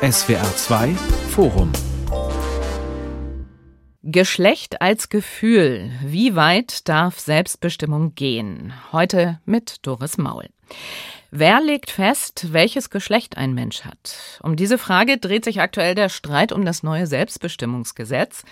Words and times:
SWR 0.00 0.44
2 0.54 0.94
Forum 1.30 1.72
Geschlecht 4.04 4.80
als 4.80 5.08
Gefühl. 5.08 5.90
Wie 6.04 6.36
weit 6.36 6.88
darf 6.88 7.18
Selbstbestimmung 7.18 8.14
gehen? 8.14 8.72
Heute 8.92 9.40
mit 9.44 9.84
Doris 9.84 10.16
Maul. 10.16 10.50
Wer 11.32 11.60
legt 11.60 11.90
fest, 11.90 12.52
welches 12.52 12.90
Geschlecht 12.90 13.36
ein 13.36 13.54
Mensch 13.54 13.82
hat? 13.82 14.38
Um 14.42 14.54
diese 14.54 14.78
Frage 14.78 15.18
dreht 15.18 15.44
sich 15.44 15.60
aktuell 15.60 15.96
der 15.96 16.08
Streit 16.08 16.52
um 16.52 16.64
das 16.64 16.84
neue 16.84 17.08
Selbstbestimmungsgesetz. 17.08 18.44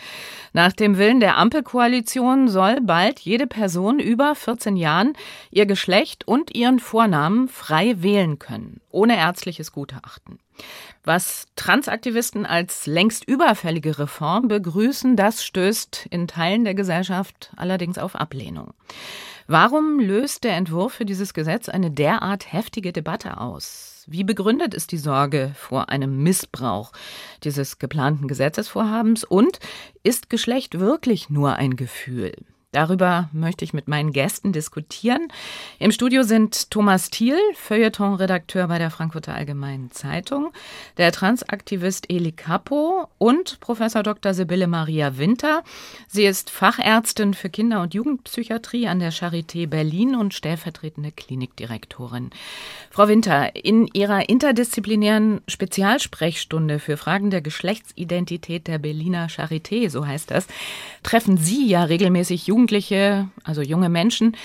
Nach 0.52 0.72
dem 0.72 0.98
Willen 0.98 1.20
der 1.20 1.38
Ampelkoalition 1.38 2.48
soll 2.48 2.80
bald 2.82 3.20
jede 3.20 3.46
Person 3.46 4.00
über 4.00 4.34
14 4.34 4.76
Jahren 4.76 5.12
ihr 5.52 5.64
Geschlecht 5.64 6.26
und 6.26 6.56
ihren 6.56 6.80
Vornamen 6.80 7.48
frei 7.48 8.02
wählen 8.02 8.40
können, 8.40 8.80
ohne 8.90 9.16
ärztliches 9.16 9.70
Gutachten. 9.70 10.40
Was 11.07 11.46
Transaktivisten 11.54 12.46
als 12.46 12.88
längst 12.88 13.28
überfällige 13.28 14.01
Reform 14.01 14.48
begrüßen, 14.48 15.15
das 15.15 15.45
stößt 15.45 16.09
in 16.10 16.27
Teilen 16.27 16.65
der 16.65 16.74
Gesellschaft 16.74 17.52
allerdings 17.55 17.96
auf 17.96 18.16
Ablehnung. 18.16 18.74
Warum 19.46 20.01
löst 20.01 20.42
der 20.42 20.56
Entwurf 20.56 20.95
für 20.95 21.05
dieses 21.05 21.32
Gesetz 21.32 21.69
eine 21.69 21.92
derart 21.92 22.52
heftige 22.52 22.92
Debatte 22.92 23.41
aus? 23.41 24.02
Wie 24.09 24.24
begründet 24.24 24.74
ist 24.74 24.91
die 24.91 24.98
Sorge 24.98 25.52
vor 25.55 25.91
einem 25.91 26.24
Missbrauch 26.24 26.91
dieses 27.45 27.79
geplanten 27.79 28.27
Gesetzesvorhabens? 28.27 29.23
Und 29.23 29.60
ist 30.02 30.29
Geschlecht 30.29 30.80
wirklich 30.80 31.30
nur 31.30 31.54
ein 31.54 31.77
Gefühl? 31.77 32.32
Darüber 32.77 33.30
möchte 33.33 33.65
ich 33.65 33.73
mit 33.73 33.89
meinen 33.89 34.12
Gästen 34.12 34.53
diskutieren. 34.53 35.29
Im 35.79 35.93
Studio 35.93 36.25
sind 36.25 36.71
Thomas 36.71 37.09
Thiel, 37.09 37.39
Feuilleton-Redakteur 37.55 38.69
bei 38.69 38.77
der 38.77 38.91
Frankfurter 38.91 39.35
Allgemeinen 39.35 39.93
Zeitung, 39.93 40.52
der 40.99 41.11
Transaktivist 41.11 42.11
Eli 42.11 42.33
Capo 42.33 43.09
und 43.16 43.60
Professor 43.60 44.02
Dr. 44.02 44.35
Sibylle 44.35 44.66
Maria 44.66 45.16
Winter. 45.16 45.63
Sie 46.07 46.27
ist 46.27 46.51
Fachärztin 46.51 47.33
für 47.33 47.49
Kinder- 47.49 47.80
und 47.80 47.95
Jugendpsychiatrie 47.95 48.88
an 48.88 48.99
der 48.99 49.11
Charité 49.11 49.66
Berlin 49.66 50.15
und 50.15 50.35
stellvertretende 50.35 51.13
Klinikdirektorin. 51.13 52.29
Frau 52.90 53.09
Winter, 53.09 53.57
in 53.57 53.88
Ihrer 53.95 54.29
interdisziplinären 54.29 55.40
Spezialsprechstunde 55.49 56.79
für 56.79 56.99
Fragen 56.99 57.30
der 57.30 57.40
Geschlechtsidentität 57.40 58.66
der 58.66 58.77
Berliner 58.77 59.29
Charité, 59.29 59.88
so 59.88 60.07
heißt 60.07 60.30
das, 60.30 60.46
treffen 61.02 61.38
Sie 61.38 61.66
ja 61.66 61.85
regelmäßig 61.85 62.46
Jugendliche 62.49 62.65
Jugendliche, 62.66 63.28
also 63.45 63.62
junge 63.62 63.88
Menschen, 63.88 64.36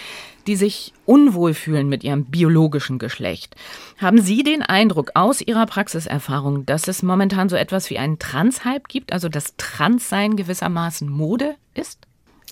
die 0.46 0.56
sich 0.56 0.94
unwohl 1.06 1.56
fühlen 1.56 1.90
mit 1.90 2.04
ihrem 2.04 2.26
biologischen 2.26 3.00
Geschlecht. 3.00 3.56
Haben 3.98 4.22
Sie 4.22 4.44
den 4.44 4.62
Eindruck 4.62 5.12
aus 5.16 5.42
Ihrer 5.42 5.66
Praxiserfahrung, 5.66 6.68
dass 6.68 6.88
es 6.88 7.02
momentan 7.02 7.50
so 7.50 7.56
etwas 7.56 7.90
wie 7.90 7.98
einen 7.98 8.20
Trans-Hype 8.20 8.88
gibt, 8.88 9.12
also 9.12 9.28
dass 9.28 9.56
Transsein 9.58 10.36
gewissermaßen 10.36 11.10
Mode 11.10 11.56
ist? 11.74 11.98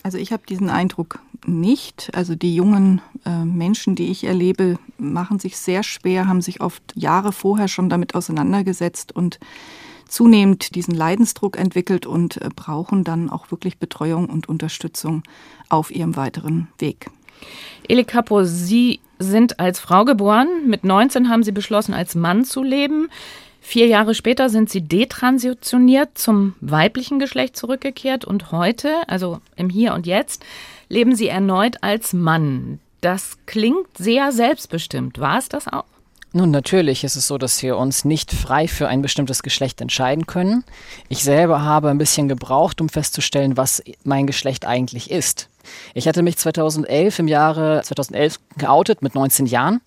Also 0.01 0.17
ich 0.17 0.31
habe 0.31 0.41
diesen 0.49 0.71
Eindruck 0.71 1.19
nicht. 1.45 2.09
Also 2.13 2.33
die 2.33 2.55
jungen 2.55 3.01
äh, 3.25 3.45
Menschen, 3.45 3.95
die 3.95 4.09
ich 4.09 4.23
erlebe, 4.23 4.79
machen 4.97 5.37
sich 5.37 5.55
sehr 5.57 5.83
schwer, 5.83 6.27
haben 6.27 6.41
sich 6.41 6.61
oft 6.61 6.81
Jahre 6.95 7.31
vorher 7.31 7.67
schon 7.67 7.89
damit 7.89 8.15
auseinandergesetzt 8.15 9.15
und 9.15 9.39
zunehmend 10.09 10.75
diesen 10.75 10.93
Leidensdruck 10.93 11.57
entwickelt 11.57 12.05
und 12.05 12.37
äh, 12.41 12.49
brauchen 12.53 13.03
dann 13.03 13.29
auch 13.29 13.51
wirklich 13.51 13.77
Betreuung 13.77 14.29
und 14.29 14.49
Unterstützung 14.49 15.23
auf 15.69 15.91
ihrem 15.91 16.15
weiteren 16.15 16.67
Weg. 16.79 17.09
Eli 17.87 18.03
Capo, 18.03 18.43
Sie 18.43 18.99
sind 19.17 19.59
als 19.59 19.79
Frau 19.79 20.05
geboren. 20.05 20.47
Mit 20.67 20.83
19 20.83 21.29
haben 21.29 21.43
Sie 21.43 21.51
beschlossen, 21.51 21.93
als 21.93 22.15
Mann 22.15 22.43
zu 22.43 22.63
leben. 22.63 23.09
Vier 23.61 23.87
Jahre 23.87 24.15
später 24.15 24.49
sind 24.49 24.69
Sie 24.69 24.81
detransitioniert 24.81 26.17
zum 26.17 26.55
weiblichen 26.61 27.19
Geschlecht 27.19 27.55
zurückgekehrt 27.55 28.25
und 28.25 28.51
heute, 28.51 29.07
also 29.07 29.41
im 29.55 29.69
Hier 29.69 29.93
und 29.93 30.07
Jetzt, 30.07 30.43
leben 30.87 31.15
Sie 31.15 31.27
erneut 31.27 31.83
als 31.83 32.13
Mann. 32.13 32.79
Das 33.01 33.37
klingt 33.45 33.97
sehr 33.97 34.31
selbstbestimmt. 34.31 35.19
War 35.19 35.37
es 35.37 35.49
das 35.49 35.67
auch? 35.67 35.85
Nun, 36.31 36.51
natürlich 36.51 37.03
ist 37.03 37.15
es 37.15 37.25
so, 37.25 37.39
dass 37.39 37.63
wir 37.63 37.75
uns 37.75 38.05
nicht 38.05 38.31
frei 38.31 38.67
für 38.67 38.87
ein 38.87 39.01
bestimmtes 39.01 39.41
Geschlecht 39.41 39.81
entscheiden 39.81 40.27
können. 40.27 40.63
Ich 41.07 41.23
selber 41.23 41.63
habe 41.63 41.89
ein 41.89 41.97
bisschen 41.97 42.27
gebraucht, 42.27 42.81
um 42.81 42.89
festzustellen, 42.89 43.57
was 43.57 43.81
mein 44.03 44.27
Geschlecht 44.27 44.63
eigentlich 44.67 45.09
ist. 45.09 45.49
Ich 45.95 46.07
hatte 46.07 46.21
mich 46.21 46.37
2011 46.37 47.17
im 47.17 47.27
Jahre 47.27 47.81
2011 47.83 48.39
geoutet 48.57 49.01
mit 49.01 49.15
19 49.15 49.47
Jahren 49.47 49.81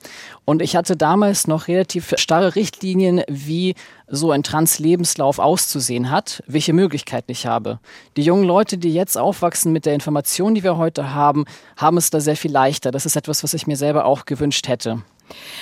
und 0.45 0.63
ich 0.63 0.75
hatte 0.75 0.97
damals 0.97 1.47
noch 1.47 1.69
relativ 1.69 2.13
starre 2.17 2.57
Richtlinien, 2.57 3.23
wie 3.29 3.77
so 4.09 4.33
ein 4.33 4.43
Trans-Lebenslauf 4.43 5.39
auszusehen 5.39 6.11
hat, 6.11 6.43
welche 6.49 6.73
Möglichkeiten 6.73 7.31
ich 7.31 7.47
habe. 7.47 7.79
Die 8.17 8.23
jungen 8.23 8.45
Leute, 8.45 8.79
die 8.79 8.93
jetzt 8.93 9.17
aufwachsen 9.17 9.73
mit 9.73 9.87
der 9.87 9.95
Information, 9.95 10.57
die 10.57 10.65
wir 10.65 10.77
heute 10.77 11.15
haben, 11.15 11.45
haben 11.77 11.99
es 11.99 12.11
da 12.11 12.21
sehr 12.21 12.37
viel 12.37 12.51
leichter. 12.51 12.91
Das 12.91 13.07
ist 13.07 13.15
etwas, 13.15 13.45
was 13.45 13.55
ich 13.55 13.69
mir 13.69 13.77
selber 13.77 14.07
auch 14.07 14.25
gewünscht 14.25 14.67
hätte. 14.67 15.03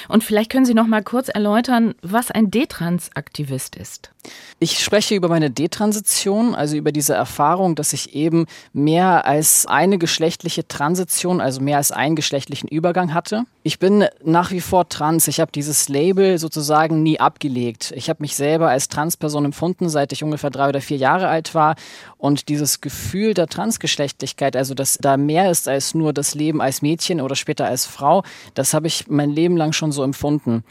Und 0.08 0.25
vielleicht 0.25 0.50
können 0.50 0.64
Sie 0.64 0.75
noch 0.75 0.86
mal 0.86 1.03
kurz 1.03 1.28
erläutern, 1.28 1.94
was 2.03 2.31
ein 2.31 2.50
Detrans-Aktivist 2.50 3.76
ist. 3.76 4.10
Ich 4.58 4.78
spreche 4.84 5.14
über 5.14 5.28
meine 5.28 5.50
Detransition, 5.50 6.54
also 6.54 6.76
über 6.76 6.92
diese 6.92 7.14
Erfahrung, 7.14 7.75
dass 7.75 7.94
ich 7.94 8.14
eben 8.14 8.47
mehr 8.75 9.25
als 9.26 9.64
eine 9.66 9.97
geschlechtliche 9.97 10.69
Transition, 10.69 11.41
also 11.41 11.62
mehr 11.62 11.78
als 11.78 11.92
einen 11.92 12.16
geschlechtlichen 12.16 12.69
Übergang 12.69 13.14
hatte. 13.14 13.44
Ich 13.62 13.78
bin 13.78 14.06
nach 14.22 14.50
wie 14.50 14.60
vor 14.60 14.88
trans. 14.88 15.28
Ich 15.28 15.41
habe 15.41 15.53
dieses 15.53 15.88
Label 15.88 16.38
sozusagen 16.38 17.03
nie 17.03 17.20
abgelegt. 17.20 17.92
Ich 17.97 18.10
habe 18.10 18.22
mich 18.22 18.36
selber 18.36 18.69
als 18.69 18.88
Transperson 18.88 19.47
empfunden, 19.47 19.88
seit 19.88 20.12
ich 20.12 20.22
ungefähr 20.22 20.50
drei 20.50 20.69
oder 20.69 20.80
vier 20.82 20.98
Jahre 20.98 21.28
alt 21.28 21.54
war. 21.54 21.75
Und 22.19 22.48
dieses 22.48 22.82
Gefühl 22.82 23.32
der 23.32 23.47
Transgeschlechtlichkeit, 23.47 24.56
also 24.56 24.75
dass 24.75 24.98
da 24.98 25.16
mehr 25.16 25.50
ist 25.50 25.69
als 25.69 25.94
nur 25.94 26.12
das 26.12 26.34
Leben 26.34 26.60
als 26.60 26.82
Mädchen 26.82 27.20
oder 27.22 27.34
später 27.34 27.66
als 27.66 27.86
Frau, 27.86 28.25
das 28.54 28.75
habe 28.75 28.86
ich 28.86 29.09
mein 29.09 29.30
Leben 29.30 29.56
lang 29.60 29.72
schon 29.72 29.93
so 29.93 30.03
empfunden. 30.03 30.65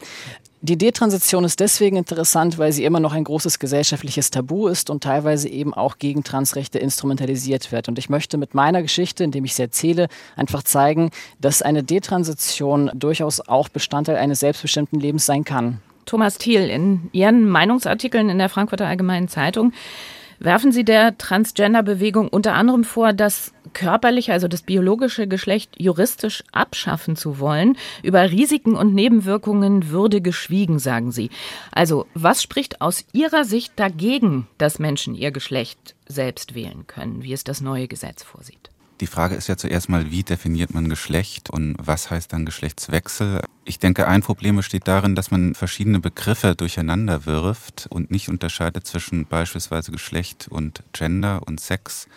Die 0.62 0.76
Detransition 0.76 1.44
ist 1.44 1.58
deswegen 1.60 1.96
interessant, 1.96 2.58
weil 2.58 2.70
sie 2.72 2.84
immer 2.84 3.00
noch 3.00 3.14
ein 3.14 3.24
großes 3.24 3.58
gesellschaftliches 3.58 4.30
Tabu 4.30 4.68
ist 4.68 4.90
und 4.90 5.02
teilweise 5.02 5.48
eben 5.48 5.72
auch 5.72 5.96
gegen 5.96 6.22
Transrechte 6.22 6.78
instrumentalisiert 6.78 7.72
wird. 7.72 7.88
Und 7.88 7.98
ich 7.98 8.10
möchte 8.10 8.36
mit 8.36 8.52
meiner 8.52 8.82
Geschichte, 8.82 9.24
indem 9.24 9.46
ich 9.46 9.54
sie 9.54 9.62
erzähle, 9.62 10.08
einfach 10.36 10.62
zeigen, 10.62 11.12
dass 11.40 11.62
eine 11.62 11.82
Detransition 11.82 12.90
durchaus 12.92 13.40
auch 13.40 13.70
Bestandteil 13.70 14.16
eines 14.16 14.40
selbstbestimmten 14.40 15.00
Lebens 15.00 15.24
sein 15.24 15.44
kann. 15.44 15.80
Thomas 16.04 16.36
Thiel, 16.36 16.68
in 16.68 17.08
Ihren 17.12 17.48
Meinungsartikeln 17.48 18.28
in 18.28 18.36
der 18.36 18.50
Frankfurter 18.50 18.86
Allgemeinen 18.86 19.28
Zeitung 19.28 19.72
werfen 20.40 20.72
Sie 20.72 20.84
der 20.84 21.16
Transgender-Bewegung 21.16 22.28
unter 22.28 22.54
anderem 22.54 22.82
vor, 22.82 23.12
das 23.12 23.52
körperliche, 23.72 24.32
also 24.32 24.48
das 24.48 24.62
biologische 24.62 25.28
Geschlecht 25.28 25.76
juristisch 25.78 26.42
abschaffen 26.50 27.14
zu 27.14 27.38
wollen. 27.38 27.76
Über 28.02 28.30
Risiken 28.30 28.74
und 28.74 28.94
Nebenwirkungen 28.94 29.90
würde 29.90 30.20
geschwiegen, 30.20 30.78
sagen 30.78 31.12
Sie. 31.12 31.30
Also, 31.70 32.06
was 32.14 32.42
spricht 32.42 32.80
aus 32.80 33.04
Ihrer 33.12 33.44
Sicht 33.44 33.74
dagegen, 33.76 34.48
dass 34.58 34.78
Menschen 34.78 35.14
ihr 35.14 35.30
Geschlecht 35.30 35.94
selbst 36.08 36.54
wählen 36.54 36.86
können, 36.86 37.22
wie 37.22 37.32
es 37.32 37.44
das 37.44 37.60
neue 37.60 37.86
Gesetz 37.86 38.22
vorsieht? 38.22 38.69
Die 39.00 39.06
Frage 39.06 39.34
ist 39.34 39.48
ja 39.48 39.56
zuerst 39.56 39.88
mal, 39.88 40.10
wie 40.10 40.22
definiert 40.22 40.74
man 40.74 40.90
Geschlecht 40.90 41.48
und 41.48 41.74
was 41.78 42.10
heißt 42.10 42.34
dann 42.34 42.44
Geschlechtswechsel? 42.44 43.40
Ich 43.64 43.78
denke, 43.78 44.06
ein 44.06 44.20
Problem 44.20 44.56
besteht 44.56 44.86
darin, 44.86 45.14
dass 45.14 45.30
man 45.30 45.54
verschiedene 45.54 46.00
Begriffe 46.00 46.54
durcheinander 46.54 47.24
wirft 47.24 47.86
und 47.88 48.10
nicht 48.10 48.28
unterscheidet 48.28 48.86
zwischen 48.86 49.24
beispielsweise 49.24 49.90
Geschlecht 49.90 50.48
und 50.50 50.82
Gender 50.92 51.40
und 51.46 51.60
Sex. 51.60 52.08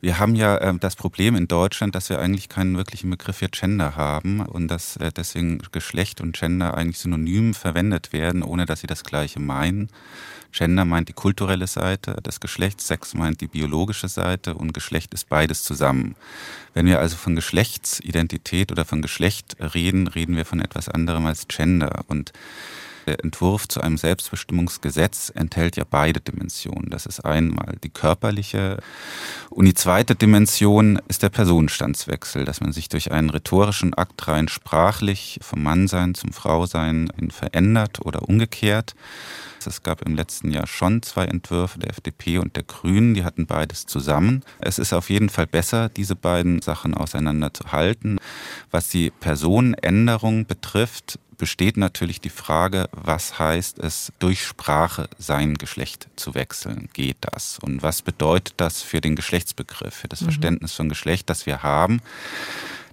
Wir 0.00 0.20
haben 0.20 0.36
ja 0.36 0.56
äh, 0.58 0.74
das 0.78 0.94
Problem 0.94 1.34
in 1.34 1.48
Deutschland, 1.48 1.94
dass 1.94 2.08
wir 2.08 2.20
eigentlich 2.20 2.48
keinen 2.48 2.76
wirklichen 2.76 3.10
Begriff 3.10 3.38
für 3.38 3.48
Gender 3.48 3.96
haben 3.96 4.40
und 4.40 4.68
dass 4.68 4.96
äh, 4.96 5.10
deswegen 5.14 5.58
Geschlecht 5.72 6.20
und 6.20 6.38
Gender 6.38 6.74
eigentlich 6.74 6.98
synonym 6.98 7.52
verwendet 7.52 8.12
werden, 8.12 8.44
ohne 8.44 8.64
dass 8.64 8.80
sie 8.80 8.86
das 8.86 9.02
gleiche 9.02 9.40
meinen. 9.40 9.88
Gender 10.52 10.84
meint 10.84 11.08
die 11.08 11.14
kulturelle 11.14 11.66
Seite 11.66 12.14
des 12.24 12.40
Geschlechts, 12.40 12.86
Sex 12.86 13.14
meint 13.14 13.40
die 13.40 13.48
biologische 13.48 14.08
Seite 14.08 14.54
und 14.54 14.72
Geschlecht 14.72 15.12
ist 15.14 15.28
beides 15.28 15.64
zusammen. 15.64 16.14
Wenn 16.74 16.86
wir 16.86 17.00
also 17.00 17.16
von 17.16 17.34
Geschlechtsidentität 17.34 18.72
oder 18.72 18.84
von 18.84 19.02
Geschlecht 19.02 19.56
reden, 19.60 20.06
reden 20.06 20.36
wir 20.36 20.46
von 20.46 20.60
etwas 20.60 20.88
anderem 20.88 21.26
als 21.26 21.48
Gender 21.48 22.04
und 22.06 22.32
der 23.08 23.24
Entwurf 23.24 23.66
zu 23.66 23.80
einem 23.80 23.96
Selbstbestimmungsgesetz 23.96 25.32
enthält 25.34 25.76
ja 25.76 25.84
beide 25.88 26.20
Dimensionen. 26.20 26.90
Das 26.90 27.06
ist 27.06 27.24
einmal 27.24 27.76
die 27.82 27.88
körperliche 27.88 28.78
und 29.50 29.64
die 29.64 29.74
zweite 29.74 30.14
Dimension 30.14 31.00
ist 31.08 31.22
der 31.22 31.30
Personenstandswechsel, 31.30 32.44
dass 32.44 32.60
man 32.60 32.72
sich 32.72 32.88
durch 32.88 33.10
einen 33.10 33.30
rhetorischen 33.30 33.94
Akt 33.94 34.28
rein 34.28 34.48
sprachlich 34.48 35.38
vom 35.42 35.62
Mannsein 35.62 36.14
zum 36.14 36.32
Frausein 36.32 37.10
verändert 37.30 38.04
oder 38.04 38.28
umgekehrt. 38.28 38.94
Es 39.66 39.82
gab 39.82 40.02
im 40.02 40.14
letzten 40.14 40.50
Jahr 40.50 40.66
schon 40.66 41.02
zwei 41.02 41.24
Entwürfe 41.24 41.78
der 41.78 41.90
FDP 41.90 42.38
und 42.38 42.56
der 42.56 42.62
Grünen, 42.62 43.14
die 43.14 43.24
hatten 43.24 43.46
beides 43.46 43.86
zusammen. 43.86 44.42
Es 44.60 44.78
ist 44.78 44.92
auf 44.92 45.10
jeden 45.10 45.28
Fall 45.28 45.46
besser, 45.46 45.88
diese 45.88 46.14
beiden 46.14 46.62
Sachen 46.62 46.94
auseinanderzuhalten. 46.94 48.20
Was 48.70 48.88
die 48.88 49.10
Personenänderung 49.10 50.46
betrifft, 50.46 51.18
besteht 51.38 51.76
natürlich 51.76 52.20
die 52.20 52.30
Frage, 52.30 52.88
was 52.92 53.38
heißt 53.38 53.78
es, 53.78 54.12
durch 54.18 54.44
Sprache 54.44 55.08
sein 55.18 55.54
Geschlecht 55.54 56.08
zu 56.16 56.34
wechseln? 56.34 56.88
Geht 56.92 57.18
das? 57.20 57.58
Und 57.60 57.82
was 57.82 58.02
bedeutet 58.02 58.54
das 58.58 58.82
für 58.82 59.00
den 59.00 59.16
Geschlechtsbegriff, 59.16 59.94
für 59.94 60.08
das 60.08 60.20
mhm. 60.20 60.26
Verständnis 60.26 60.74
von 60.74 60.88
Geschlecht, 60.88 61.30
das 61.30 61.46
wir 61.46 61.62
haben? 61.62 62.02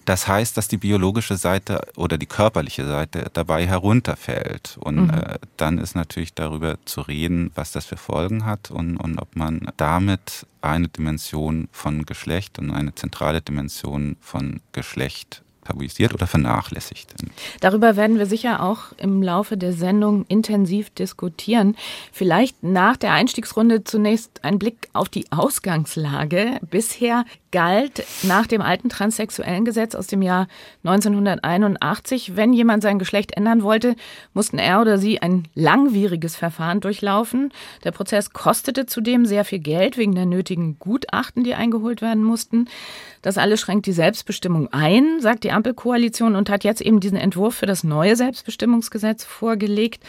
Das 0.05 0.27
heißt, 0.27 0.55
dass 0.55 0.67
die 0.67 0.77
biologische 0.77 1.35
Seite 1.35 1.81
oder 1.95 2.19
die 2.19 2.27
körperliche 2.27 2.85
Seite 2.85 3.31
dabei 3.33 3.65
herunterfällt. 3.65 4.77
Und 4.79 5.07
mhm. 5.07 5.09
äh, 5.09 5.39
dann 5.57 5.79
ist 5.79 5.95
natürlich 5.95 6.35
darüber 6.35 6.77
zu 6.85 7.01
reden, 7.01 7.51
was 7.55 7.71
das 7.71 7.85
für 7.85 7.97
Folgen 7.97 8.45
hat 8.45 8.69
und, 8.69 8.97
und 8.97 9.17
ob 9.17 9.35
man 9.35 9.67
damit 9.77 10.45
eine 10.61 10.87
Dimension 10.89 11.67
von 11.71 12.05
Geschlecht 12.05 12.59
und 12.59 12.69
eine 12.69 12.93
zentrale 12.93 13.41
Dimension 13.41 14.15
von 14.21 14.61
Geschlecht 14.73 15.41
tabuisiert 15.65 16.13
oder 16.13 16.27
vernachlässigt. 16.27 17.13
Darüber 17.59 17.95
werden 17.95 18.17
wir 18.17 18.25
sicher 18.25 18.63
auch 18.63 18.93
im 18.97 19.21
Laufe 19.21 19.57
der 19.57 19.73
Sendung 19.73 20.25
intensiv 20.27 20.89
diskutieren. 20.91 21.75
Vielleicht 22.11 22.63
nach 22.63 22.95
der 22.97 23.11
Einstiegsrunde 23.11 23.83
zunächst 23.83 24.43
ein 24.43 24.59
Blick 24.59 24.89
auf 24.93 25.09
die 25.09 25.31
Ausgangslage. 25.31 26.59
Bisher 26.69 27.25
galt 27.55 28.03
nach 28.23 28.47
dem 28.47 28.61
alten 28.61 28.89
transsexuellen 28.89 29.63
Gesetz 29.63 29.95
aus 29.95 30.07
dem 30.07 30.21
Jahr 30.21 30.49
1981, 30.83 32.35
wenn 32.35 32.51
jemand 32.51 32.83
sein 32.83 32.99
Geschlecht 32.99 33.31
ändern 33.31 33.63
wollte, 33.63 33.95
mussten 34.33 34.57
er 34.57 34.81
oder 34.81 34.97
sie 34.97 35.21
ein 35.21 35.47
langwieriges 35.53 36.35
Verfahren 36.35 36.81
durchlaufen. 36.81 37.53
Der 37.85 37.93
Prozess 37.93 38.31
kostete 38.31 38.87
zudem 38.87 39.25
sehr 39.25 39.45
viel 39.45 39.59
Geld 39.59 39.95
wegen 39.95 40.15
der 40.15 40.25
nötigen 40.25 40.79
Gutachten, 40.79 41.45
die 41.45 41.55
eingeholt 41.55 42.01
werden 42.01 42.25
mussten. 42.25 42.67
Das 43.21 43.37
alles 43.37 43.61
schränkt 43.61 43.85
die 43.85 43.93
Selbstbestimmung 43.93 44.67
ein, 44.73 45.21
sagt 45.21 45.45
die 45.45 45.53
Ampelkoalition 45.53 46.35
und 46.35 46.49
hat 46.49 46.65
jetzt 46.65 46.81
eben 46.81 46.99
diesen 46.99 47.17
Entwurf 47.17 47.55
für 47.55 47.67
das 47.67 47.85
neue 47.85 48.17
Selbstbestimmungsgesetz 48.17 49.23
vorgelegt. 49.23 50.03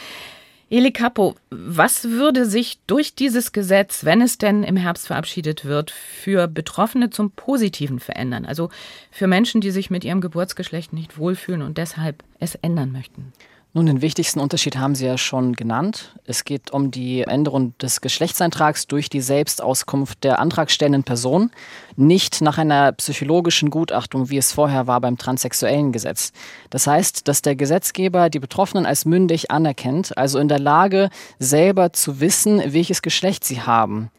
Eli 0.69 0.91
Capo, 0.91 1.37
was 1.51 2.11
würde 2.11 2.45
sich 2.45 2.81
durch 2.89 3.15
dieses 3.15 3.53
Gesetz, 3.53 4.05
wenn 4.05 4.21
es 4.21 4.37
denn 4.37 4.65
im 4.65 4.77
Herbst 4.77 5.07
verabschiedet 5.07 5.65
wird, 5.65 5.93
für 5.93 6.49
Betroffene 6.49 7.11
zum 7.11 7.31
Positiven 7.31 8.01
verändern? 8.01 8.45
Also 8.45 8.71
für 9.13 9.29
Menschen, 9.29 9.61
die 9.61 9.71
sich 9.71 9.91
mit 9.91 10.03
ihrem 10.03 10.21
Geburtsgeschlecht 10.21 10.93
nicht 10.93 11.19
wohlfühlen 11.19 11.63
und 11.63 11.79
deshalb 11.79 12.25
es 12.41 12.57
ändern 12.57 12.91
möchten? 12.91 13.33
Nun, 13.76 13.84
den 13.84 14.00
wichtigsten 14.00 14.40
Unterschied 14.40 14.78
haben 14.78 14.94
Sie 14.94 15.05
ja 15.05 15.19
schon 15.19 15.52
genannt. 15.52 16.14
Es 16.25 16.44
geht 16.44 16.70
um 16.70 16.90
die 16.90 17.20
Änderung 17.20 17.76
des 17.76 18.00
Geschlechtseintrags 18.00 18.87
durch 18.87 19.11
die 19.11 19.20
Selbstauskunft 19.20 20.25
der 20.25 20.38
antragstellenden 20.38 21.05
Person, 21.05 21.50
nicht 21.94 22.40
nach 22.40 22.56
einer 22.56 22.93
psychologischen 22.93 23.69
Gutachtung, 23.69 24.31
wie 24.31 24.38
es 24.38 24.50
vorher 24.50 24.87
war 24.87 25.02
beim 25.02 25.19
transsexuellen 25.19 25.93
Gesetz. 25.93 26.32
Das 26.70 26.87
heißt, 26.87 27.28
dass 27.28 27.43
der 27.43 27.55
Gesetzgeber 27.55 28.31
die 28.31 28.38
Betroffenen 28.38 28.87
als 28.87 29.05
mündig 29.05 29.50
anerkennt, 29.50 30.17
also 30.17 30.38
in 30.38 30.49
der 30.49 30.58
Lage, 30.58 31.11
selber 31.38 31.93
zu 31.93 32.19
wissen, 32.19 32.62
welches 32.73 33.02
Geschlecht 33.02 33.44
sie 33.44 33.61
haben. 33.61 34.11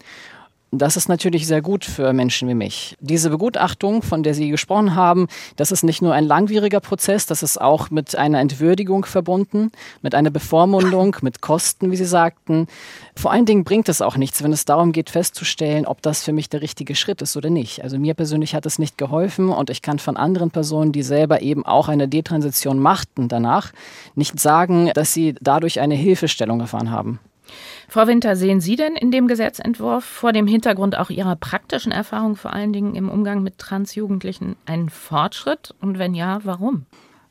Das 0.71 0.97
ist 0.97 1.07
natürlich 1.07 1.47
sehr 1.47 1.61
gut 1.61 1.85
für 1.85 2.11
Menschen 2.11 2.49
wie 2.49 2.53
mich. 2.53 2.97
Diese 2.99 3.29
Begutachtung, 3.29 4.01
von 4.01 4.21
der 4.21 4.33
Sie 4.33 4.49
gesprochen 4.49 4.95
haben, 4.95 5.27
das 5.55 5.71
ist 5.71 5.83
nicht 5.83 6.01
nur 6.01 6.13
ein 6.13 6.25
langwieriger 6.25 6.81
Prozess, 6.81 7.25
das 7.25 7.41
ist 7.41 7.59
auch 7.59 7.89
mit 7.89 8.17
einer 8.17 8.41
Entwürdigung 8.41 9.05
verbunden, 9.05 9.71
mit 10.01 10.13
einer 10.13 10.29
Bevormundung, 10.29 11.15
mit 11.21 11.39
Kosten, 11.39 11.89
wie 11.89 11.95
Sie 11.95 12.05
sagten. 12.05 12.67
Vor 13.15 13.31
allen 13.31 13.45
Dingen 13.45 13.63
bringt 13.63 13.87
es 13.87 14.01
auch 14.01 14.17
nichts, 14.17 14.43
wenn 14.43 14.51
es 14.51 14.65
darum 14.65 14.91
geht, 14.91 15.09
festzustellen, 15.09 15.85
ob 15.85 16.01
das 16.01 16.23
für 16.23 16.33
mich 16.33 16.49
der 16.49 16.61
richtige 16.61 16.95
Schritt 16.95 17.21
ist 17.21 17.37
oder 17.37 17.49
nicht. 17.49 17.81
Also 17.81 17.97
mir 17.97 18.13
persönlich 18.13 18.53
hat 18.53 18.65
es 18.65 18.77
nicht 18.77 18.97
geholfen 18.97 19.47
und 19.47 19.69
ich 19.69 19.81
kann 19.81 19.99
von 19.99 20.17
anderen 20.17 20.51
Personen, 20.51 20.91
die 20.91 21.03
selber 21.03 21.41
eben 21.41 21.65
auch 21.65 21.87
eine 21.87 22.09
Detransition 22.09 22.77
machten 22.77 23.29
danach, 23.29 23.71
nicht 24.15 24.37
sagen, 24.37 24.91
dass 24.93 25.13
sie 25.13 25.35
dadurch 25.39 25.79
eine 25.79 25.95
Hilfestellung 25.95 26.59
erfahren 26.59 26.91
haben. 26.91 27.21
Frau 27.87 28.07
Winter, 28.07 28.35
sehen 28.35 28.61
Sie 28.61 28.75
denn 28.75 28.95
in 28.95 29.11
dem 29.11 29.27
Gesetzentwurf 29.27 30.03
vor 30.03 30.33
dem 30.33 30.47
Hintergrund 30.47 30.97
auch 30.97 31.09
Ihrer 31.09 31.35
praktischen 31.35 31.91
Erfahrung, 31.91 32.35
vor 32.35 32.53
allen 32.53 32.73
Dingen 32.73 32.95
im 32.95 33.09
Umgang 33.09 33.43
mit 33.43 33.57
Transjugendlichen, 33.57 34.55
einen 34.65 34.89
Fortschritt? 34.89 35.73
Und 35.81 35.97
wenn 35.99 36.13
ja, 36.13 36.39
warum? 36.43 36.85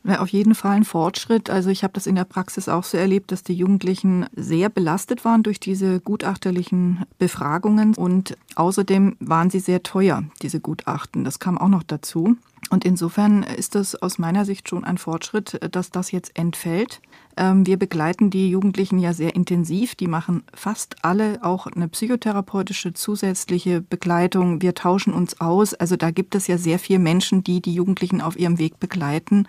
Ja, 0.07 0.21
auf 0.21 0.29
jeden 0.29 0.55
Fall 0.55 0.77
ein 0.77 0.85
Fortschritt. 0.85 1.49
Also 1.49 1.69
ich 1.69 1.83
habe 1.83 1.93
das 1.93 2.07
in 2.07 2.15
der 2.15 2.23
Praxis 2.23 2.69
auch 2.69 2.85
so 2.85 2.97
erlebt, 2.97 3.33
dass 3.33 3.43
die 3.43 3.53
Jugendlichen 3.53 4.25
sehr 4.33 4.69
belastet 4.69 5.25
waren 5.25 5.43
durch 5.43 5.59
diese 5.59 5.99
gutachterlichen 5.99 7.03
Befragungen 7.17 7.93
und 7.93 8.37
außerdem 8.55 9.17
waren 9.19 9.49
sie 9.49 9.59
sehr 9.59 9.83
teuer, 9.83 10.23
diese 10.41 10.61
Gutachten. 10.61 11.25
Das 11.25 11.39
kam 11.39 11.57
auch 11.57 11.67
noch 11.67 11.83
dazu. 11.83 12.37
Und 12.69 12.85
insofern 12.85 13.43
ist 13.43 13.75
das 13.75 13.95
aus 13.95 14.17
meiner 14.17 14.45
Sicht 14.45 14.67
schon 14.67 14.83
ein 14.83 14.97
Fortschritt, 14.97 15.59
dass 15.71 15.89
das 15.91 16.11
jetzt 16.11 16.37
entfällt. 16.37 17.01
Ähm, 17.37 17.65
wir 17.65 17.77
begleiten 17.77 18.29
die 18.29 18.49
Jugendlichen 18.49 18.99
ja 18.99 19.13
sehr 19.13 19.35
intensiv. 19.35 19.95
Die 19.95 20.07
machen 20.07 20.43
fast 20.53 20.95
alle 21.03 21.43
auch 21.43 21.67
eine 21.67 21.87
psychotherapeutische 21.87 22.93
zusätzliche 22.93 23.81
Begleitung. 23.81 24.61
Wir 24.61 24.73
tauschen 24.73 25.13
uns 25.13 25.39
aus. 25.39 25.73
Also 25.73 25.95
da 25.95 26.11
gibt 26.11 26.35
es 26.35 26.47
ja 26.47 26.57
sehr 26.57 26.79
viele 26.79 26.99
Menschen, 26.99 27.43
die 27.43 27.61
die 27.61 27.73
Jugendlichen 27.73 28.21
auf 28.21 28.37
ihrem 28.37 28.59
Weg 28.59 28.79
begleiten. 28.79 29.47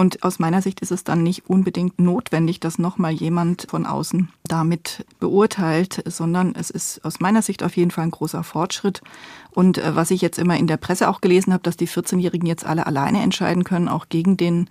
Und 0.00 0.22
aus 0.22 0.38
meiner 0.38 0.62
Sicht 0.62 0.80
ist 0.80 0.92
es 0.92 1.04
dann 1.04 1.22
nicht 1.22 1.50
unbedingt 1.50 2.00
notwendig, 2.00 2.58
dass 2.58 2.78
nochmal 2.78 3.12
jemand 3.12 3.66
von 3.68 3.84
außen 3.84 4.30
damit 4.44 5.04
beurteilt, 5.18 6.02
sondern 6.06 6.54
es 6.54 6.70
ist 6.70 7.04
aus 7.04 7.20
meiner 7.20 7.42
Sicht 7.42 7.62
auf 7.62 7.76
jeden 7.76 7.90
Fall 7.90 8.04
ein 8.04 8.10
großer 8.10 8.42
Fortschritt. 8.42 9.02
Und 9.50 9.76
äh, 9.76 9.94
was 9.94 10.10
ich 10.10 10.22
jetzt 10.22 10.38
immer 10.38 10.56
in 10.56 10.66
der 10.66 10.78
Presse 10.78 11.06
auch 11.06 11.20
gelesen 11.20 11.52
habe, 11.52 11.62
dass 11.62 11.76
die 11.76 11.86
14-Jährigen 11.86 12.46
jetzt 12.46 12.64
alle 12.64 12.86
alleine 12.86 13.20
entscheiden 13.20 13.62
können, 13.62 13.88
auch 13.88 14.08
gegen 14.08 14.38
den 14.38 14.70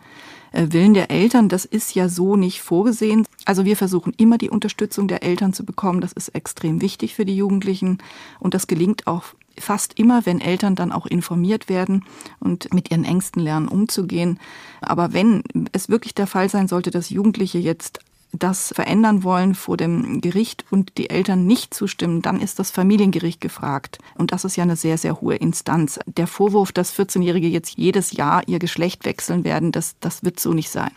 äh, 0.52 0.66
Willen 0.72 0.96
der 0.96 1.12
Eltern, 1.12 1.48
das 1.48 1.64
ist 1.64 1.94
ja 1.94 2.10
so 2.10 2.36
nicht 2.36 2.64
vorgesehen. 2.64 3.28
Also 3.46 3.66
wir 3.66 3.78
versuchen 3.78 4.14
immer 4.18 4.40
die 4.40 4.50
Unterstützung 4.50 5.08
der 5.08 5.22
Eltern 5.22 5.54
zu 5.54 5.64
bekommen. 5.64 6.02
Das 6.02 6.12
ist 6.12 6.30
extrem 6.30 6.82
wichtig 6.82 7.14
für 7.14 7.26
die 7.26 7.38
Jugendlichen 7.38 8.00
und 8.40 8.56
das 8.56 8.66
gelingt 8.66 9.06
auch 9.06 9.26
fast 9.60 10.00
immer, 10.00 10.26
wenn 10.26 10.42
Eltern 10.42 10.76
dann 10.76 10.92
auch 10.92 11.06
informiert 11.06 11.70
werden 11.70 12.06
und 12.40 12.74
mit 12.74 12.92
ihren 12.92 13.06
Ängsten 13.06 13.42
lernen 13.42 13.68
umzugehen. 13.68 14.40
Aber 14.82 15.14
wenn 15.14 15.44
es 15.72 15.90
wirklich 15.90 16.16
der 16.16 16.28
Fall 16.28 16.50
sein 16.50 16.68
sollte, 16.68 16.92
dass 16.92 17.10
Jugendliche 17.10 17.60
jetzt 17.60 18.00
das 18.32 18.72
verändern 18.76 19.24
wollen 19.24 19.56
vor 19.56 19.78
dem 19.78 20.22
Gericht 20.22 20.64
und 20.70 20.98
die 20.98 21.10
Eltern 21.10 21.48
nicht 21.48 21.74
zustimmen, 21.74 22.22
dann 22.22 22.40
ist 22.40 22.60
das 22.60 22.70
Familiengericht 22.70 23.42
gefragt. 23.42 23.98
Und 24.16 24.32
das 24.32 24.46
ist 24.46 24.56
ja 24.56 24.64
eine 24.64 24.76
sehr, 24.76 24.98
sehr 24.98 25.20
hohe 25.22 25.36
Instanz. 25.36 26.00
Der 26.06 26.28
Vorwurf, 26.28 26.72
dass 26.72 26.98
14-Jährige 26.98 27.48
jetzt 27.48 27.78
jedes 27.78 28.12
Jahr 28.12 28.48
ihr 28.48 28.60
Geschlecht 28.60 29.06
wechseln 29.06 29.44
werden, 29.44 29.72
das, 29.72 29.96
das 30.00 30.24
wird 30.24 30.40
so 30.40 30.54
nicht 30.54 30.70
sein. 30.70 30.92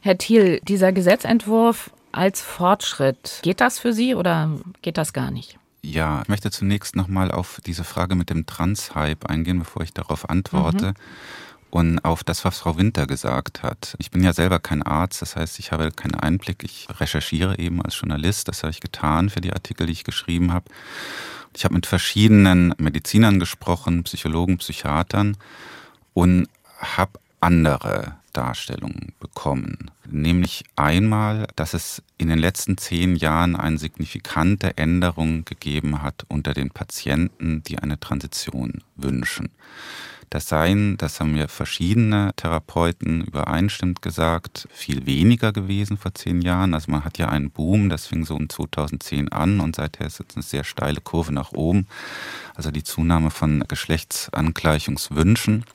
Herr 0.00 0.16
Thiel, 0.16 0.60
dieser 0.66 0.92
Gesetzentwurf 0.92 1.90
als 2.10 2.40
Fortschritt, 2.40 3.40
geht 3.42 3.60
das 3.60 3.78
für 3.78 3.92
Sie 3.92 4.14
oder 4.14 4.58
geht 4.80 4.98
das 4.98 5.12
gar 5.12 5.30
nicht? 5.30 5.58
Ja, 5.84 6.22
ich 6.22 6.28
möchte 6.28 6.50
zunächst 6.50 6.94
nochmal 6.96 7.30
auf 7.32 7.60
diese 7.66 7.84
Frage 7.84 8.14
mit 8.14 8.30
dem 8.30 8.46
Trans-Hype 8.46 9.26
eingehen, 9.26 9.58
bevor 9.58 9.82
ich 9.82 9.92
darauf 9.92 10.30
antworte. 10.30 10.88
Mhm 10.88 10.94
und 11.72 12.04
auf 12.04 12.22
das, 12.22 12.44
was 12.44 12.58
Frau 12.58 12.76
Winter 12.76 13.06
gesagt 13.06 13.62
hat. 13.62 13.94
Ich 13.98 14.10
bin 14.10 14.22
ja 14.22 14.34
selber 14.34 14.58
kein 14.58 14.82
Arzt, 14.82 15.22
das 15.22 15.36
heißt, 15.36 15.58
ich 15.58 15.72
habe 15.72 15.90
keinen 15.90 16.14
Einblick. 16.14 16.64
Ich 16.64 16.86
recherchiere 17.00 17.58
eben 17.58 17.80
als 17.80 17.98
Journalist, 17.98 18.46
das 18.48 18.62
habe 18.62 18.70
ich 18.70 18.80
getan 18.80 19.30
für 19.30 19.40
die 19.40 19.54
Artikel, 19.54 19.86
die 19.86 19.94
ich 19.94 20.04
geschrieben 20.04 20.52
habe. 20.52 20.66
Ich 21.56 21.64
habe 21.64 21.74
mit 21.74 21.86
verschiedenen 21.86 22.74
Medizinern 22.76 23.40
gesprochen, 23.40 24.04
Psychologen, 24.04 24.58
Psychiatern 24.58 25.38
und 26.12 26.46
habe 26.78 27.18
andere 27.40 28.16
Darstellungen 28.32 29.12
bekommen. 29.20 29.90
Nämlich 30.08 30.64
einmal, 30.76 31.46
dass 31.56 31.74
es 31.74 32.02
in 32.18 32.28
den 32.28 32.38
letzten 32.38 32.78
zehn 32.78 33.16
Jahren 33.16 33.56
eine 33.56 33.78
signifikante 33.78 34.76
Änderung 34.76 35.44
gegeben 35.44 36.02
hat 36.02 36.24
unter 36.28 36.54
den 36.54 36.70
Patienten, 36.70 37.62
die 37.62 37.78
eine 37.78 37.98
Transition 38.00 38.82
wünschen. 38.96 39.50
Das 40.32 40.48
seien, 40.48 40.96
das 40.96 41.20
haben 41.20 41.34
mir 41.34 41.46
verschiedene 41.46 42.32
Therapeuten 42.36 43.20
übereinstimmend 43.20 44.00
gesagt, 44.00 44.66
viel 44.72 45.04
weniger 45.04 45.52
gewesen 45.52 45.98
vor 45.98 46.14
zehn 46.14 46.40
Jahren. 46.40 46.72
Also 46.72 46.90
man 46.90 47.04
hat 47.04 47.18
ja 47.18 47.28
einen 47.28 47.50
Boom, 47.50 47.90
das 47.90 48.06
fing 48.06 48.24
so 48.24 48.36
um 48.36 48.48
2010 48.48 49.30
an 49.30 49.60
und 49.60 49.76
seither 49.76 50.06
ist 50.06 50.20
jetzt 50.20 50.36
eine 50.36 50.42
sehr 50.42 50.64
steile 50.64 51.02
Kurve 51.02 51.34
nach 51.34 51.52
oben. 51.52 51.86
Also 52.54 52.70
die 52.70 52.82
Zunahme 52.82 53.30
von 53.30 53.62
Geschlechtsangleichungswünschen. 53.68 55.66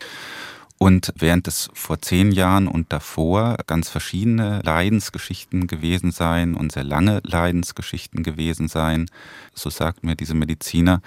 Und 0.79 1.11
während 1.17 1.47
es 1.47 1.69
vor 1.73 2.01
zehn 2.01 2.31
Jahren 2.31 2.67
und 2.67 2.93
davor 2.93 3.57
ganz 3.65 3.89
verschiedene 3.89 4.61
Leidensgeschichten 4.63 5.65
gewesen 5.65 6.11
seien 6.11 6.53
und 6.53 6.71
sehr 6.71 6.83
lange 6.83 7.19
Leidensgeschichten 7.23 8.21
gewesen 8.21 8.67
seien, 8.67 9.09
so 9.55 9.71
sagt 9.71 10.03
mir 10.03 10.15
diese 10.15 10.35
Mediziner, 10.35 11.01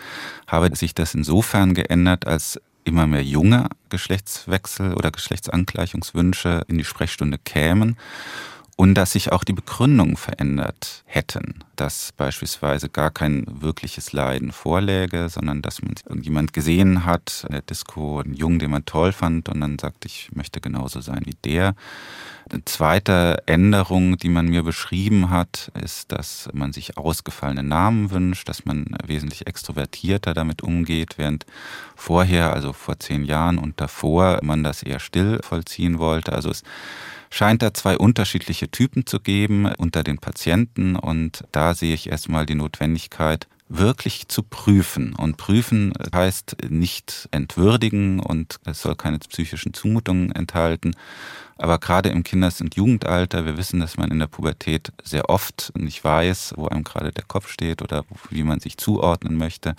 habe 0.49 0.75
sich 0.75 0.93
das 0.93 1.15
insofern 1.15 1.75
geändert, 1.75 2.27
als 2.27 2.61
immer 2.83 3.07
mehr 3.07 3.23
junge 3.23 3.69
Geschlechtswechsel 3.91 4.95
oder 4.95 5.12
Geschlechtsangleichungswünsche 5.12 6.65
in 6.67 6.79
die 6.79 6.85
Sprechstunde 6.85 7.39
kämen 7.39 7.97
und 8.77 8.95
dass 8.95 9.12
sich 9.12 9.31
auch 9.31 9.45
die 9.45 9.53
Begründungen 9.53 10.17
verändert 10.17 11.05
hätten. 11.05 11.62
Dass 11.81 12.13
beispielsweise 12.13 12.91
gar 12.91 13.11
kein 13.11 13.47
wirkliches 13.49 14.13
Leiden 14.13 14.53
vorläge, 14.53 15.31
sondern 15.31 15.63
dass 15.63 15.81
man 15.81 15.95
irgendjemand 16.07 16.53
gesehen 16.53 17.07
hat 17.07 17.47
in 17.49 17.55
der 17.55 17.63
Disco, 17.63 18.21
einen 18.21 18.35
Jungen, 18.35 18.59
den 18.59 18.71
man 18.71 18.85
toll 18.85 19.13
fand 19.13 19.49
und 19.49 19.63
dann 19.63 19.79
sagt, 19.79 20.05
ich 20.05 20.29
möchte 20.35 20.61
genauso 20.61 21.01
sein 21.01 21.23
wie 21.25 21.37
der. 21.43 21.75
Eine 22.51 22.65
zweite 22.67 23.43
Änderung, 23.47 24.19
die 24.19 24.29
man 24.29 24.49
mir 24.49 24.63
beschrieben 24.63 25.31
hat, 25.31 25.73
ist, 25.83 26.13
dass 26.13 26.51
man 26.53 26.75
sich 26.75 26.99
ausgefallene 26.99 27.63
Namen 27.63 28.11
wünscht, 28.11 28.49
dass 28.51 28.67
man 28.67 28.85
wesentlich 29.07 29.47
extrovertierter 29.47 30.35
damit 30.35 30.63
umgeht, 30.63 31.17
während 31.17 31.47
vorher, 31.97 32.53
also 32.53 32.75
vor 32.75 32.99
zehn 32.99 33.25
Jahren 33.25 33.57
und 33.57 33.81
davor, 33.81 34.41
man 34.43 34.63
das 34.65 34.83
eher 34.83 35.01
still 35.01 35.41
vollziehen 35.43 35.99
wollte. 35.99 36.33
Also 36.35 36.51
es 36.51 36.63
scheint 37.31 37.63
da 37.63 37.73
zwei 37.73 37.97
unterschiedliche 37.97 38.71
Typen 38.71 39.07
zu 39.07 39.21
geben 39.21 39.73
unter 39.79 40.03
den 40.03 40.19
Patienten 40.19 40.97
und 40.97 41.45
da 41.53 41.70
sehe 41.75 41.95
ich 41.95 42.11
erstmal 42.11 42.47
die 42.47 42.55
Notwendigkeit, 42.55 43.47
wirklich 43.69 44.29
zu 44.29 44.43
prüfen. 44.43 45.15
Und 45.15 45.37
prüfen 45.37 45.93
heißt 46.15 46.57
nicht 46.69 47.29
entwürdigen 47.31 48.21
und 48.21 48.59
es 48.65 48.83
soll 48.83 48.97
keine 48.97 49.19
psychischen 49.19 49.73
Zumutungen 49.75 50.33
enthalten. 50.33 50.93
Aber 51.57 51.79
gerade 51.79 52.09
im 52.09 52.25
Kinders- 52.25 52.61
und 52.61 52.75
Jugendalter, 52.75 53.45
wir 53.45 53.57
wissen, 53.57 53.81
dass 53.81 53.97
man 53.97 54.11
in 54.11 54.19
der 54.19 54.27
Pubertät 54.27 54.93
sehr 55.05 55.29
oft 55.29 55.73
nicht 55.77 56.03
weiß, 56.03 56.55
wo 56.57 56.67
einem 56.67 56.85
gerade 56.85 57.12
der 57.12 57.25
Kopf 57.25 57.49
steht 57.49 57.83
oder 57.83 58.05
wie 58.31 58.43
man 58.43 58.61
sich 58.61 58.77
zuordnen 58.77 59.37
möchte 59.37 59.77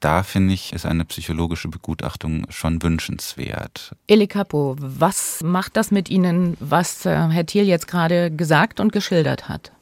da 0.00 0.22
finde 0.22 0.54
ich, 0.54 0.72
ist 0.72 0.86
eine 0.86 1.04
psychologische 1.04 1.68
Begutachtung 1.68 2.46
schon 2.48 2.82
wünschenswert. 2.82 3.94
Eli 4.06 4.26
Capo, 4.26 4.76
was 4.78 5.42
macht 5.42 5.76
das 5.76 5.90
mit 5.90 6.10
Ihnen, 6.10 6.56
was 6.60 7.06
äh, 7.06 7.10
Herr 7.10 7.46
Thiel 7.46 7.64
jetzt 7.64 7.88
gerade 7.88 8.30
gesagt 8.30 8.80
und 8.80 8.92
geschildert 8.92 9.48
hat? 9.48 9.72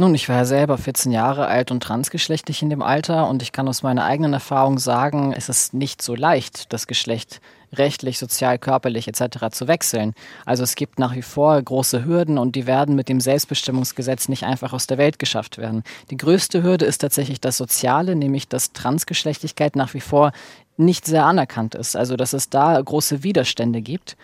Nun, 0.00 0.14
ich 0.14 0.30
war 0.30 0.36
ja 0.36 0.44
selber 0.46 0.78
14 0.78 1.12
Jahre 1.12 1.46
alt 1.48 1.70
und 1.70 1.82
transgeschlechtlich 1.82 2.62
in 2.62 2.70
dem 2.70 2.80
Alter 2.80 3.28
und 3.28 3.42
ich 3.42 3.52
kann 3.52 3.68
aus 3.68 3.82
meiner 3.82 4.06
eigenen 4.06 4.32
Erfahrung 4.32 4.78
sagen, 4.78 5.34
es 5.36 5.50
ist 5.50 5.74
nicht 5.74 6.00
so 6.00 6.14
leicht, 6.14 6.72
das 6.72 6.86
Geschlecht 6.86 7.42
rechtlich, 7.74 8.18
sozial, 8.18 8.58
körperlich 8.58 9.08
etc. 9.08 9.50
zu 9.50 9.68
wechseln. 9.68 10.14
Also 10.46 10.62
es 10.62 10.74
gibt 10.74 10.98
nach 10.98 11.14
wie 11.14 11.20
vor 11.20 11.60
große 11.60 12.06
Hürden 12.06 12.38
und 12.38 12.56
die 12.56 12.66
werden 12.66 12.96
mit 12.96 13.10
dem 13.10 13.20
Selbstbestimmungsgesetz 13.20 14.30
nicht 14.30 14.44
einfach 14.44 14.72
aus 14.72 14.86
der 14.86 14.96
Welt 14.96 15.18
geschafft 15.18 15.58
werden. 15.58 15.84
Die 16.10 16.16
größte 16.16 16.62
Hürde 16.62 16.86
ist 16.86 17.02
tatsächlich 17.02 17.38
das 17.38 17.58
Soziale, 17.58 18.16
nämlich 18.16 18.48
dass 18.48 18.72
Transgeschlechtlichkeit 18.72 19.76
nach 19.76 19.92
wie 19.92 20.00
vor 20.00 20.32
nicht 20.80 21.06
sehr 21.06 21.24
anerkannt 21.26 21.74
ist. 21.74 21.96
Also 21.96 22.16
dass 22.16 22.32
es 22.32 22.50
da 22.50 22.80
große 22.80 23.22
Widerstände 23.22 23.80
gibt. 23.82 24.16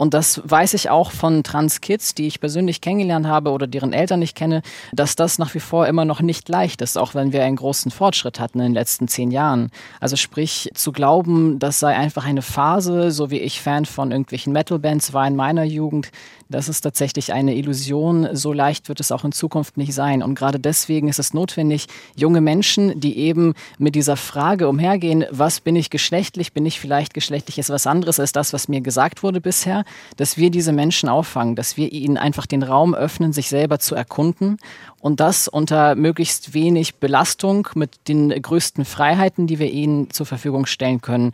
Und 0.00 0.14
das 0.14 0.40
weiß 0.42 0.72
ich 0.72 0.88
auch 0.88 1.10
von 1.10 1.42
Trans-Kids, 1.42 2.14
die 2.14 2.26
ich 2.26 2.40
persönlich 2.40 2.80
kennengelernt 2.80 3.26
habe 3.26 3.50
oder 3.50 3.66
deren 3.66 3.92
Eltern 3.92 4.22
ich 4.22 4.34
kenne, 4.34 4.62
dass 4.94 5.14
das 5.14 5.38
nach 5.38 5.54
wie 5.54 5.60
vor 5.60 5.86
immer 5.86 6.06
noch 6.06 6.22
nicht 6.22 6.48
leicht 6.48 6.80
ist, 6.80 6.96
auch 6.96 7.14
wenn 7.14 7.34
wir 7.34 7.44
einen 7.44 7.56
großen 7.56 7.90
Fortschritt 7.90 8.40
hatten 8.40 8.60
in 8.60 8.68
den 8.68 8.72
letzten 8.72 9.08
zehn 9.08 9.30
Jahren. 9.30 9.70
Also 10.00 10.16
sprich, 10.16 10.70
zu 10.72 10.92
glauben, 10.92 11.58
das 11.58 11.80
sei 11.80 11.94
einfach 11.94 12.24
eine 12.24 12.40
Phase, 12.40 13.10
so 13.10 13.30
wie 13.30 13.40
ich 13.40 13.60
Fan 13.60 13.84
von 13.84 14.10
irgendwelchen 14.10 14.54
Metal-Bands 14.54 15.12
war 15.12 15.26
in 15.26 15.36
meiner 15.36 15.64
Jugend, 15.64 16.10
das 16.50 16.68
ist 16.68 16.80
tatsächlich 16.80 17.32
eine 17.32 17.54
Illusion. 17.54 18.28
So 18.32 18.52
leicht 18.52 18.88
wird 18.88 19.00
es 19.00 19.12
auch 19.12 19.24
in 19.24 19.32
Zukunft 19.32 19.76
nicht 19.76 19.94
sein. 19.94 20.22
Und 20.22 20.34
gerade 20.34 20.58
deswegen 20.58 21.08
ist 21.08 21.18
es 21.18 21.32
notwendig, 21.32 21.86
junge 22.16 22.40
Menschen, 22.40 22.98
die 22.98 23.18
eben 23.18 23.54
mit 23.78 23.94
dieser 23.94 24.16
Frage 24.16 24.68
umhergehen, 24.68 25.24
was 25.30 25.60
bin 25.60 25.76
ich 25.76 25.90
geschlechtlich, 25.90 26.52
bin 26.52 26.66
ich 26.66 26.80
vielleicht 26.80 27.14
geschlechtlich, 27.14 27.58
ist 27.58 27.70
was 27.70 27.86
anderes 27.86 28.18
als 28.18 28.32
das, 28.32 28.52
was 28.52 28.68
mir 28.68 28.80
gesagt 28.80 29.22
wurde 29.22 29.40
bisher, 29.40 29.84
dass 30.16 30.36
wir 30.36 30.50
diese 30.50 30.72
Menschen 30.72 31.08
auffangen, 31.08 31.54
dass 31.54 31.76
wir 31.76 31.92
ihnen 31.92 32.16
einfach 32.16 32.46
den 32.46 32.62
Raum 32.62 32.94
öffnen, 32.94 33.32
sich 33.32 33.48
selber 33.48 33.78
zu 33.78 33.94
erkunden 33.94 34.58
und 35.00 35.18
das 35.18 35.48
unter 35.48 35.94
möglichst 35.94 36.54
wenig 36.54 36.96
Belastung 36.96 37.68
mit 37.74 38.08
den 38.08 38.30
größten 38.30 38.84
Freiheiten, 38.84 39.46
die 39.46 39.58
wir 39.58 39.70
ihnen 39.70 40.10
zur 40.10 40.26
Verfügung 40.26 40.66
stellen 40.66 41.00
können. 41.00 41.32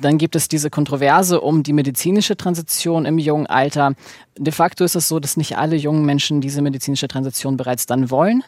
Dann 0.00 0.18
gibt 0.18 0.34
es 0.34 0.48
diese 0.48 0.70
Kontroverse 0.70 1.40
um 1.40 1.62
die 1.62 1.74
medizinische 1.74 2.36
Transition 2.36 3.04
im 3.04 3.18
jungen 3.18 3.46
Alter. 3.46 3.94
De 4.38 4.52
facto 4.52 4.82
ist 4.84 4.96
es 4.96 5.08
so, 5.08 5.20
dass 5.20 5.36
nicht 5.36 5.58
alle 5.58 5.76
jungen 5.76 6.06
Menschen 6.06 6.40
diese 6.40 6.62
medizinische 6.62 7.08
Transition 7.08 7.58
bereits 7.58 7.86
dann 7.86 8.10
wollen. 8.10 8.42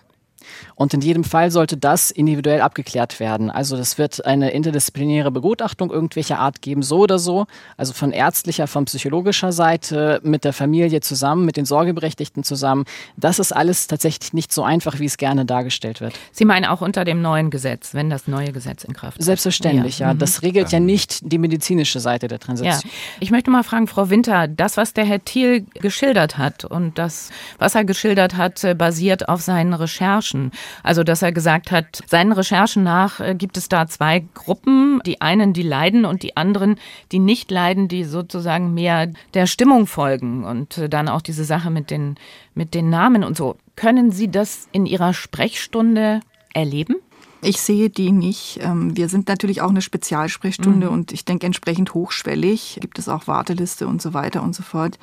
Und 0.74 0.94
in 0.94 1.00
jedem 1.00 1.24
Fall 1.24 1.50
sollte 1.50 1.76
das 1.76 2.10
individuell 2.10 2.60
abgeklärt 2.60 3.20
werden. 3.20 3.50
Also 3.50 3.76
das 3.76 3.98
wird 3.98 4.24
eine 4.24 4.50
interdisziplinäre 4.50 5.30
Begutachtung 5.30 5.90
irgendwelcher 5.90 6.38
Art 6.38 6.62
geben, 6.62 6.82
so 6.82 6.98
oder 6.98 7.18
so. 7.18 7.46
Also 7.76 7.92
von 7.92 8.12
ärztlicher, 8.12 8.66
von 8.66 8.84
psychologischer 8.84 9.52
Seite, 9.52 10.20
mit 10.22 10.44
der 10.44 10.52
Familie 10.52 11.00
zusammen, 11.00 11.44
mit 11.44 11.56
den 11.56 11.64
Sorgeberechtigten 11.64 12.44
zusammen. 12.44 12.84
Das 13.16 13.38
ist 13.38 13.52
alles 13.52 13.86
tatsächlich 13.86 14.32
nicht 14.32 14.52
so 14.52 14.62
einfach, 14.62 14.98
wie 14.98 15.06
es 15.06 15.16
gerne 15.16 15.44
dargestellt 15.44 16.00
wird. 16.00 16.14
Sie 16.32 16.44
meinen 16.44 16.64
auch 16.64 16.80
unter 16.80 17.04
dem 17.04 17.22
neuen 17.22 17.50
Gesetz, 17.50 17.94
wenn 17.94 18.10
das 18.10 18.26
neue 18.26 18.52
Gesetz 18.52 18.84
in 18.84 18.94
Kraft 18.94 19.18
ist? 19.18 19.24
Selbstverständlich, 19.24 19.98
ja. 19.98 20.08
ja. 20.08 20.14
Das 20.14 20.40
mhm. 20.40 20.46
regelt 20.46 20.72
ja 20.72 20.80
nicht 20.80 21.20
die 21.32 21.38
medizinische 21.38 22.00
Seite 22.00 22.28
der 22.28 22.38
Transition. 22.38 22.80
Ja. 22.82 22.90
Ich 23.20 23.30
möchte 23.30 23.50
mal 23.50 23.62
fragen, 23.62 23.86
Frau 23.86 24.10
Winter, 24.10 24.48
das, 24.48 24.76
was 24.76 24.92
der 24.92 25.04
Herr 25.04 25.24
Thiel 25.24 25.66
geschildert 25.74 26.38
hat 26.38 26.64
und 26.64 26.98
das, 26.98 27.30
was 27.58 27.74
er 27.74 27.84
geschildert 27.84 28.36
hat, 28.36 28.62
äh, 28.64 28.74
basiert 28.74 29.28
auf 29.28 29.40
seinen 29.40 29.74
Recherchen. 29.74 30.33
Also, 30.82 31.04
dass 31.04 31.22
er 31.22 31.32
gesagt 31.32 31.70
hat, 31.70 32.02
seinen 32.06 32.32
Recherchen 32.32 32.82
nach 32.82 33.20
äh, 33.20 33.34
gibt 33.34 33.56
es 33.56 33.68
da 33.68 33.86
zwei 33.86 34.24
Gruppen. 34.34 35.00
Die 35.06 35.20
einen, 35.20 35.52
die 35.52 35.62
leiden 35.62 36.04
und 36.04 36.22
die 36.22 36.36
anderen, 36.36 36.76
die 37.12 37.18
nicht 37.18 37.50
leiden, 37.50 37.88
die 37.88 38.04
sozusagen 38.04 38.74
mehr 38.74 39.12
der 39.34 39.46
Stimmung 39.46 39.86
folgen 39.86 40.44
und 40.44 40.78
äh, 40.78 40.88
dann 40.88 41.08
auch 41.08 41.22
diese 41.22 41.44
Sache 41.44 41.70
mit 41.70 41.90
den, 41.90 42.16
mit 42.54 42.74
den 42.74 42.90
Namen 42.90 43.24
und 43.24 43.36
so. 43.36 43.56
Können 43.76 44.10
Sie 44.10 44.30
das 44.30 44.68
in 44.72 44.86
Ihrer 44.86 45.14
Sprechstunde 45.14 46.20
erleben? 46.52 46.96
Ich 47.44 47.60
sehe 47.60 47.90
die 47.90 48.10
nicht. 48.10 48.58
Ähm, 48.62 48.96
wir 48.96 49.08
sind 49.08 49.28
natürlich 49.28 49.60
auch 49.60 49.68
eine 49.68 49.82
Spezialsprechstunde 49.82 50.86
mhm. 50.86 50.92
und 50.92 51.12
ich 51.12 51.24
denke 51.24 51.46
entsprechend 51.46 51.92
hochschwellig. 51.92 52.78
Gibt 52.80 52.98
es 52.98 53.08
auch 53.08 53.26
Warteliste 53.26 53.86
und 53.86 54.00
so 54.00 54.14
weiter 54.14 54.42
und 54.42 54.54
so 54.54 54.62
fort. 54.62 54.98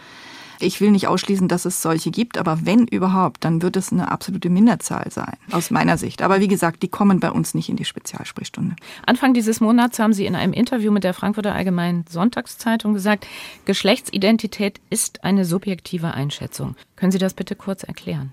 Ich 0.62 0.82
will 0.82 0.92
nicht 0.92 1.08
ausschließen, 1.08 1.48
dass 1.48 1.66
es 1.66 1.82
solche 1.82 2.12
gibt, 2.12 2.38
aber 2.38 2.66
wenn 2.66 2.88
überhaupt, 2.88 3.44
dann 3.44 3.62
wird 3.62 3.76
es 3.78 3.92
eine 3.92 4.12
absolute 4.12 4.50
Minderzahl 4.50 5.12
sein, 5.12 5.38
aus 5.52 5.72
meiner 5.72 5.98
Sicht. 5.98 6.22
Aber 6.22 6.40
wie 6.40 6.48
gesagt, 6.48 6.84
die 6.84 6.88
kommen 6.88 7.20
bei 7.20 7.32
uns 7.32 7.54
nicht 7.54 7.70
in 7.70 7.76
die 7.76 7.86
Spezialsprechstunde. 7.86 8.76
Anfang 9.06 9.34
dieses 9.34 9.62
Monats 9.62 10.00
haben 10.00 10.14
Sie 10.14 10.26
in 10.26 10.36
einem 10.36 10.54
Interview 10.54 10.92
mit 10.92 11.04
der 11.04 11.14
Frankfurter 11.14 11.56
Allgemeinen 11.56 12.06
Sonntagszeitung 12.10 12.94
gesagt, 12.94 13.28
Geschlechtsidentität 13.66 14.80
ist 14.90 15.24
eine 15.24 15.46
subjektive 15.46 16.14
Einschätzung. 16.14 16.76
Können 16.96 17.12
Sie 17.12 17.18
das 17.18 17.34
bitte 17.34 17.56
kurz 17.56 17.84
erklären? 17.84 18.32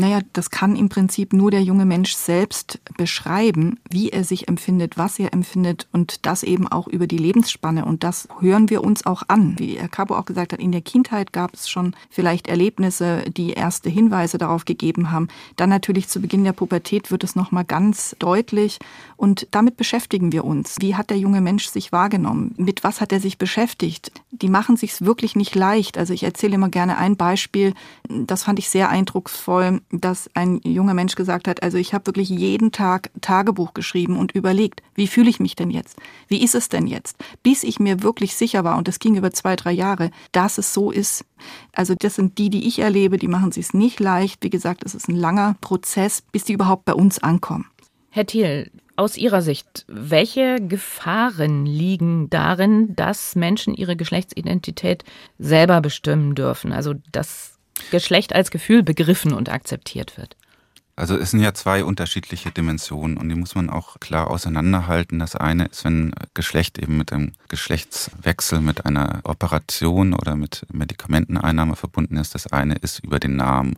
Naja, 0.00 0.20
das 0.32 0.48
kann 0.48 0.76
im 0.76 0.88
Prinzip 0.88 1.34
nur 1.34 1.50
der 1.50 1.62
junge 1.62 1.84
Mensch 1.84 2.14
selbst 2.14 2.80
beschreiben, 2.96 3.78
wie 3.90 4.08
er 4.08 4.24
sich 4.24 4.48
empfindet, 4.48 4.96
was 4.96 5.18
er 5.18 5.34
empfindet 5.34 5.88
und 5.92 6.24
das 6.24 6.42
eben 6.42 6.66
auch 6.66 6.88
über 6.88 7.06
die 7.06 7.18
Lebensspanne. 7.18 7.84
Und 7.84 8.02
das 8.02 8.26
hören 8.40 8.70
wir 8.70 8.82
uns 8.82 9.04
auch 9.04 9.24
an. 9.28 9.58
Wie 9.58 9.78
Herr 9.78 9.88
Cabo 9.90 10.16
auch 10.16 10.24
gesagt 10.24 10.54
hat, 10.54 10.60
in 10.60 10.72
der 10.72 10.80
Kindheit 10.80 11.34
gab 11.34 11.52
es 11.52 11.68
schon 11.68 11.94
vielleicht 12.08 12.48
Erlebnisse, 12.48 13.24
die 13.36 13.50
erste 13.50 13.90
Hinweise 13.90 14.38
darauf 14.38 14.64
gegeben 14.64 15.10
haben. 15.10 15.28
Dann 15.56 15.68
natürlich 15.68 16.08
zu 16.08 16.22
Beginn 16.22 16.44
der 16.44 16.54
Pubertät 16.54 17.10
wird 17.10 17.22
es 17.22 17.36
nochmal 17.36 17.66
ganz 17.66 18.16
deutlich. 18.18 18.78
Und 19.20 19.48
damit 19.50 19.76
beschäftigen 19.76 20.32
wir 20.32 20.46
uns. 20.46 20.76
Wie 20.80 20.94
hat 20.94 21.10
der 21.10 21.18
junge 21.18 21.42
Mensch 21.42 21.66
sich 21.66 21.92
wahrgenommen? 21.92 22.54
Mit 22.56 22.84
was 22.84 23.02
hat 23.02 23.12
er 23.12 23.20
sich 23.20 23.36
beschäftigt? 23.36 24.12
Die 24.30 24.48
machen 24.48 24.78
sich's 24.78 25.02
wirklich 25.02 25.36
nicht 25.36 25.54
leicht. 25.54 25.98
Also 25.98 26.14
ich 26.14 26.22
erzähle 26.22 26.54
immer 26.54 26.70
gerne 26.70 26.96
ein 26.96 27.18
Beispiel. 27.18 27.74
Das 28.08 28.44
fand 28.44 28.58
ich 28.58 28.70
sehr 28.70 28.88
eindrucksvoll 28.88 29.82
dass 29.90 30.30
ein 30.32 30.60
junger 30.64 30.94
Mensch 30.94 31.14
gesagt 31.14 31.48
hat, 31.48 31.62
also 31.62 31.76
ich 31.76 31.92
habe 31.92 32.06
wirklich 32.06 32.28
jeden 32.30 32.72
Tag 32.72 33.10
Tagebuch 33.20 33.74
geschrieben 33.74 34.16
und 34.16 34.32
überlegt, 34.32 34.82
wie 34.94 35.06
fühle 35.06 35.28
ich 35.28 35.38
mich 35.40 35.54
denn 35.54 35.70
jetzt? 35.70 35.98
Wie 36.28 36.42
ist 36.42 36.54
es 36.54 36.70
denn 36.70 36.86
jetzt? 36.86 37.16
Bis 37.42 37.62
ich 37.62 37.78
mir 37.78 38.02
wirklich 38.02 38.36
sicher 38.36 38.64
war, 38.64 38.78
und 38.78 38.88
das 38.88 38.98
ging 38.98 39.16
über 39.16 39.32
zwei, 39.32 39.56
drei 39.56 39.72
Jahre, 39.72 40.10
dass 40.32 40.56
es 40.56 40.72
so 40.72 40.90
ist. 40.90 41.26
Also 41.72 41.94
das 41.94 42.14
sind 42.14 42.38
die, 42.38 42.48
die 42.48 42.66
ich 42.66 42.78
erlebe, 42.78 43.18
die 43.18 43.28
machen 43.28 43.52
es 43.54 43.74
nicht 43.74 44.00
leicht. 44.00 44.42
Wie 44.42 44.50
gesagt, 44.50 44.84
es 44.84 44.94
ist 44.94 45.08
ein 45.08 45.16
langer 45.16 45.56
Prozess, 45.60 46.22
bis 46.32 46.44
die 46.44 46.54
überhaupt 46.54 46.86
bei 46.86 46.94
uns 46.94 47.18
ankommen. 47.18 47.66
Herr 48.10 48.26
Thiel, 48.26 48.70
aus 48.96 49.16
Ihrer 49.16 49.42
Sicht, 49.42 49.84
welche 49.88 50.56
Gefahren 50.60 51.66
liegen 51.66 52.28
darin, 52.30 52.94
dass 52.96 53.36
Menschen 53.36 53.74
ihre 53.74 53.96
Geschlechtsidentität 53.96 55.04
selber 55.38 55.80
bestimmen 55.80 56.34
dürfen? 56.34 56.72
Also 56.72 56.94
dass 57.12 57.58
Geschlecht 57.90 58.34
als 58.34 58.50
Gefühl 58.50 58.82
begriffen 58.82 59.32
und 59.32 59.48
akzeptiert 59.48 60.18
wird. 60.18 60.36
Also 61.00 61.16
es 61.16 61.30
sind 61.30 61.40
ja 61.40 61.54
zwei 61.54 61.82
unterschiedliche 61.82 62.50
Dimensionen 62.50 63.16
und 63.16 63.30
die 63.30 63.34
muss 63.34 63.54
man 63.54 63.70
auch 63.70 63.98
klar 64.00 64.28
auseinanderhalten. 64.28 65.18
Das 65.18 65.34
eine 65.34 65.64
ist, 65.64 65.82
wenn 65.86 66.12
Geschlecht 66.34 66.78
eben 66.78 66.98
mit 66.98 67.10
einem 67.10 67.32
Geschlechtswechsel, 67.48 68.60
mit 68.60 68.84
einer 68.84 69.20
Operation 69.24 70.12
oder 70.12 70.36
mit 70.36 70.66
Medikamenteneinnahme 70.70 71.74
verbunden 71.74 72.18
ist. 72.18 72.34
Das 72.34 72.48
eine 72.48 72.74
ist 72.74 73.02
über 73.02 73.18
den 73.18 73.36
Namen. 73.36 73.76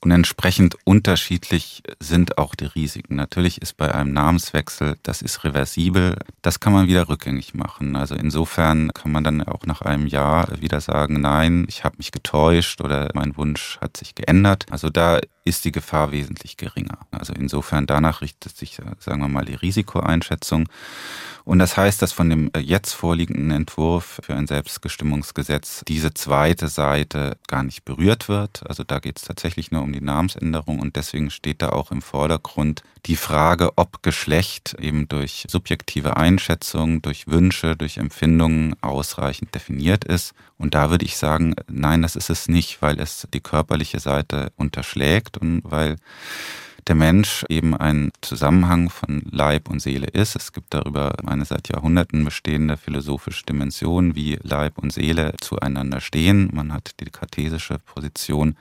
Und 0.00 0.12
entsprechend 0.12 0.76
unterschiedlich 0.84 1.82
sind 1.98 2.38
auch 2.38 2.54
die 2.54 2.66
Risiken. 2.66 3.16
Natürlich 3.16 3.60
ist 3.60 3.76
bei 3.76 3.92
einem 3.92 4.12
Namenswechsel, 4.12 4.96
das 5.02 5.22
ist 5.22 5.42
reversibel, 5.42 6.16
das 6.40 6.60
kann 6.60 6.72
man 6.72 6.86
wieder 6.86 7.08
rückgängig 7.08 7.54
machen. 7.54 7.96
Also 7.96 8.14
insofern 8.14 8.92
kann 8.94 9.10
man 9.10 9.24
dann 9.24 9.42
auch 9.42 9.66
nach 9.66 9.82
einem 9.82 10.06
Jahr 10.06 10.60
wieder 10.60 10.80
sagen, 10.80 11.20
nein, 11.20 11.66
ich 11.68 11.82
habe 11.82 11.96
mich 11.98 12.12
getäuscht 12.12 12.80
oder 12.80 13.10
mein 13.14 13.36
Wunsch 13.36 13.78
hat 13.80 13.96
sich 13.96 14.14
geändert. 14.14 14.66
Also 14.70 14.88
da 14.88 15.18
ist 15.48 15.64
die 15.64 15.72
Gefahr 15.72 16.12
wesentlich 16.12 16.56
geringer. 16.56 16.98
Also 17.10 17.32
insofern 17.32 17.86
danach 17.86 18.20
richtet 18.20 18.56
sich, 18.56 18.78
sagen 18.98 19.20
wir 19.20 19.28
mal, 19.28 19.44
die 19.44 19.54
Risikoeinschätzung. 19.54 20.68
Und 21.48 21.60
das 21.60 21.78
heißt, 21.78 22.02
dass 22.02 22.12
von 22.12 22.28
dem 22.28 22.50
jetzt 22.60 22.92
vorliegenden 22.92 23.50
Entwurf 23.50 24.20
für 24.22 24.34
ein 24.34 24.46
Selbstbestimmungsgesetz 24.46 25.82
diese 25.88 26.12
zweite 26.12 26.68
Seite 26.68 27.38
gar 27.46 27.62
nicht 27.62 27.86
berührt 27.86 28.28
wird. 28.28 28.68
Also 28.68 28.84
da 28.84 28.98
geht 28.98 29.16
es 29.16 29.24
tatsächlich 29.24 29.70
nur 29.70 29.80
um 29.80 29.94
die 29.94 30.02
Namensänderung 30.02 30.78
und 30.78 30.96
deswegen 30.96 31.30
steht 31.30 31.62
da 31.62 31.70
auch 31.70 31.90
im 31.90 32.02
Vordergrund 32.02 32.82
die 33.06 33.16
Frage, 33.16 33.70
ob 33.76 34.02
Geschlecht 34.02 34.76
eben 34.78 35.08
durch 35.08 35.46
subjektive 35.48 36.18
Einschätzung, 36.18 37.00
durch 37.00 37.28
Wünsche, 37.28 37.76
durch 37.76 37.96
Empfindungen 37.96 38.74
ausreichend 38.82 39.54
definiert 39.54 40.04
ist. 40.04 40.34
Und 40.58 40.74
da 40.74 40.90
würde 40.90 41.06
ich 41.06 41.16
sagen, 41.16 41.54
nein, 41.66 42.02
das 42.02 42.14
ist 42.14 42.28
es 42.28 42.48
nicht, 42.48 42.82
weil 42.82 43.00
es 43.00 43.26
die 43.32 43.40
körperliche 43.40 44.00
Seite 44.00 44.52
unterschlägt 44.56 45.37
und 45.38 45.62
weil 45.64 45.96
der 46.88 46.94
Mensch 46.94 47.44
eben 47.50 47.76
ein 47.76 48.10
Zusammenhang 48.22 48.88
von 48.88 49.22
Leib 49.30 49.68
und 49.68 49.80
Seele 49.80 50.06
ist. 50.06 50.34
Es 50.36 50.52
gibt 50.52 50.72
darüber 50.72 51.12
eine 51.26 51.44
seit 51.44 51.68
Jahrhunderten 51.68 52.24
bestehende 52.24 52.78
philosophische 52.78 53.44
Dimension, 53.44 54.14
wie 54.14 54.38
Leib 54.42 54.78
und 54.78 54.92
Seele 54.92 55.34
zueinander 55.40 56.00
stehen. 56.00 56.50
Man 56.52 56.72
hat 56.72 56.98
die 57.00 57.10
kartesische 57.10 57.78
Position, 57.78 58.56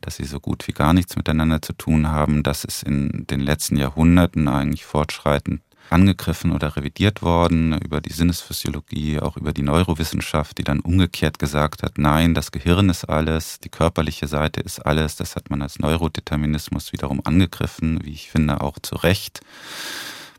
dass 0.00 0.16
sie 0.16 0.24
so 0.24 0.40
gut 0.40 0.66
wie 0.66 0.72
gar 0.72 0.94
nichts 0.94 1.16
miteinander 1.16 1.60
zu 1.60 1.74
tun 1.74 2.08
haben. 2.08 2.42
Das 2.42 2.64
ist 2.64 2.84
in 2.84 3.26
den 3.28 3.40
letzten 3.40 3.76
Jahrhunderten 3.76 4.48
eigentlich 4.48 4.86
fortschreitend 4.86 5.60
angegriffen 5.90 6.52
oder 6.52 6.76
revidiert 6.76 7.22
worden 7.22 7.78
über 7.80 8.00
die 8.00 8.12
Sinnesphysiologie, 8.12 9.20
auch 9.20 9.36
über 9.36 9.52
die 9.52 9.62
Neurowissenschaft, 9.62 10.58
die 10.58 10.64
dann 10.64 10.80
umgekehrt 10.80 11.38
gesagt 11.38 11.82
hat, 11.82 11.98
nein, 11.98 12.34
das 12.34 12.52
Gehirn 12.52 12.88
ist 12.88 13.04
alles, 13.04 13.60
die 13.60 13.68
körperliche 13.68 14.26
Seite 14.26 14.60
ist 14.60 14.80
alles. 14.80 15.16
Das 15.16 15.36
hat 15.36 15.50
man 15.50 15.62
als 15.62 15.78
Neurodeterminismus 15.78 16.92
wiederum 16.92 17.20
angegriffen, 17.24 18.00
wie 18.04 18.12
ich 18.12 18.30
finde, 18.30 18.60
auch 18.60 18.78
zu 18.80 18.96
Recht. 18.96 19.40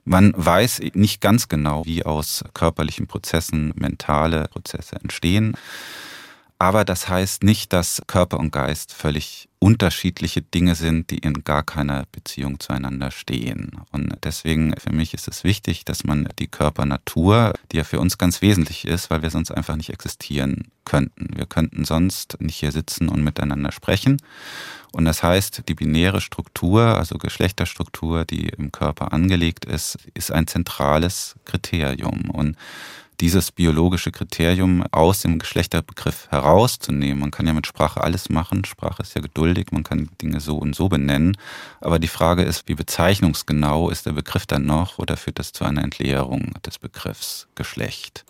Man 0.05 0.33
weiß 0.35 0.81
nicht 0.93 1.21
ganz 1.21 1.49
genau, 1.49 1.85
wie 1.85 2.05
aus 2.05 2.43
körperlichen 2.53 3.07
Prozessen 3.07 3.73
mentale 3.75 4.47
Prozesse 4.47 4.95
entstehen. 4.95 5.55
Aber 6.61 6.83
das 6.83 7.07
heißt 7.07 7.43
nicht, 7.43 7.71
dass 7.71 8.01
Körper 8.05 8.37
und 8.37 8.51
Geist 8.51 8.93
völlig 8.93 9.47
unterschiedliche 9.59 10.41
Dinge 10.41 10.75
sind, 10.75 11.09
die 11.09 11.19
in 11.19 11.45
gar 11.45 11.63
keiner 11.63 12.05
Beziehung 12.11 12.59
zueinander 12.59 13.11
stehen. 13.11 13.71
Und 13.93 14.13
deswegen 14.23 14.73
für 14.77 14.91
mich 14.91 15.13
ist 15.13 15.29
es 15.29 15.45
wichtig, 15.45 15.85
dass 15.85 16.03
man 16.03 16.27
die 16.37 16.47
Körpernatur, 16.47 17.53
die 17.71 17.77
ja 17.77 17.85
für 17.85 18.01
uns 18.01 18.17
ganz 18.17 18.41
wesentlich 18.41 18.85
ist, 18.85 19.09
weil 19.09 19.21
wir 19.21 19.29
sonst 19.29 19.51
einfach 19.51 19.77
nicht 19.77 19.89
existieren 19.89 20.67
könnten. 20.83 21.29
Wir 21.33 21.45
könnten 21.45 21.85
sonst 21.85 22.35
nicht 22.41 22.57
hier 22.57 22.73
sitzen 22.73 23.07
und 23.07 23.23
miteinander 23.23 23.71
sprechen. 23.71 24.21
Und 24.91 25.05
das 25.05 25.23
heißt, 25.23 25.63
die 25.69 25.75
binäre 25.75 26.19
Struktur, 26.19 26.81
also 26.81 27.17
Geschlechterstruktur, 27.17 28.25
die 28.25 28.49
im 28.49 28.73
Körper 28.73 29.13
angelegt 29.13 29.63
ist, 29.63 29.97
ist 30.13 30.31
ein 30.31 30.47
zentrales 30.47 31.35
Kriterium. 31.45 32.29
Und 32.31 32.57
dieses 33.19 33.51
biologische 33.51 34.11
Kriterium 34.11 34.83
aus 34.91 35.21
dem 35.21 35.39
Geschlechterbegriff 35.39 36.27
herauszunehmen. 36.29 37.19
Man 37.19 37.31
kann 37.31 37.47
ja 37.47 37.53
mit 37.53 37.67
Sprache 37.67 38.01
alles 38.01 38.29
machen. 38.29 38.65
Sprache 38.65 39.01
ist 39.01 39.15
ja 39.15 39.21
geduldig. 39.21 39.67
Man 39.71 39.83
kann 39.83 40.09
Dinge 40.21 40.39
so 40.39 40.57
und 40.57 40.75
so 40.75 40.89
benennen. 40.89 41.37
Aber 41.81 41.99
die 41.99 42.07
Frage 42.07 42.43
ist, 42.43 42.67
wie 42.67 42.75
bezeichnungsgenau 42.75 43.89
ist 43.89 44.05
der 44.05 44.13
Begriff 44.13 44.45
dann 44.45 44.65
noch 44.65 44.97
oder 44.97 45.17
führt 45.17 45.39
das 45.39 45.51
zu 45.51 45.65
einer 45.65 45.83
Entleerung 45.83 46.53
des 46.65 46.79
Begriffs 46.79 47.47
Geschlecht? 47.55 48.25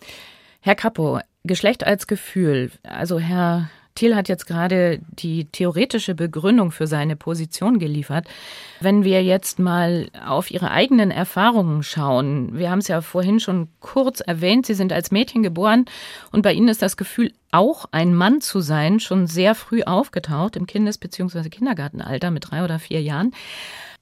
Herr 0.60 0.74
Kappo, 0.74 1.20
Geschlecht 1.44 1.84
als 1.84 2.06
Gefühl. 2.06 2.70
Also 2.82 3.18
Herr 3.18 3.70
Thiel 4.00 4.16
hat 4.16 4.30
jetzt 4.30 4.46
gerade 4.46 5.00
die 5.10 5.44
theoretische 5.44 6.14
Begründung 6.14 6.72
für 6.72 6.86
seine 6.86 7.16
Position 7.16 7.78
geliefert. 7.78 8.26
Wenn 8.80 9.04
wir 9.04 9.22
jetzt 9.22 9.58
mal 9.58 10.08
auf 10.26 10.50
Ihre 10.50 10.70
eigenen 10.70 11.10
Erfahrungen 11.10 11.82
schauen, 11.82 12.56
wir 12.56 12.70
haben 12.70 12.78
es 12.78 12.88
ja 12.88 13.02
vorhin 13.02 13.40
schon 13.40 13.68
kurz 13.80 14.20
erwähnt, 14.20 14.64
Sie 14.64 14.72
sind 14.72 14.90
als 14.90 15.10
Mädchen 15.10 15.42
geboren 15.42 15.84
und 16.32 16.40
bei 16.40 16.54
Ihnen 16.54 16.68
ist 16.68 16.80
das 16.80 16.96
Gefühl, 16.96 17.34
auch 17.52 17.84
ein 17.92 18.14
Mann 18.14 18.40
zu 18.40 18.60
sein, 18.60 19.00
schon 19.00 19.26
sehr 19.26 19.54
früh 19.54 19.82
aufgetaucht, 19.82 20.56
im 20.56 20.66
Kindes- 20.66 20.96
bzw. 20.96 21.50
Kindergartenalter 21.50 22.30
mit 22.30 22.50
drei 22.50 22.64
oder 22.64 22.78
vier 22.78 23.02
Jahren. 23.02 23.32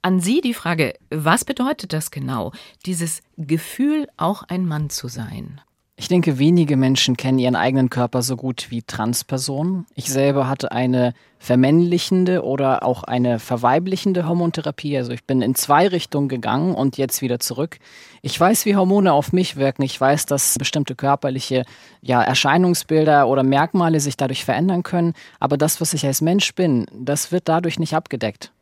An 0.01 0.21
Sie 0.21 0.39
die 0.39 0.53
Frage, 0.53 0.93
was 1.09 1.43
bedeutet 1.43 1.91
das 1.91 2.09
genau, 2.09 2.53
dieses 2.85 3.21
Gefühl, 3.35 4.07
auch 4.15 4.43
ein 4.43 4.65
Mann 4.65 4.89
zu 4.89 5.09
sein? 5.09 5.59
Ich 5.99 6.07
denke, 6.07 6.39
wenige 6.39 6.77
Menschen 6.77 7.17
kennen 7.17 7.39
ihren 7.39 7.57
eigenen 7.57 7.89
Körper 7.89 8.21
so 8.21 8.37
gut 8.37 8.67
wie 8.69 8.83
Transpersonen. 8.83 9.85
Ich 9.95 10.09
selber 10.09 10.47
hatte 10.47 10.71
eine 10.71 11.13
vermännlichende 11.39 12.45
oder 12.45 12.83
auch 12.83 13.03
eine 13.03 13.37
verweiblichende 13.37 14.25
Hormontherapie. 14.25 14.97
Also 14.97 15.11
ich 15.11 15.25
bin 15.25 15.41
in 15.41 15.55
zwei 15.55 15.89
Richtungen 15.89 16.29
gegangen 16.29 16.73
und 16.73 16.97
jetzt 16.97 17.21
wieder 17.21 17.41
zurück. 17.41 17.79
Ich 18.21 18.39
weiß, 18.39 18.65
wie 18.65 18.77
Hormone 18.77 19.11
auf 19.11 19.33
mich 19.33 19.57
wirken. 19.57 19.81
Ich 19.81 19.99
weiß, 19.99 20.25
dass 20.25 20.57
bestimmte 20.57 20.95
körperliche 20.95 21.65
ja, 22.01 22.23
Erscheinungsbilder 22.23 23.27
oder 23.27 23.43
Merkmale 23.43 23.99
sich 23.99 24.15
dadurch 24.15 24.45
verändern 24.45 24.83
können. 24.83 25.11
Aber 25.41 25.57
das, 25.57 25.81
was 25.81 25.93
ich 25.93 26.05
als 26.05 26.21
Mensch 26.21 26.55
bin, 26.55 26.85
das 26.93 27.33
wird 27.33 27.49
dadurch 27.49 27.77
nicht 27.77 27.93
abgedeckt. 27.93 28.53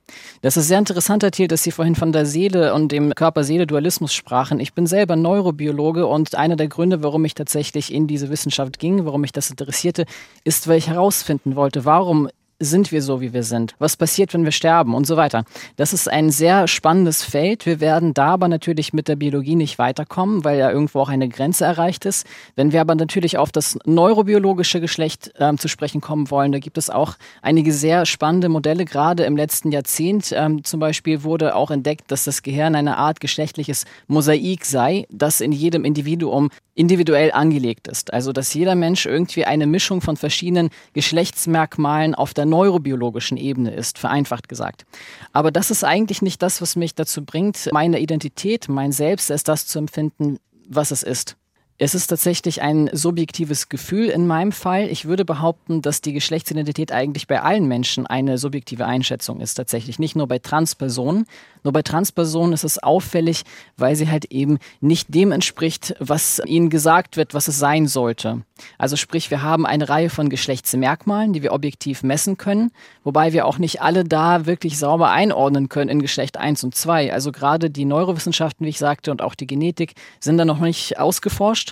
Das 0.42 0.56
ist 0.56 0.68
sehr 0.68 0.80
interessant, 0.80 1.24
Herr 1.24 1.32
Thiel, 1.32 1.48
dass 1.48 1.64
Sie 1.64 1.72
vorhin 1.72 1.96
von 1.96 2.12
der 2.12 2.26
Seele 2.26 2.74
und 2.74 2.92
dem 2.92 3.14
Körper-Seele-Dualismus 3.14 4.14
sprachen. 4.14 4.60
Ich 4.60 4.74
bin 4.74 4.88
selber 4.88 5.16
Neurobiologe 5.16 6.08
und 6.08 6.36
einer 6.36 6.56
der 6.56 6.68
Gründe, 6.68 7.04
warum 7.04 7.26
ich 7.26 7.34
tatsächlich 7.34 7.94
in 7.94 8.08
diese 8.08 8.30
Wissenschaft 8.30 8.80
ging, 8.80 9.06
warum 9.06 9.22
mich 9.22 9.32
das 9.32 9.50
interessierte, 9.50 10.06
ist, 10.44 10.68
weil 10.68 10.78
ich 10.78 10.88
herausfinden 10.88 11.56
wollte, 11.56 11.86
warum 11.86 12.30
sind 12.60 12.92
wir 12.92 13.02
so, 13.02 13.22
wie 13.22 13.34
wir 13.34 13.44
sind? 13.44 13.76
Was 13.78 13.98
passiert, 13.98 14.34
wenn 14.34 14.44
wir 14.44 14.52
sterben 14.52 14.96
und 14.96 15.06
so 15.06 15.16
weiter? 15.16 15.44
Das 15.76 15.94
ist 15.94 16.10
ein 16.10 16.32
sehr 16.32 16.68
spannendes 16.68 17.24
Feld. 17.24 17.66
Wir 17.66 17.80
werden 17.80 18.14
da 18.14 18.34
aber 18.34 18.48
natürlich 18.48 18.94
mit 18.94 19.08
der 19.08 19.16
Biologie 19.16 19.56
nicht 19.56 19.78
weiterkommen, 19.78 20.44
weil 20.44 20.58
ja 20.58 20.72
irgendwo 20.72 21.02
auch 21.02 21.10
eine 21.10 21.30
Grenze 21.30 21.66
erreicht 21.66 22.06
ist. 22.06 22.26
Wenn 22.56 22.72
wir 22.72 22.82
aber 22.82 22.96
natürlich 22.96 23.38
auf 23.38 23.52
das 23.52 23.78
neurobiologische 23.86 24.82
Geschlecht 24.82 25.32
ähm, 25.38 25.58
zu 25.58 25.68
sprechen 25.68 26.02
kommen 26.02 26.32
wollen, 26.32 26.52
da 26.52 26.60
gibt 26.60 26.78
es 26.78 26.90
auch 26.90 27.16
einige 27.42 27.72
sehr 27.72 28.06
spannende 28.06 28.50
Modelle. 28.50 28.86
Gerade 28.86 29.26
im 29.26 29.38
letzten 29.38 29.72
Jahrzehnt 29.72 30.34
ähm, 30.36 30.64
zum 30.64 30.80
Beispiel 30.80 31.24
wurde 31.24 31.56
auch 31.56 31.70
entdeckt, 31.70 32.12
dass 32.12 32.24
das 32.24 32.42
Gehirn 32.42 32.76
eine 32.76 32.98
Art 32.98 33.20
geschlechtliches 33.20 33.86
Mosaik 34.08 34.66
sei, 34.66 35.06
das 35.12 35.42
in 35.42 35.52
jedem 35.52 35.86
Individuum 35.86 36.50
individuell 36.78 37.32
angelegt 37.32 37.88
ist. 37.88 38.14
Also 38.14 38.32
dass 38.32 38.54
jeder 38.54 38.76
Mensch 38.76 39.06
irgendwie 39.06 39.46
eine 39.46 39.66
Mischung 39.66 40.02
von 40.02 40.16
verschiedenen 40.16 40.70
Geschlechtsmerkmalen 40.94 42.14
auf 42.14 42.34
der 42.34 42.46
neurobiologischen 42.46 43.38
Ebene 43.38 43.74
ist, 43.74 43.98
vereinfacht 43.98 44.48
gesagt. 44.48 44.86
Aber 45.34 45.52
das 45.52 45.72
ist 45.72 45.84
eigentlich 45.84 46.22
nicht 46.22 46.42
das, 46.42 46.62
was 46.62 46.76
mich 46.76 46.94
dazu 46.94 47.26
bringt, 47.26 47.70
meine 47.74 48.00
Identität, 48.00 48.70
mein 48.70 48.92
Selbst 48.92 49.32
als 49.32 49.44
das 49.44 49.66
zu 49.66 49.80
empfinden, 49.80 50.38
was 50.70 50.92
es 50.92 51.02
ist. 51.02 51.36
Es 51.80 51.94
ist 51.94 52.08
tatsächlich 52.08 52.64
ein 52.64 52.90
subjektives 52.92 53.70
Gefühl 53.70 54.08
in 54.08 54.26
meinem 54.26 54.52
Fall. 54.52 54.88
Ich 54.88 55.06
würde 55.06 55.26
behaupten, 55.26 55.84
dass 55.84 56.02
die 56.02 56.12
Geschlechtsidentität 56.12 56.92
eigentlich 56.92 57.28
bei 57.28 57.44
allen 57.44 57.68
Menschen 57.68 58.08
eine 58.08 58.40
subjektive 58.40 58.88
Einschätzung 58.88 59.42
ist, 59.42 59.54
tatsächlich 59.54 60.00
nicht 60.00 60.16
nur 60.16 60.26
bei 60.28 60.40
Transpersonen. 60.40 61.28
Nur 61.64 61.74
bei 61.74 61.84
Transpersonen 61.84 62.54
ist 62.54 62.64
es 62.64 62.82
auffällig, 62.82 63.44
weil 63.76 63.96
sie 63.96 64.10
halt 64.10 64.26
eben 64.26 64.58
nicht 64.80 65.14
dem 65.14 65.32
entspricht, 65.32 65.96
was 66.00 66.42
ihnen 66.46 66.72
gesagt 66.72 67.16
wird, 67.16 67.36
was 67.36 67.48
es 67.48 67.60
sein 67.60 67.88
sollte. 67.88 68.42
Also 68.78 68.96
sprich, 68.96 69.30
wir 69.30 69.44
haben 69.44 69.66
eine 69.66 69.88
Reihe 69.88 70.10
von 70.10 70.30
Geschlechtsmerkmalen, 70.30 71.34
die 71.34 71.44
wir 71.44 71.52
objektiv 71.52 72.02
messen 72.04 72.38
können, 72.38 72.72
wobei 73.04 73.34
wir 73.34 73.46
auch 73.46 73.60
nicht 73.60 73.82
alle 73.82 74.04
da 74.04 74.46
wirklich 74.46 74.80
sauber 74.80 75.12
einordnen 75.12 75.70
können 75.70 75.90
in 75.90 76.02
Geschlecht 76.02 76.38
1 76.38 76.64
und 76.64 76.74
2. 76.74 77.14
Also 77.14 77.32
gerade 77.32 77.70
die 77.70 77.86
Neurowissenschaften, 77.86 78.66
wie 78.66 78.70
ich 78.70 78.80
sagte, 78.80 79.12
und 79.12 79.22
auch 79.22 79.36
die 79.36 79.46
Genetik 79.46 79.94
sind 80.20 80.38
da 80.38 80.46
noch 80.46 80.60
nicht 80.60 80.98
ausgeforscht. 80.98 81.67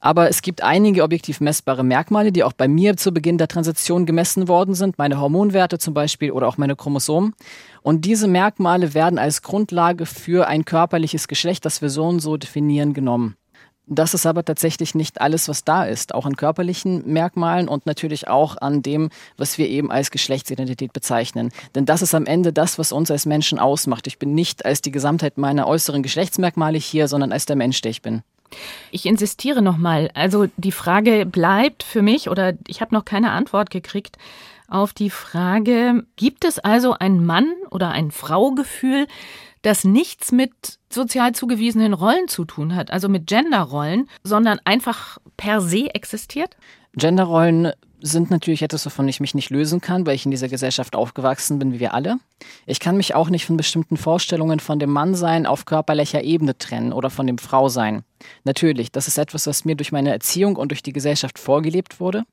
Aber 0.00 0.28
es 0.28 0.40
gibt 0.40 0.62
einige 0.62 1.02
objektiv 1.02 1.40
messbare 1.40 1.84
Merkmale, 1.84 2.32
die 2.32 2.42
auch 2.42 2.54
bei 2.54 2.68
mir 2.68 2.96
zu 2.96 3.12
Beginn 3.12 3.36
der 3.36 3.48
Transition 3.48 4.06
gemessen 4.06 4.48
worden 4.48 4.74
sind, 4.74 4.96
meine 4.96 5.20
Hormonwerte 5.20 5.78
zum 5.78 5.92
Beispiel 5.92 6.32
oder 6.32 6.48
auch 6.48 6.56
meine 6.56 6.74
Chromosomen. 6.74 7.34
Und 7.82 8.06
diese 8.06 8.26
Merkmale 8.26 8.94
werden 8.94 9.18
als 9.18 9.42
Grundlage 9.42 10.06
für 10.06 10.48
ein 10.48 10.64
körperliches 10.64 11.28
Geschlecht, 11.28 11.66
das 11.66 11.82
wir 11.82 11.90
so 11.90 12.04
und 12.06 12.20
so 12.20 12.38
definieren, 12.38 12.94
genommen. 12.94 13.36
Das 13.92 14.14
ist 14.14 14.24
aber 14.24 14.44
tatsächlich 14.44 14.94
nicht 14.94 15.20
alles, 15.20 15.48
was 15.48 15.64
da 15.64 15.84
ist, 15.84 16.14
auch 16.14 16.24
an 16.24 16.36
körperlichen 16.36 17.12
Merkmalen 17.12 17.66
und 17.66 17.86
natürlich 17.86 18.28
auch 18.28 18.56
an 18.56 18.82
dem, 18.82 19.10
was 19.36 19.58
wir 19.58 19.68
eben 19.68 19.90
als 19.90 20.12
Geschlechtsidentität 20.12 20.92
bezeichnen. 20.92 21.50
Denn 21.74 21.86
das 21.86 22.00
ist 22.00 22.14
am 22.14 22.24
Ende 22.24 22.52
das, 22.52 22.78
was 22.78 22.92
uns 22.92 23.10
als 23.10 23.26
Menschen 23.26 23.58
ausmacht. 23.58 24.06
Ich 24.06 24.20
bin 24.20 24.32
nicht 24.32 24.64
als 24.64 24.80
die 24.80 24.92
Gesamtheit 24.92 25.38
meiner 25.38 25.66
äußeren 25.66 26.04
Geschlechtsmerkmale 26.04 26.78
hier, 26.78 27.08
sondern 27.08 27.32
als 27.32 27.46
der 27.46 27.56
Mensch, 27.56 27.80
der 27.80 27.90
ich 27.90 28.00
bin. 28.00 28.22
Ich 28.90 29.06
insistiere 29.06 29.62
nochmal. 29.62 30.10
Also 30.14 30.46
die 30.56 30.72
Frage 30.72 31.26
bleibt 31.26 31.82
für 31.82 32.02
mich, 32.02 32.28
oder 32.28 32.54
ich 32.66 32.80
habe 32.80 32.94
noch 32.94 33.04
keine 33.04 33.32
Antwort 33.32 33.70
gekriegt 33.70 34.16
auf 34.68 34.92
die 34.92 35.10
Frage, 35.10 36.04
gibt 36.16 36.44
es 36.44 36.58
also 36.58 36.94
ein 36.98 37.24
Mann- 37.24 37.54
oder 37.70 37.90
ein 37.90 38.10
Fraugefühl, 38.12 39.06
das 39.62 39.84
nichts 39.84 40.32
mit 40.32 40.52
sozial 40.88 41.32
zugewiesenen 41.34 41.92
Rollen 41.92 42.28
zu 42.28 42.44
tun 42.44 42.74
hat, 42.74 42.90
also 42.90 43.08
mit 43.08 43.26
Genderrollen, 43.26 44.08
sondern 44.22 44.58
einfach 44.64 45.18
per 45.36 45.60
se 45.60 45.94
existiert? 45.94 46.56
Genderrollen 46.94 47.72
sind 48.02 48.30
natürlich 48.30 48.62
etwas, 48.62 48.86
wovon 48.86 49.08
ich 49.08 49.20
mich 49.20 49.34
nicht 49.34 49.50
lösen 49.50 49.80
kann, 49.80 50.06
weil 50.06 50.14
ich 50.14 50.24
in 50.24 50.30
dieser 50.30 50.48
Gesellschaft 50.48 50.96
aufgewachsen 50.96 51.58
bin, 51.58 51.72
wie 51.72 51.80
wir 51.80 51.92
alle. 51.92 52.16
Ich 52.66 52.80
kann 52.80 52.96
mich 52.96 53.14
auch 53.14 53.28
nicht 53.28 53.44
von 53.44 53.56
bestimmten 53.56 53.96
Vorstellungen 53.96 54.58
von 54.58 54.78
dem 54.78 54.90
Mannsein 54.90 55.46
auf 55.46 55.66
körperlicher 55.66 56.22
Ebene 56.22 56.56
trennen 56.56 56.92
oder 56.92 57.10
von 57.10 57.26
dem 57.26 57.38
Frausein. 57.38 58.02
Natürlich, 58.44 58.90
das 58.90 59.06
ist 59.06 59.18
etwas, 59.18 59.46
was 59.46 59.64
mir 59.64 59.76
durch 59.76 59.92
meine 59.92 60.10
Erziehung 60.10 60.56
und 60.56 60.70
durch 60.70 60.82
die 60.82 60.92
Gesellschaft 60.92 61.38
vorgelebt 61.38 62.00
wurde 62.00 62.24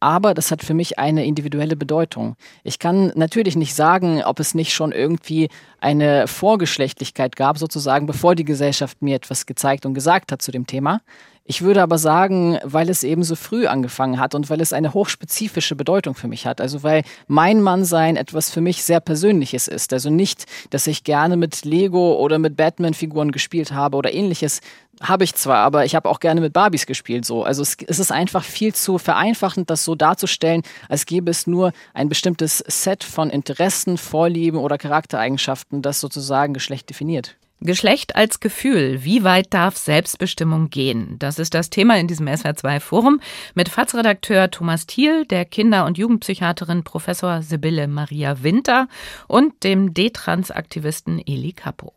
aber 0.00 0.34
das 0.34 0.50
hat 0.50 0.62
für 0.62 0.74
mich 0.74 0.98
eine 0.98 1.24
individuelle 1.24 1.76
Bedeutung. 1.76 2.36
Ich 2.64 2.78
kann 2.78 3.12
natürlich 3.14 3.56
nicht 3.56 3.74
sagen, 3.74 4.22
ob 4.22 4.40
es 4.40 4.54
nicht 4.54 4.72
schon 4.72 4.92
irgendwie 4.92 5.48
eine 5.80 6.28
Vorgeschlechtlichkeit 6.28 7.36
gab, 7.36 7.58
sozusagen, 7.58 8.06
bevor 8.06 8.34
die 8.34 8.44
Gesellschaft 8.44 9.00
mir 9.00 9.16
etwas 9.16 9.46
gezeigt 9.46 9.86
und 9.86 9.94
gesagt 9.94 10.32
hat 10.32 10.42
zu 10.42 10.52
dem 10.52 10.66
Thema. 10.66 11.00
Ich 11.48 11.62
würde 11.62 11.80
aber 11.80 11.96
sagen, 11.96 12.58
weil 12.64 12.90
es 12.90 13.04
eben 13.04 13.22
so 13.22 13.36
früh 13.36 13.68
angefangen 13.68 14.18
hat 14.18 14.34
und 14.34 14.50
weil 14.50 14.60
es 14.60 14.72
eine 14.72 14.94
hochspezifische 14.94 15.76
Bedeutung 15.76 16.16
für 16.16 16.26
mich 16.26 16.44
hat. 16.44 16.60
Also 16.60 16.82
weil 16.82 17.04
mein 17.28 17.60
Mannsein 17.62 18.16
etwas 18.16 18.50
für 18.50 18.60
mich 18.60 18.82
sehr 18.82 18.98
Persönliches 18.98 19.68
ist. 19.68 19.92
Also 19.92 20.10
nicht, 20.10 20.46
dass 20.70 20.88
ich 20.88 21.04
gerne 21.04 21.36
mit 21.36 21.64
Lego 21.64 22.16
oder 22.16 22.40
mit 22.40 22.56
Batman-Figuren 22.56 23.30
gespielt 23.30 23.70
habe 23.70 23.96
oder 23.96 24.12
ähnliches. 24.12 24.60
Habe 25.00 25.22
ich 25.22 25.36
zwar, 25.36 25.58
aber 25.58 25.84
ich 25.84 25.94
habe 25.94 26.08
auch 26.08 26.18
gerne 26.18 26.40
mit 26.40 26.52
Barbies 26.52 26.84
gespielt. 26.84 27.24
So. 27.24 27.44
Also 27.44 27.62
es, 27.62 27.76
es 27.86 28.00
ist 28.00 28.10
einfach 28.10 28.42
viel 28.42 28.74
zu 28.74 28.98
vereinfachend, 28.98 29.70
das 29.70 29.84
so 29.84 29.94
darzustellen, 29.94 30.62
als 30.88 31.06
gäbe 31.06 31.30
es 31.30 31.46
nur 31.46 31.72
ein 31.94 32.08
bestimmtes 32.08 32.58
Set 32.66 33.04
von 33.04 33.30
Interessen, 33.30 33.98
Vorlieben 33.98 34.58
oder 34.58 34.78
Charaktereigenschaften, 34.78 35.80
das 35.80 36.00
sozusagen 36.00 36.54
Geschlecht 36.54 36.90
definiert. 36.90 37.36
Geschlecht 37.60 38.16
als 38.16 38.40
Gefühl. 38.40 39.02
Wie 39.02 39.24
weit 39.24 39.54
darf 39.54 39.76
Selbstbestimmung 39.76 40.68
gehen? 40.68 41.16
Das 41.18 41.38
ist 41.38 41.54
das 41.54 41.70
Thema 41.70 41.98
in 41.98 42.06
diesem 42.06 42.26
SWR2-Forum 42.26 43.20
mit 43.54 43.68
FAZ-Redakteur 43.68 44.50
Thomas 44.50 44.86
Thiel, 44.86 45.24
der 45.24 45.44
Kinder- 45.46 45.86
und 45.86 45.96
Jugendpsychiaterin 45.96 46.84
Professor 46.84 47.42
Sibylle 47.42 47.88
Maria 47.88 48.42
Winter 48.42 48.88
und 49.26 49.64
dem 49.64 49.94
D-Trans-Aktivisten 49.94 51.22
Eli 51.26 51.52
Capo. 51.52 51.94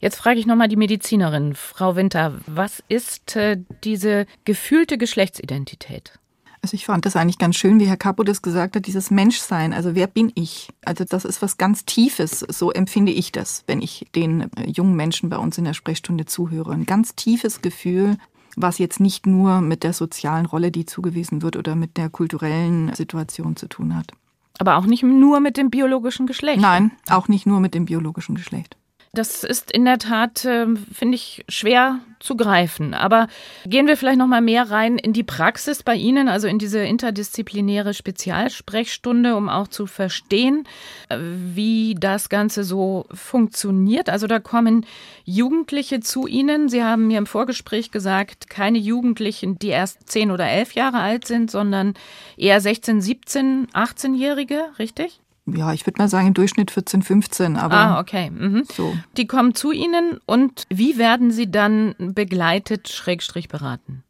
Jetzt 0.00 0.16
frage 0.16 0.38
ich 0.38 0.46
nochmal 0.46 0.68
die 0.68 0.76
Medizinerin, 0.76 1.54
Frau 1.54 1.96
Winter, 1.96 2.40
was 2.46 2.82
ist 2.88 3.36
äh, 3.36 3.58
diese 3.84 4.26
gefühlte 4.44 4.96
Geschlechtsidentität? 4.96 6.18
Also 6.62 6.76
ich 6.76 6.86
fand 6.86 7.04
das 7.04 7.16
eigentlich 7.16 7.38
ganz 7.38 7.56
schön, 7.56 7.80
wie 7.80 7.86
Herr 7.86 7.96
Capo 7.96 8.22
das 8.22 8.40
gesagt 8.40 8.76
hat, 8.76 8.86
dieses 8.86 9.10
Menschsein. 9.10 9.72
Also 9.72 9.96
wer 9.96 10.06
bin 10.06 10.30
ich? 10.36 10.68
Also 10.84 11.04
das 11.04 11.24
ist 11.24 11.42
was 11.42 11.58
ganz 11.58 11.84
Tiefes. 11.84 12.40
So 12.48 12.70
empfinde 12.70 13.10
ich 13.10 13.32
das, 13.32 13.64
wenn 13.66 13.82
ich 13.82 14.06
den 14.14 14.42
äh, 14.56 14.70
jungen 14.70 14.94
Menschen 14.94 15.28
bei 15.28 15.38
uns 15.38 15.58
in 15.58 15.64
der 15.64 15.74
Sprechstunde 15.74 16.24
zuhöre. 16.24 16.72
Ein 16.72 16.86
ganz 16.86 17.16
tiefes 17.16 17.62
Gefühl, 17.62 18.16
was 18.54 18.78
jetzt 18.78 19.00
nicht 19.00 19.26
nur 19.26 19.60
mit 19.60 19.82
der 19.82 19.92
sozialen 19.92 20.46
Rolle, 20.46 20.70
die 20.70 20.86
zugewiesen 20.86 21.42
wird, 21.42 21.56
oder 21.56 21.74
mit 21.74 21.96
der 21.96 22.10
kulturellen 22.10 22.94
Situation 22.94 23.56
zu 23.56 23.66
tun 23.66 23.96
hat. 23.96 24.12
Aber 24.58 24.76
auch 24.76 24.86
nicht 24.86 25.02
nur 25.02 25.40
mit 25.40 25.56
dem 25.56 25.70
biologischen 25.70 26.26
Geschlecht. 26.26 26.60
Nein, 26.60 26.92
auch 27.08 27.26
nicht 27.26 27.46
nur 27.46 27.58
mit 27.58 27.74
dem 27.74 27.86
biologischen 27.86 28.36
Geschlecht. 28.36 28.76
Das 29.14 29.44
ist 29.44 29.70
in 29.70 29.84
der 29.84 29.98
Tat, 29.98 30.42
äh, 30.46 30.66
finde 30.90 31.16
ich, 31.16 31.44
schwer 31.46 32.00
zu 32.18 32.34
greifen. 32.34 32.94
Aber 32.94 33.28
gehen 33.66 33.86
wir 33.86 33.98
vielleicht 33.98 34.16
noch 34.16 34.26
mal 34.26 34.40
mehr 34.40 34.70
rein 34.70 34.96
in 34.96 35.12
die 35.12 35.22
Praxis 35.22 35.82
bei 35.82 35.96
Ihnen, 35.96 36.28
also 36.28 36.48
in 36.48 36.58
diese 36.58 36.78
interdisziplinäre 36.78 37.92
Spezialsprechstunde, 37.92 39.36
um 39.36 39.50
auch 39.50 39.68
zu 39.68 39.86
verstehen, 39.86 40.66
äh, 41.10 41.18
wie 41.20 41.94
das 41.94 42.30
Ganze 42.30 42.64
so 42.64 43.04
funktioniert. 43.12 44.08
Also 44.08 44.26
da 44.26 44.38
kommen 44.38 44.86
Jugendliche 45.26 46.00
zu 46.00 46.26
Ihnen. 46.26 46.70
Sie 46.70 46.82
haben 46.82 47.08
mir 47.08 47.18
im 47.18 47.26
Vorgespräch 47.26 47.90
gesagt, 47.90 48.48
keine 48.48 48.78
Jugendlichen, 48.78 49.58
die 49.58 49.68
erst 49.68 50.08
zehn 50.08 50.30
oder 50.30 50.48
elf 50.48 50.72
Jahre 50.72 51.00
alt 51.00 51.26
sind, 51.26 51.50
sondern 51.50 51.92
eher 52.38 52.62
16, 52.62 53.02
17, 53.02 53.66
18-Jährige, 53.74 54.68
richtig? 54.78 55.20
Ja, 55.46 55.72
ich 55.72 55.86
würde 55.86 56.00
mal 56.00 56.08
sagen, 56.08 56.28
im 56.28 56.34
Durchschnitt 56.34 56.70
14, 56.70 57.02
15. 57.02 57.56
Aber 57.56 57.74
ah, 57.74 58.00
okay. 58.00 58.30
Mhm. 58.30 58.64
So. 58.72 58.94
Die 59.16 59.26
kommen 59.26 59.54
zu 59.54 59.72
Ihnen 59.72 60.18
und 60.26 60.64
wie 60.68 60.98
werden 60.98 61.30
Sie 61.30 61.50
dann 61.50 61.94
begleitet, 61.98 62.88
Schrägstrich 62.88 63.48
beraten? 63.48 64.04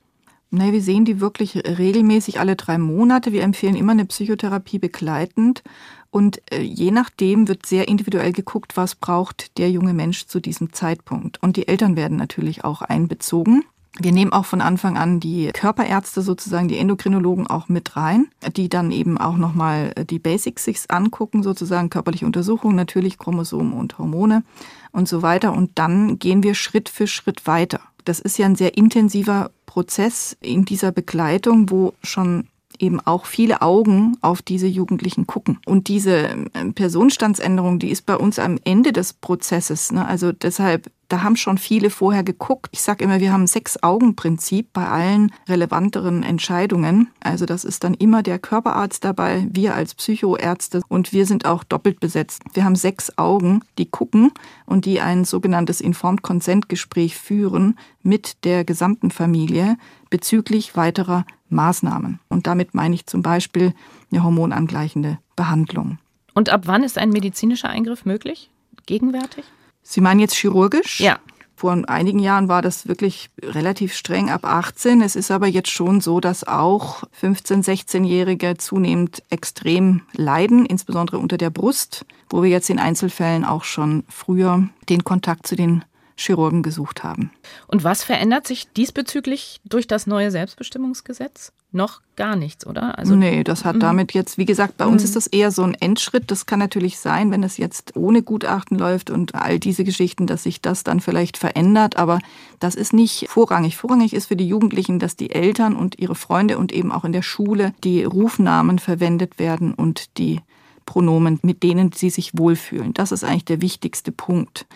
Nee, 0.55 0.73
wir 0.73 0.83
sehen 0.83 1.07
die 1.07 1.19
wirklich 1.19 1.57
regelmäßig 1.57 2.39
alle 2.39 2.57
drei 2.57 2.77
Monate. 2.77 3.33
Wir 3.33 3.43
empfehlen 3.43 3.75
immer 3.75 3.93
eine 3.93 4.05
Psychotherapie 4.05 4.79
begleitend. 4.79 5.63
Und 6.11 6.43
äh, 6.53 6.61
je 6.61 6.91
nachdem 6.91 7.49
wird 7.49 7.65
sehr 7.65 7.89
individuell 7.89 8.33
geguckt, 8.33 8.77
was 8.77 8.95
braucht 8.95 9.57
der 9.57 9.71
junge 9.71 9.95
Mensch 9.95 10.27
zu 10.27 10.41
diesem 10.41 10.75
Zeitpunkt. 10.75 11.43
Und 11.43 11.57
die 11.57 11.69
Eltern 11.69 11.97
werden 11.97 12.19
natürlich 12.19 12.65
auch 12.65 12.83
einbezogen. 12.83 13.65
Wir 13.99 14.13
nehmen 14.13 14.33
auch 14.33 14.47
von 14.47 14.63
Anfang 14.63 14.97
an 14.97 15.21
die 15.21 15.51
Körperärzte 15.53 16.23
sozusagen, 16.23 16.67
die 16.67 16.79
Endokrinologen 16.79 17.47
auch 17.47 17.69
mit 17.69 17.95
rein, 17.95 18.29
die 18.57 18.71
dann 18.71 18.91
eben 18.91 19.19
auch 19.19 19.37
nochmal 19.37 19.93
die 20.09 20.19
Basics 20.19 20.65
sich 20.65 20.79
angucken, 20.89 21.43
sozusagen 21.43 21.91
körperliche 21.91 22.25
Untersuchungen, 22.25 22.75
natürlich 22.75 23.19
Chromosomen 23.19 23.75
und 23.75 23.99
Hormone 23.99 24.45
und 24.93 25.09
so 25.09 25.21
weiter. 25.21 25.53
Und 25.53 25.73
dann 25.75 26.19
gehen 26.19 26.43
wir 26.43 26.55
Schritt 26.55 26.89
für 26.89 27.07
Schritt 27.07 27.47
weiter. 27.47 27.81
Das 28.05 28.19
ist 28.19 28.39
ja 28.39 28.47
ein 28.47 28.57
sehr 28.57 28.79
intensiver 28.79 29.51
Prozess 29.67 30.37
in 30.41 30.65
dieser 30.65 30.91
Begleitung, 30.91 31.71
wo 31.71 31.93
schon 32.03 32.49
eben 32.83 33.01
auch 33.01 33.25
viele 33.27 33.63
Augen 33.63 34.17
auf 34.21 34.43
diese 34.43 34.67
Jugendlichen 34.67 35.27
gucken. 35.27 35.59
Und 35.65 35.89
diese 35.89 36.37
ähm, 36.55 36.75
Personenstandsänderung, 36.75 37.79
die 37.79 37.91
ist 37.91 38.05
bei 38.05 38.17
uns 38.17 38.39
am 38.39 38.59
Ende 38.65 38.93
des 38.93 39.13
Prozesses. 39.13 39.93
Ne? 39.93 40.05
Also 40.05 40.33
deshalb, 40.33 40.91
da 41.09 41.23
haben 41.23 41.37
schon 41.37 41.59
viele 41.59 41.91
vorher 41.91 42.25
geguckt. 42.25 42.69
Ich 42.73 42.83
sage 42.83 43.05
immer, 43.05 43.21
wir 43.21 43.33
haben 43.33 43.45
ein 43.45 43.47
Sechs-Augen-Prinzip 43.47 44.73
bei 44.73 44.89
allen 44.89 45.33
relevanteren 45.49 46.23
Entscheidungen. 46.23 47.09
Also 47.21 47.47
das 47.47 47.65
ist 47.65 47.85
dann 47.85 47.95
immer 47.95 48.23
der 48.23 48.39
Körperarzt 48.39 49.05
dabei, 49.05 49.47
wir 49.51 49.75
als 49.75 49.95
Psychoärzte 49.95 50.83
und 50.89 51.13
wir 51.13 51.27
sind 51.27 51.47
auch 51.47 51.65
doppelt 51.65 52.01
besetzt. 52.01 52.43
Wir 52.55 52.65
haben 52.65 52.77
sechs 52.77 53.17
Augen, 53.17 53.63
die 53.79 53.91
gucken 53.91 54.33
und 54.67 54.87
die 54.87 55.01
ein 55.01 55.25
sogenanntes 55.25 55.81
Informed 55.81 56.23
Consent 56.23 56.69
Gespräch 56.69 57.17
führen 57.17 57.77
mit 58.03 58.45
der 58.45 58.65
gesamten 58.65 59.11
Familie 59.11 59.77
bezüglich 60.11 60.77
weiterer 60.77 61.25
Maßnahmen. 61.49 62.21
Und 62.29 62.47
damit 62.47 62.75
meine 62.75 62.95
ich 62.95 63.07
zum 63.07 63.23
Beispiel 63.23 63.75
eine 64.11 64.23
hormonangleichende 64.23 65.19
Behandlung. 65.37 65.99
Und 66.35 66.49
ab 66.51 66.63
wann 66.65 66.83
ist 66.83 66.99
ein 66.99 67.11
medizinischer 67.11 67.69
Eingriff 67.69 68.05
möglich? 68.05 68.51
Gegenwärtig? 68.87 69.45
Sie 69.83 70.01
meinen 70.01 70.21
jetzt 70.21 70.35
chirurgisch? 70.35 71.01
Ja. 71.01 71.19
Vor 71.55 71.81
einigen 71.89 72.19
Jahren 72.19 72.49
war 72.49 72.61
das 72.61 72.89
wirklich 72.89 73.31
relativ 73.41 73.95
streng 73.95 74.31
ab 74.31 74.45
18. 74.45 75.01
Es 75.01 75.15
ist 75.15 75.31
aber 75.31 75.47
jetzt 75.47 75.71
schon 75.71 76.01
so, 76.01 76.19
dass 76.19 76.45
auch 76.45 77.05
15-, 77.21 77.65
16-Jährige 77.65 78.57
zunehmend 78.57 79.23
extrem 79.31 80.03
leiden, 80.13 80.67
insbesondere 80.67 81.19
unter 81.19 81.37
der 81.37 81.51
Brust, 81.51 82.05
wo 82.31 82.43
wir 82.43 82.51
jetzt 82.51 82.69
in 82.69 82.81
Einzelfällen 82.81 83.45
auch 83.45 83.63
schon 83.63 84.03
früher 84.09 84.69
den 84.89 85.05
Kontakt 85.05 85.47
zu 85.47 85.55
den 85.55 85.85
Chirurgen 86.17 86.63
gesucht 86.63 87.03
haben. 87.03 87.31
Und 87.67 87.85
was 87.85 88.05
verändert 88.05 88.47
sich 88.47 88.73
diesbezüglich 88.73 89.61
durch 89.65 89.87
das 89.87 90.07
neue 90.07 90.31
Selbstbestimmungsgesetz? 90.31 91.53
Noch 91.75 92.03
gar 92.17 92.37
nichts, 92.37 92.67
oder? 92.67 92.99
Also, 92.99 93.17
nee, 93.17 93.43
das 93.45 93.65
hat 93.65 93.77
mhm. 93.77 93.81
damit 93.81 94.13
jetzt, 94.13 94.37
wie 94.37 94.45
gesagt, 94.45 94.77
bei 94.77 94.85
uns 94.85 95.03
mhm. 95.03 95.07
ist 95.07 95.17
das 95.17 95.27
eher 95.27 95.51
so 95.51 95.63
ein 95.63 95.75
Endschritt. 95.75 96.31
Das 96.31 96.45
kann 96.45 96.59
natürlich 96.59 96.99
sein, 96.99 97.31
wenn 97.31 97.43
es 97.43 97.57
jetzt 97.57 97.97
ohne 97.97 98.23
Gutachten 98.23 98.79
läuft 98.79 99.09
und 99.09 99.35
all 99.35 99.59
diese 99.59 99.83
Geschichten, 99.83 100.27
dass 100.27 100.43
sich 100.43 100.61
das 100.61 100.85
dann 100.85 101.01
vielleicht 101.01 101.39
verändert. 101.39 101.97
Aber 101.97 102.19
das 102.61 102.75
ist 102.75 102.93
nicht 102.93 103.27
vorrangig. 103.31 103.79
Vorrangig 103.79 104.13
ist 104.13 104.27
für 104.27 104.37
die 104.37 104.47
Jugendlichen, 104.47 104.99
dass 104.99 105.17
die 105.17 105.31
Eltern 105.31 105.75
und 105.75 105.99
ihre 105.99 106.15
Freunde 106.15 106.59
und 106.59 106.73
eben 106.73 106.93
auch 106.93 107.05
in 107.05 107.13
der 107.13 107.23
Schule 107.23 107.73
die 107.83 108.05
Rufnamen 108.05 108.79
verwendet 108.79 109.39
werden 109.39 109.73
und 109.73 110.19
die 110.19 110.41
Pronomen, 110.87 111.39
mit 111.43 111.63
denen 111.63 111.93
sie 111.93 112.11
sich 112.11 112.37
wohlfühlen. 112.37 112.95
Das 112.95 113.13
ist 113.13 113.25
eigentlich 113.25 113.45
der 113.45 113.61
wichtigste 113.61 114.13
Punkt. 114.13 114.67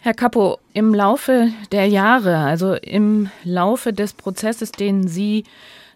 Herr 0.00 0.14
Capo, 0.14 0.58
im 0.72 0.94
Laufe 0.94 1.50
der 1.72 1.86
Jahre, 1.86 2.38
also 2.38 2.74
im 2.74 3.30
Laufe 3.44 3.92
des 3.92 4.12
Prozesses, 4.12 4.72
den 4.72 5.08
Sie 5.08 5.44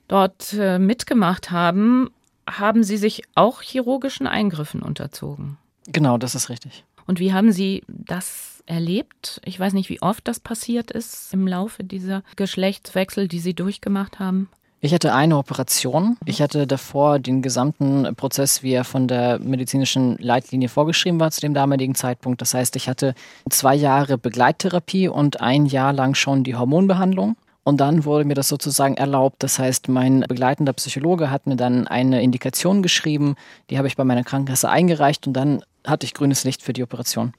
dort 0.08 0.52
äh, 0.54 0.78
mitgemacht 0.78 1.50
haben, 1.50 2.10
haben 2.48 2.82
Sie 2.82 2.96
sich 2.96 3.22
auch 3.34 3.62
chirurgischen 3.62 4.26
Eingriffen 4.26 4.82
unterzogen. 4.82 5.58
Genau, 5.86 6.18
das 6.18 6.34
ist 6.34 6.48
richtig. 6.48 6.84
Und 7.06 7.20
wie 7.20 7.32
haben 7.32 7.52
Sie 7.52 7.82
das 7.86 8.62
erlebt? 8.66 9.40
Ich 9.44 9.58
weiß 9.58 9.72
nicht, 9.72 9.88
wie 9.88 10.02
oft 10.02 10.26
das 10.26 10.40
passiert 10.40 10.90
ist 10.90 11.32
im 11.32 11.46
Laufe 11.46 11.84
dieser 11.84 12.22
Geschlechtswechsel, 12.36 13.28
die 13.28 13.40
Sie 13.40 13.54
durchgemacht 13.54 14.18
haben. 14.18 14.48
Ich 14.82 14.94
hatte 14.94 15.12
eine 15.12 15.36
Operation. 15.36 16.16
Ich 16.24 16.40
hatte 16.40 16.66
davor 16.66 17.18
den 17.18 17.42
gesamten 17.42 18.14
Prozess, 18.16 18.62
wie 18.62 18.72
er 18.72 18.84
von 18.84 19.08
der 19.08 19.38
medizinischen 19.38 20.16
Leitlinie 20.16 20.70
vorgeschrieben 20.70 21.20
war 21.20 21.30
zu 21.30 21.42
dem 21.42 21.52
damaligen 21.52 21.94
Zeitpunkt. 21.94 22.40
Das 22.40 22.54
heißt, 22.54 22.76
ich 22.76 22.88
hatte 22.88 23.14
zwei 23.50 23.74
Jahre 23.74 24.16
Begleittherapie 24.16 25.08
und 25.08 25.42
ein 25.42 25.66
Jahr 25.66 25.92
lang 25.92 26.14
schon 26.14 26.44
die 26.44 26.56
Hormonbehandlung. 26.56 27.36
Und 27.62 27.78
dann 27.78 28.06
wurde 28.06 28.24
mir 28.24 28.32
das 28.32 28.48
sozusagen 28.48 28.96
erlaubt. 28.96 29.42
Das 29.42 29.58
heißt, 29.58 29.90
mein 29.90 30.20
begleitender 30.20 30.72
Psychologe 30.72 31.30
hat 31.30 31.46
mir 31.46 31.56
dann 31.56 31.86
eine 31.86 32.22
Indikation 32.22 32.82
geschrieben. 32.82 33.34
Die 33.68 33.76
habe 33.76 33.86
ich 33.86 33.96
bei 33.96 34.04
meiner 34.04 34.24
Krankenkasse 34.24 34.70
eingereicht 34.70 35.26
und 35.26 35.34
dann 35.34 35.62
hatte 35.86 36.06
ich 36.06 36.14
grünes 36.14 36.44
Licht 36.44 36.62
für 36.62 36.72
die 36.72 36.82
Operation. 36.82 37.34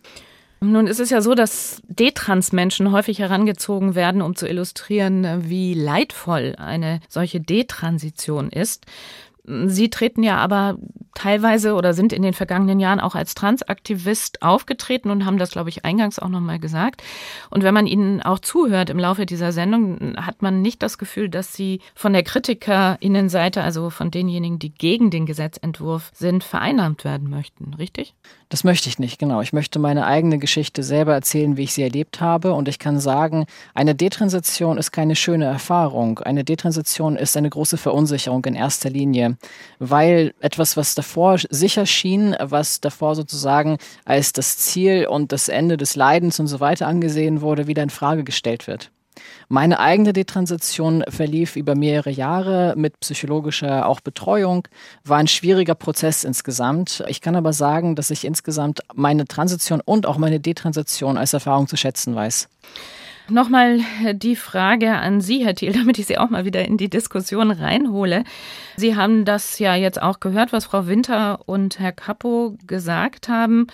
Nun 0.63 0.85
ist 0.85 0.99
es 0.99 1.09
ja 1.09 1.21
so, 1.21 1.33
dass 1.33 1.81
Detrans-Menschen 1.87 2.91
häufig 2.91 3.17
herangezogen 3.17 3.95
werden, 3.95 4.21
um 4.21 4.35
zu 4.35 4.47
illustrieren, 4.47 5.49
wie 5.49 5.73
leidvoll 5.73 6.55
eine 6.57 6.99
solche 7.09 7.41
Detransition 7.41 8.49
ist. 8.51 8.85
Sie 9.65 9.89
treten 9.89 10.23
ja 10.23 10.37
aber 10.37 10.77
teilweise 11.13 11.73
oder 11.73 11.93
sind 11.93 12.13
in 12.13 12.21
den 12.21 12.33
vergangenen 12.33 12.79
Jahren 12.79 12.99
auch 12.99 13.15
als 13.15 13.35
Transaktivist 13.35 14.41
aufgetreten 14.41 15.09
und 15.09 15.25
haben 15.25 15.37
das, 15.37 15.51
glaube 15.51 15.69
ich, 15.69 15.83
eingangs 15.85 16.19
auch 16.19 16.29
nochmal 16.29 16.59
gesagt. 16.59 17.03
Und 17.49 17.63
wenn 17.63 17.73
man 17.73 17.87
ihnen 17.87 18.21
auch 18.21 18.39
zuhört 18.39 18.89
im 18.89 18.99
Laufe 18.99 19.25
dieser 19.25 19.51
Sendung, 19.51 20.15
hat 20.17 20.41
man 20.41 20.61
nicht 20.61 20.81
das 20.81 20.97
Gefühl, 20.97 21.29
dass 21.29 21.53
sie 21.53 21.81
von 21.95 22.13
der 22.13 22.23
KritikerInnenseite, 22.23 23.61
also 23.61 23.89
von 23.89 24.11
denjenigen, 24.11 24.59
die 24.59 24.73
gegen 24.73 25.09
den 25.09 25.25
Gesetzentwurf 25.25 26.11
sind, 26.13 26.43
vereinnahmt 26.43 27.03
werden 27.03 27.29
möchten, 27.29 27.73
richtig? 27.73 28.15
Das 28.49 28.65
möchte 28.65 28.89
ich 28.89 28.99
nicht, 28.99 29.17
genau. 29.17 29.41
Ich 29.41 29.53
möchte 29.53 29.79
meine 29.79 30.05
eigene 30.05 30.37
Geschichte 30.37 30.83
selber 30.83 31.13
erzählen, 31.13 31.55
wie 31.55 31.63
ich 31.63 31.73
sie 31.73 31.83
erlebt 31.83 32.19
habe. 32.19 32.51
Und 32.51 32.67
ich 32.67 32.79
kann 32.79 32.99
sagen, 32.99 33.45
eine 33.73 33.95
Detransition 33.95 34.77
ist 34.77 34.91
keine 34.91 35.15
schöne 35.15 35.45
Erfahrung. 35.45 36.19
Eine 36.19 36.43
Detransition 36.43 37.15
ist 37.15 37.37
eine 37.37 37.49
große 37.49 37.77
Verunsicherung 37.77 38.43
in 38.43 38.55
erster 38.55 38.89
Linie, 38.89 39.37
weil 39.79 40.33
etwas, 40.39 40.77
was 40.77 40.95
davor 40.95 41.37
sicher 41.49 41.85
schien, 41.85 42.35
was 42.39 42.81
davor 42.81 43.15
sozusagen 43.15 43.77
als 44.05 44.33
das 44.33 44.57
Ziel 44.57 45.07
und 45.07 45.31
das 45.31 45.49
Ende 45.49 45.77
des 45.77 45.95
Leidens 45.95 46.39
und 46.39 46.47
so 46.47 46.59
weiter 46.59 46.87
angesehen 46.87 47.41
wurde, 47.41 47.67
wieder 47.67 47.83
in 47.83 47.89
Frage 47.89 48.23
gestellt 48.23 48.67
wird. 48.67 48.91
Meine 49.49 49.79
eigene 49.79 50.13
Detransition 50.13 51.03
verlief 51.09 51.55
über 51.55 51.75
mehrere 51.75 52.09
Jahre 52.09 52.73
mit 52.77 52.99
psychologischer 53.01 53.85
auch 53.85 53.99
Betreuung, 53.99 54.67
war 55.03 55.17
ein 55.17 55.27
schwieriger 55.27 55.75
Prozess 55.75 56.23
insgesamt. 56.23 57.03
Ich 57.07 57.19
kann 57.19 57.35
aber 57.35 57.51
sagen, 57.51 57.95
dass 57.95 58.11
ich 58.11 58.23
insgesamt 58.23 58.79
meine 58.93 59.25
Transition 59.25 59.81
und 59.83 60.05
auch 60.05 60.17
meine 60.17 60.39
Detransition 60.39 61.17
als 61.17 61.33
Erfahrung 61.33 61.67
zu 61.67 61.75
schätzen 61.75 62.15
weiß. 62.15 62.47
Nochmal 63.31 63.79
die 64.13 64.35
Frage 64.35 64.91
an 64.91 65.21
Sie, 65.21 65.45
Herr 65.45 65.55
Thiel, 65.55 65.71
damit 65.73 65.97
ich 65.97 66.05
Sie 66.05 66.17
auch 66.17 66.29
mal 66.29 66.45
wieder 66.45 66.65
in 66.65 66.77
die 66.77 66.89
Diskussion 66.89 67.51
reinhole. 67.51 68.23
Sie 68.75 68.95
haben 68.95 69.25
das 69.25 69.57
ja 69.59 69.75
jetzt 69.75 70.01
auch 70.01 70.19
gehört, 70.19 70.51
was 70.51 70.65
Frau 70.65 70.87
Winter 70.87 71.39
und 71.45 71.79
Herr 71.79 71.93
Kappo 71.93 72.57
gesagt 72.67 73.29
haben. 73.29 73.67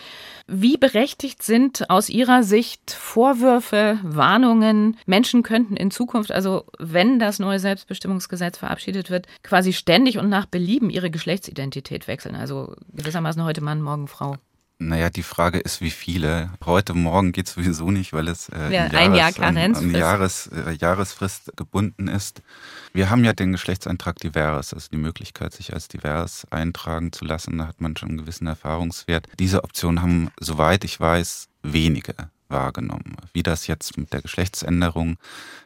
Wie 0.48 0.78
berechtigt 0.78 1.44
sind 1.44 1.90
aus 1.90 2.10
Ihrer 2.10 2.44
Sicht 2.44 2.92
Vorwürfe, 2.92 4.00
Warnungen? 4.04 4.98
Menschen 5.06 5.44
könnten 5.44 5.76
in 5.76 5.92
Zukunft, 5.92 6.32
also 6.32 6.66
wenn 6.78 7.20
das 7.20 7.40
neue 7.40 7.60
Selbstbestimmungsgesetz 7.60 8.58
verabschiedet 8.60 9.10
wird, 9.10 9.28
quasi 9.44 9.74
ständig 9.74 10.20
und 10.20 10.30
nach 10.30 10.46
Belieben 10.46 10.90
ihre 10.90 11.10
Geschlechtsidentität 11.10 12.08
wechseln. 12.08 12.36
Also 12.36 12.76
gewissermaßen 12.94 13.44
heute 13.44 13.62
Mann, 13.62 13.82
morgen 13.82 14.08
Frau. 14.08 14.38
Naja, 14.80 15.10
die 15.10 15.24
Frage 15.24 15.58
ist, 15.58 15.82
wie 15.82 15.90
viele. 15.90 16.52
Heute 16.64 16.94
Morgen 16.94 17.32
geht 17.32 17.48
sowieso 17.48 17.90
nicht, 17.90 18.14
weil 18.14 18.28
es 18.28 18.50
äh, 18.50 18.72
ja, 18.72 18.84
ein 18.86 19.16
Jahres, 19.16 19.38
Jahr 19.38 19.48
an, 19.48 19.58
an 19.58 19.96
Jahres, 19.96 20.48
äh, 20.48 20.72
Jahresfrist 20.72 21.52
gebunden 21.56 22.08
ist. 22.08 22.44
Wir 22.94 23.10
haben 23.10 23.24
ja 23.24 23.34
den 23.34 23.52
Geschlechtseintrag 23.52 24.18
divers, 24.20 24.76
also 24.76 24.90
die 24.92 24.98
Möglichkeit, 24.98 25.54
sich 25.54 25.74
als 25.74 25.88
divers 25.88 26.46
eintragen 26.52 27.12
zu 27.12 27.26
lassen. 27.26 27.58
Da 27.58 27.68
hat 27.68 27.82
man 27.82 27.98
schon 27.98 28.10
einen 28.10 28.18
gewissen 28.20 28.46
Erfahrungswert. 28.46 29.28
Diese 29.40 29.64
Option 29.64 30.02
haben, 30.04 30.30
soweit 30.40 30.84
ich 30.84 31.00
weiß, 31.00 31.48
wenige 31.64 32.14
wahrgenommen. 32.50 33.18
Wie 33.34 33.44
das 33.44 33.68
jetzt 33.68 33.98
mit 33.98 34.14
der 34.14 34.22
Geschlechtsänderung 34.22 35.18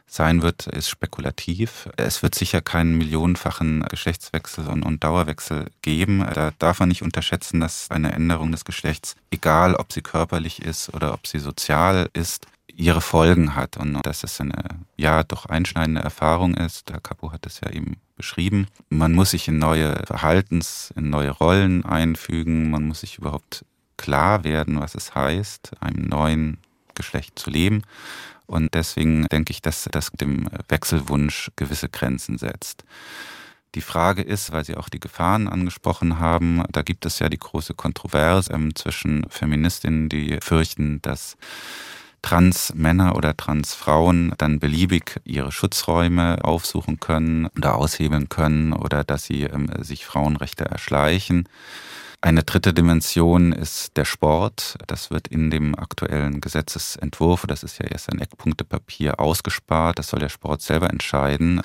sein 0.06 0.42
wird, 0.42 0.66
ist 0.66 0.90
spekulativ. 0.90 1.88
Es 1.96 2.22
wird 2.22 2.34
sicher 2.34 2.60
keinen 2.60 2.98
millionenfachen 2.98 3.82
Geschlechtswechsel 3.84 4.66
und, 4.68 4.82
und, 4.82 5.02
Dauerwechsel 5.02 5.70
geben. 5.80 6.26
Da 6.34 6.52
darf 6.58 6.80
man 6.80 6.90
nicht 6.90 7.02
unterschätzen, 7.02 7.60
dass 7.60 7.90
eine 7.90 8.12
Änderung 8.12 8.52
des 8.52 8.64
Geschlechts, 8.64 9.16
egal 9.30 9.74
ob 9.74 9.92
sie 9.92 10.02
körperlich 10.02 10.62
ist 10.62 10.92
oder 10.92 11.14
ob 11.14 11.26
sie 11.26 11.38
sozial 11.38 12.10
ist, 12.12 12.46
ihre 12.74 13.00
Folgen 13.00 13.54
hat 13.54 13.76
und 13.76 14.00
dass 14.02 14.24
es 14.24 14.40
eine 14.40 14.64
ja 14.96 15.22
doch 15.24 15.46
einschneidende 15.46 16.00
Erfahrung 16.00 16.54
ist. 16.54 16.88
Der 16.88 17.00
Capo 17.00 17.32
hat 17.32 17.46
es 17.46 17.60
ja 17.60 17.70
eben 17.70 17.96
beschrieben. 18.16 18.66
Man 18.88 19.12
muss 19.12 19.30
sich 19.30 19.48
in 19.48 19.58
neue 19.58 19.94
Verhaltens, 20.06 20.92
in 20.96 21.10
neue 21.10 21.30
Rollen 21.30 21.84
einfügen. 21.84 22.70
Man 22.70 22.86
muss 22.86 23.00
sich 23.00 23.18
überhaupt 23.18 23.64
klar 23.96 24.44
werden, 24.44 24.80
was 24.80 24.94
es 24.94 25.14
heißt, 25.14 25.72
einem 25.80 26.04
neuen 26.04 26.58
Geschlecht 26.94 27.38
zu 27.38 27.50
leben. 27.50 27.82
Und 28.46 28.74
deswegen 28.74 29.26
denke 29.26 29.52
ich, 29.52 29.62
dass 29.62 29.88
das 29.90 30.10
dem 30.10 30.48
Wechselwunsch 30.68 31.50
gewisse 31.56 31.88
Grenzen 31.88 32.38
setzt. 32.38 32.84
Die 33.74 33.80
Frage 33.80 34.20
ist, 34.20 34.52
weil 34.52 34.64
Sie 34.64 34.76
auch 34.76 34.90
die 34.90 35.00
Gefahren 35.00 35.48
angesprochen 35.48 36.18
haben, 36.18 36.62
da 36.70 36.82
gibt 36.82 37.06
es 37.06 37.18
ja 37.20 37.30
die 37.30 37.38
große 37.38 37.72
Kontroverse 37.72 38.52
ähm, 38.52 38.74
zwischen 38.74 39.24
Feministinnen, 39.30 40.10
die 40.10 40.38
fürchten, 40.42 41.00
dass 41.00 41.38
Transmänner 42.20 43.16
oder 43.16 43.36
Transfrauen 43.36 44.34
dann 44.38 44.60
beliebig 44.60 45.20
ihre 45.24 45.50
Schutzräume 45.50 46.44
aufsuchen 46.44 47.00
können 47.00 47.46
oder 47.56 47.74
aushebeln 47.74 48.28
können 48.28 48.72
oder 48.74 49.04
dass 49.04 49.24
sie 49.24 49.44
ähm, 49.44 49.70
sich 49.78 50.04
Frauenrechte 50.04 50.66
erschleichen. 50.66 51.48
Eine 52.24 52.44
dritte 52.44 52.72
Dimension 52.72 53.50
ist 53.50 53.96
der 53.96 54.04
Sport. 54.04 54.76
Das 54.86 55.10
wird 55.10 55.26
in 55.26 55.50
dem 55.50 55.76
aktuellen 55.76 56.40
Gesetzesentwurf, 56.40 57.46
das 57.48 57.64
ist 57.64 57.80
ja 57.80 57.86
erst 57.88 58.12
ein 58.12 58.20
Eckpunktepapier, 58.20 59.18
ausgespart. 59.18 59.98
Das 59.98 60.10
soll 60.10 60.20
der 60.20 60.28
Sport 60.28 60.62
selber 60.62 60.88
entscheiden. 60.88 61.62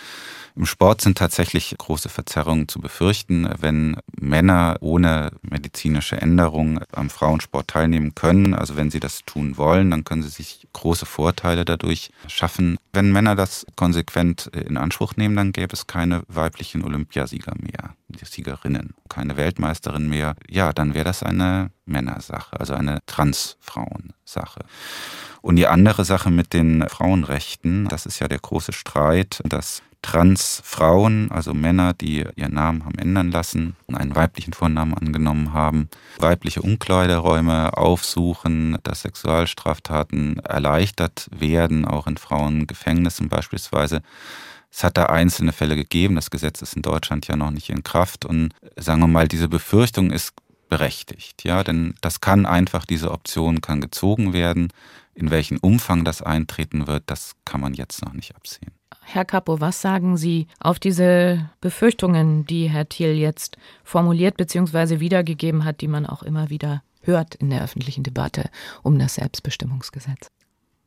Im 0.58 0.66
Sport 0.66 1.02
sind 1.02 1.20
tatsächlich 1.20 1.76
große 1.78 2.10
Verzerrungen 2.10 2.68
zu 2.68 2.80
befürchten, 2.80 3.48
wenn 3.60 3.98
Männer 4.20 4.78
ohne 4.80 5.30
medizinische 5.44 6.20
Änderung 6.20 6.80
am 6.92 7.12
Frauensport 7.12 7.68
teilnehmen 7.68 8.16
können. 8.16 8.56
Also 8.56 8.76
wenn 8.76 8.90
sie 8.90 9.00
das 9.00 9.20
tun 9.24 9.58
wollen, 9.58 9.92
dann 9.92 10.04
können 10.04 10.24
sie 10.24 10.30
sich 10.30 10.68
große 10.74 11.06
Vorteile 11.06 11.64
dadurch 11.64 12.10
schaffen. 12.28 12.80
Wenn 12.92 13.12
Männer 13.12 13.36
das 13.36 13.68
konsequent 13.76 14.48
in 14.48 14.78
Anspruch 14.78 15.16
nehmen, 15.16 15.36
dann 15.36 15.52
gäbe 15.52 15.74
es 15.74 15.86
keine 15.86 16.24
weiblichen 16.28 16.84
Olympiasieger 16.84 17.54
mehr, 17.60 17.94
Siegerinnen, 18.24 18.96
keine 19.10 19.38
Weltmeisterin 19.38 20.10
mehr. 20.10 20.36
Ja, 20.50 20.74
dann 20.74 20.96
wäre 20.96 21.06
das 21.06 21.22
eine 21.22 21.70
Männersache, 21.86 22.60
also 22.60 22.74
eine 22.74 23.00
Transfrauensache. 23.06 24.62
Und 25.42 25.56
die 25.58 25.68
andere 25.68 26.04
Sache 26.04 26.32
mit 26.32 26.54
den 26.54 26.88
Frauenrechten, 26.90 27.88
das 27.88 28.08
ist 28.08 28.20
ja 28.20 28.28
der 28.28 28.40
große 28.40 28.74
Streit, 28.74 29.40
dass 29.46 29.84
Transfrauen, 30.02 31.32
also 31.32 31.54
Männer, 31.54 31.94
die 31.94 32.26
ihren 32.36 32.54
Namen 32.54 32.86
haben 32.86 32.98
ändern 32.98 33.32
lassen 33.32 33.76
und 33.88 33.96
einen 33.96 34.16
weiblichen 34.16 34.54
Vornamen 34.54 34.94
angenommen 34.94 35.54
haben, 35.54 35.90
weibliche 36.20 36.62
Umkleideräume 36.62 37.76
aufsuchen, 37.78 38.78
dass 38.84 39.02
Sexualstraftaten 39.02 40.40
erleichtert 40.40 41.28
werden, 41.32 41.86
auch 41.86 42.08
in 42.08 42.18
Frauengefängnissen 42.18 43.30
beispielsweise. 43.30 44.02
Es 44.72 44.84
hat 44.84 44.98
da 44.98 45.08
einzelne 45.08 45.54
Fälle 45.54 45.76
gegeben. 45.76 46.16
Das 46.16 46.30
Gesetz 46.30 46.62
ist 46.62 46.76
in 46.76 46.82
Deutschland 46.82 47.28
ja 47.28 47.36
noch 47.36 47.52
nicht 47.52 47.70
in 47.70 47.84
Kraft. 47.84 48.26
Und 48.26 48.54
sagen 48.76 49.02
wir 49.02 49.08
mal, 49.08 49.28
diese 49.28 49.48
Befürchtung 49.48 50.12
ist 50.12 50.34
berechtigt. 50.70 51.44
Ja, 51.44 51.64
denn 51.64 51.96
das 52.02 52.22
kann 52.22 52.46
einfach, 52.46 52.86
diese 52.86 53.12
Option 53.12 53.62
kann 53.62 53.82
gezogen 53.82 54.34
werden. 54.34 54.68
In 55.16 55.32
welchem 55.32 55.58
Umfang 55.58 56.04
das 56.04 56.22
eintreten 56.22 56.86
wird, 56.86 57.04
das 57.08 57.34
kann 57.44 57.62
man 57.62 57.74
jetzt 57.74 58.06
noch 58.06 58.14
nicht 58.14 58.36
absehen. 58.36 58.77
Herr 59.10 59.24
Kapo, 59.24 59.62
was 59.62 59.82
sagen 59.82 60.18
Sie 60.18 60.48
auf 60.60 60.80
diese 60.80 61.50
Befürchtungen, 61.62 62.46
die 62.46 62.68
Herr 62.68 62.90
Thiel 62.90 63.14
jetzt 63.14 63.58
formuliert 63.86 64.36
bzw. 64.36 65.00
wiedergegeben 65.00 65.64
hat, 65.64 65.80
die 65.80 65.88
man 65.88 66.06
auch 66.06 66.24
immer 66.24 66.50
wieder 66.50 66.84
hört 67.04 67.36
in 67.36 67.50
der 67.50 67.64
öffentlichen 67.64 68.04
Debatte 68.04 68.50
um 68.84 69.00
das 69.00 69.16
Selbstbestimmungsgesetz? 69.16 70.28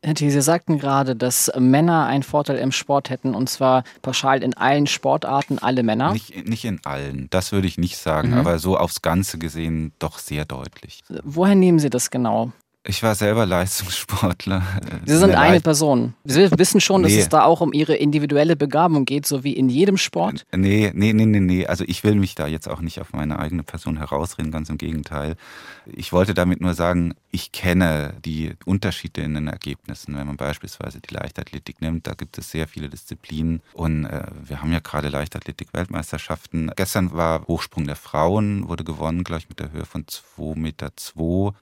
Herr 0.03 0.15
Thiel, 0.15 0.31
Sie 0.31 0.43
sagten 0.43 0.79
gerade, 0.79 1.17
dass 1.17 1.51
Männer 1.59 2.05
einen 2.07 2.23
Vorteil 2.23 2.59
im 2.59 2.73
Sport 2.73 3.09
hätten 3.09 3.35
und 3.35 3.49
zwar 3.49 3.85
pauschal 4.03 4.43
in 4.43 4.53
allen 4.55 4.87
Sportarten, 4.87 5.59
alle 5.59 5.83
Männer. 5.83 6.13
Nicht, 6.13 6.47
nicht 6.47 6.67
in 6.67 6.85
allen, 6.85 7.29
das 7.31 7.53
würde 7.53 7.69
ich 7.69 7.79
nicht 7.79 7.97
sagen, 7.97 8.33
mhm. 8.33 8.39
aber 8.39 8.59
so 8.59 8.77
aufs 8.77 9.01
Ganze 9.01 9.39
gesehen 9.39 9.93
doch 9.99 10.19
sehr 10.19 10.45
deutlich. 10.45 11.01
Woher 11.25 11.55
nehmen 11.55 11.79
Sie 11.79 11.89
das 11.89 12.11
genau? 12.11 12.53
Ich 12.83 13.03
war 13.03 13.15
selber 13.15 13.45
Leistungssportler. 13.45 14.63
Sie 15.05 15.17
sind 15.17 15.35
eine 15.35 15.53
Leicht 15.53 15.65
Person. 15.65 16.15
Sie 16.25 16.51
wissen 16.53 16.81
schon, 16.81 17.03
dass 17.03 17.13
nee. 17.13 17.19
es 17.19 17.29
da 17.29 17.45
auch 17.45 17.61
um 17.61 17.75
Ihre 17.75 17.95
individuelle 17.95 18.57
Begabung 18.57 19.05
geht, 19.05 19.27
so 19.27 19.45
wie 19.45 19.53
in 19.53 19.69
jedem 19.69 19.99
Sport? 19.99 20.47
Nee, 20.57 20.91
nee, 20.95 21.13
nee, 21.13 21.27
nee, 21.27 21.41
nee. 21.41 21.67
Also 21.67 21.85
ich 21.87 22.05
will 22.05 22.15
mich 22.15 22.35
da 22.35 22.47
jetzt 22.47 22.69
auch 22.69 22.81
nicht 22.81 22.99
auf 22.99 23.13
meine 23.13 23.39
eigene 23.39 23.65
Person 23.65 23.99
herausreden, 23.99 24.51
ganz 24.51 24.71
im 24.71 24.79
Gegenteil. 24.79 25.37
Ich 25.85 26.15
wollte 26.15 26.33
damit 26.33 26.63
nur 26.63 26.73
sagen, 26.73 27.15
ich 27.31 27.53
kenne 27.53 28.15
die 28.25 28.53
Unterschiede 28.65 29.21
in 29.21 29.35
den 29.35 29.49
Ergebnissen. 29.49 30.17
Wenn 30.17 30.27
man 30.27 30.39
beispielsweise 30.39 31.01
die 31.01 31.13
Leichtathletik 31.13 31.83
nimmt, 31.83 32.07
da 32.07 32.15
gibt 32.15 32.39
es 32.39 32.51
sehr 32.51 32.67
viele 32.67 32.89
Disziplinen 32.89 33.61
und 33.75 34.07
äh, 34.07 34.23
wir 34.43 34.63
haben 34.63 34.73
ja 34.73 34.81
gerade 34.81 35.09
Leichtathletik-Weltmeisterschaften. 35.09 36.71
Gestern 36.77 37.13
war 37.13 37.47
Hochsprung 37.47 37.87
der 37.87 37.97
Frauen, 37.97 38.69
wurde 38.69 38.85
gewonnen, 38.85 39.23
glaube 39.23 39.41
ich, 39.41 39.49
mit 39.51 39.61
der 39.61 39.71
Höhe 39.71 39.85
von 39.85 40.05
2,2 40.05 40.59
Meter 40.59 40.91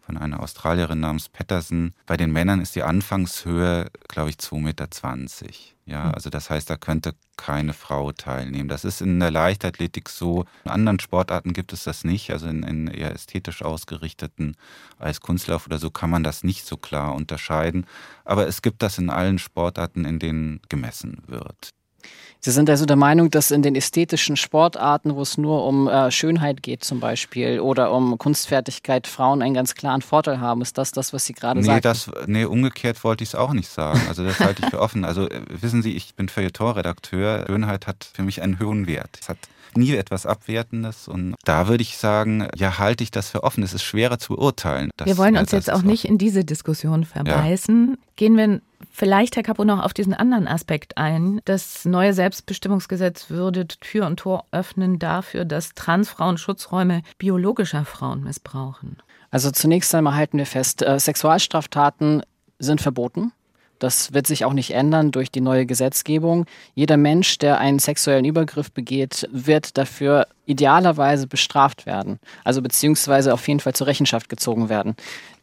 von 0.01 0.17
einer 0.17 0.41
Australierin 0.41 1.01
namens 1.09 1.29
Patterson. 1.29 1.95
Bei 2.07 2.17
den 2.17 2.31
Männern 2.31 2.61
ist 2.61 2.77
die 2.77 2.83
Anfangshöhe, 2.83 3.91
glaube 4.09 4.31
ich, 4.31 4.37
2,20 4.37 4.61
Meter. 4.61 4.89
Ja, 5.87 6.05
hm. 6.05 6.15
also 6.15 6.31
das 6.31 6.51
heißt, 6.51 6.69
da 6.69 6.77
könnte 6.77 7.15
keine 7.37 7.73
Frau 7.73 8.13
teilnehmen. 8.13 8.69
Das 8.69 8.85
ist 8.85 9.01
in 9.01 9.19
der 9.21 9.31
Leichtathletik 9.31 10.09
so. 10.09 10.45
In 10.65 10.71
anderen 10.71 11.01
Sportarten 11.01 11.53
gibt 11.53 11.73
es 11.73 11.85
das 11.85 12.05
nicht. 12.05 12.31
Also 12.31 12.47
in, 12.47 12.63
in 12.63 12.89
eher 12.89 13.15
ästhetisch 13.15 13.63
ausgerichteten 13.63 14.57
als 14.99 15.21
Kunstlauf 15.21 15.67
oder 15.67 15.79
so 15.79 15.91
kann 15.91 16.11
man 16.11 16.25
das 16.25 16.45
nicht 16.45 16.67
so 16.67 16.77
klar 16.77 17.15
unterscheiden. 17.15 17.87
Aber 18.25 18.47
es 18.47 18.61
gibt 18.61 18.83
das 18.83 18.99
in 18.99 19.09
allen 19.09 19.39
Sportarten, 19.39 20.05
in 20.05 20.19
denen 20.19 20.61
gemessen 20.69 21.23
wird. 21.27 21.71
Sie 22.41 22.53
sind 22.53 22.71
also 22.71 22.87
der 22.87 22.97
Meinung, 22.97 23.31
dass 23.31 23.51
in 23.51 23.63
den 23.63 23.75
ästhetischen 23.75 24.37
Sportarten, 24.37 25.17
wo 25.17 25.23
es 25.23 25.39
nur 25.39 25.65
um 25.65 25.89
äh, 25.89 26.11
Schönheit 26.13 26.63
geht 26.63 26.85
zum 26.85 27.01
Beispiel 27.01 27.59
oder 27.59 27.93
um 27.93 28.17
Kunstfertigkeit, 28.17 29.09
Frauen 29.09 29.43
einen 29.43 29.55
ganz 29.55 29.75
klaren 29.75 30.03
Vorteil 30.03 30.39
haben. 30.39 30.63
Ist 30.63 30.79
das 30.79 30.93
das, 30.93 31.13
was 31.13 31.27
Sie 31.27 31.33
gerade 31.33 31.59
nee, 31.59 31.67
sagen? 31.67 31.81
Das, 31.83 32.09
nee, 32.27 32.45
umgekehrt 32.45 33.03
wollte 33.03 33.25
ich 33.25 33.31
es 33.31 33.35
auch 33.35 33.53
nicht 33.53 33.69
sagen. 33.69 34.01
Also 34.09 34.23
das 34.23 34.39
halte 34.39 34.63
ich 34.63 34.71
für 34.71 34.81
offen. 34.81 35.05
Also 35.05 35.29
äh, 35.29 35.41
wissen 35.49 35.83
Sie, 35.83 35.97
ich 35.97 36.15
bin 36.15 36.29
Feuilleton-Redakteur. 36.29 37.47
Schönheit 37.49 37.89
hat 37.89 38.09
für 38.13 38.23
mich 38.23 38.41
einen 38.41 38.61
hohen 38.61 38.87
Wert. 38.87 39.19
Es 39.21 39.29
hat 39.29 39.39
nie 39.79 39.95
etwas 39.95 40.27
Abwertendes. 40.27 41.09
Und 41.09 41.35
da 41.45 41.69
würde 41.69 41.83
ich 41.83 41.97
sagen, 41.97 42.49
ja, 42.57 42.79
halte 42.79 43.05
ich 43.05 43.11
das 43.11 43.31
für 43.31 43.45
offen. 43.45 43.63
Es 43.63 43.73
ist 43.73 43.83
schwerer 43.83 44.19
zu 44.19 44.35
beurteilen. 44.35 44.91
Wir 45.03 45.17
wollen 45.17 45.37
uns 45.37 45.53
jetzt 45.53 45.73
auch 45.73 45.83
nicht 45.83 46.05
in 46.05 46.19
diese 46.19 46.45
Diskussion 46.45 47.05
verbeißen. 47.05 47.91
Ja. 47.91 47.97
Gehen 48.17 48.37
wir 48.37 48.61
vielleicht, 48.91 49.37
Herr 49.37 49.43
Capo, 49.43 49.65
noch 49.65 49.83
auf 49.83 49.95
diesen 49.95 50.15
anderen 50.15 50.49
Aspekt 50.49 50.99
ein. 50.99 51.41
Das 51.45 51.85
neue 51.85 52.13
Selbstbestimmungsgesetz 52.13 53.31
würde 53.31 53.67
Tür 53.69 54.07
und 54.07 54.19
Tor 54.19 54.45
öffnen 54.51 54.99
dafür, 54.99 55.45
dass 55.45 55.75
Transfrauen 55.75 56.39
Schutzräume 56.39 57.03
biologischer 57.19 57.85
Frauen 57.85 58.25
missbrauchen. 58.25 58.99
Also 59.31 59.51
zunächst 59.51 59.95
einmal 59.95 60.15
halten 60.15 60.39
wir 60.39 60.47
fest, 60.47 60.83
äh, 60.83 60.99
Sexualstraftaten 60.99 62.23
sind 62.59 62.81
verboten. 62.81 63.33
Das 63.79 64.13
wird 64.13 64.27
sich 64.27 64.45
auch 64.45 64.53
nicht 64.53 64.73
ändern 64.73 65.11
durch 65.11 65.31
die 65.31 65.41
neue 65.41 65.67
Gesetzgebung. 65.67 66.47
Jeder 66.75 66.97
Mensch, 66.97 67.39
der 67.39 67.59
einen 67.59 67.79
sexuellen 67.79 68.25
Übergriff 68.25 68.73
begeht, 68.73 69.29
wird 69.33 69.79
dafür 69.79 70.27
idealerweise 70.47 71.27
bestraft 71.27 71.87
werden. 71.87 72.19
Also 72.45 72.63
beziehungsweise 72.63 73.33
auf 73.33 73.47
jeden 73.47 73.61
Fall 73.61 73.75
zur 73.75 73.87
Rechenschaft 73.87 74.29
gezogen 74.29 74.69
werden. 74.69 74.97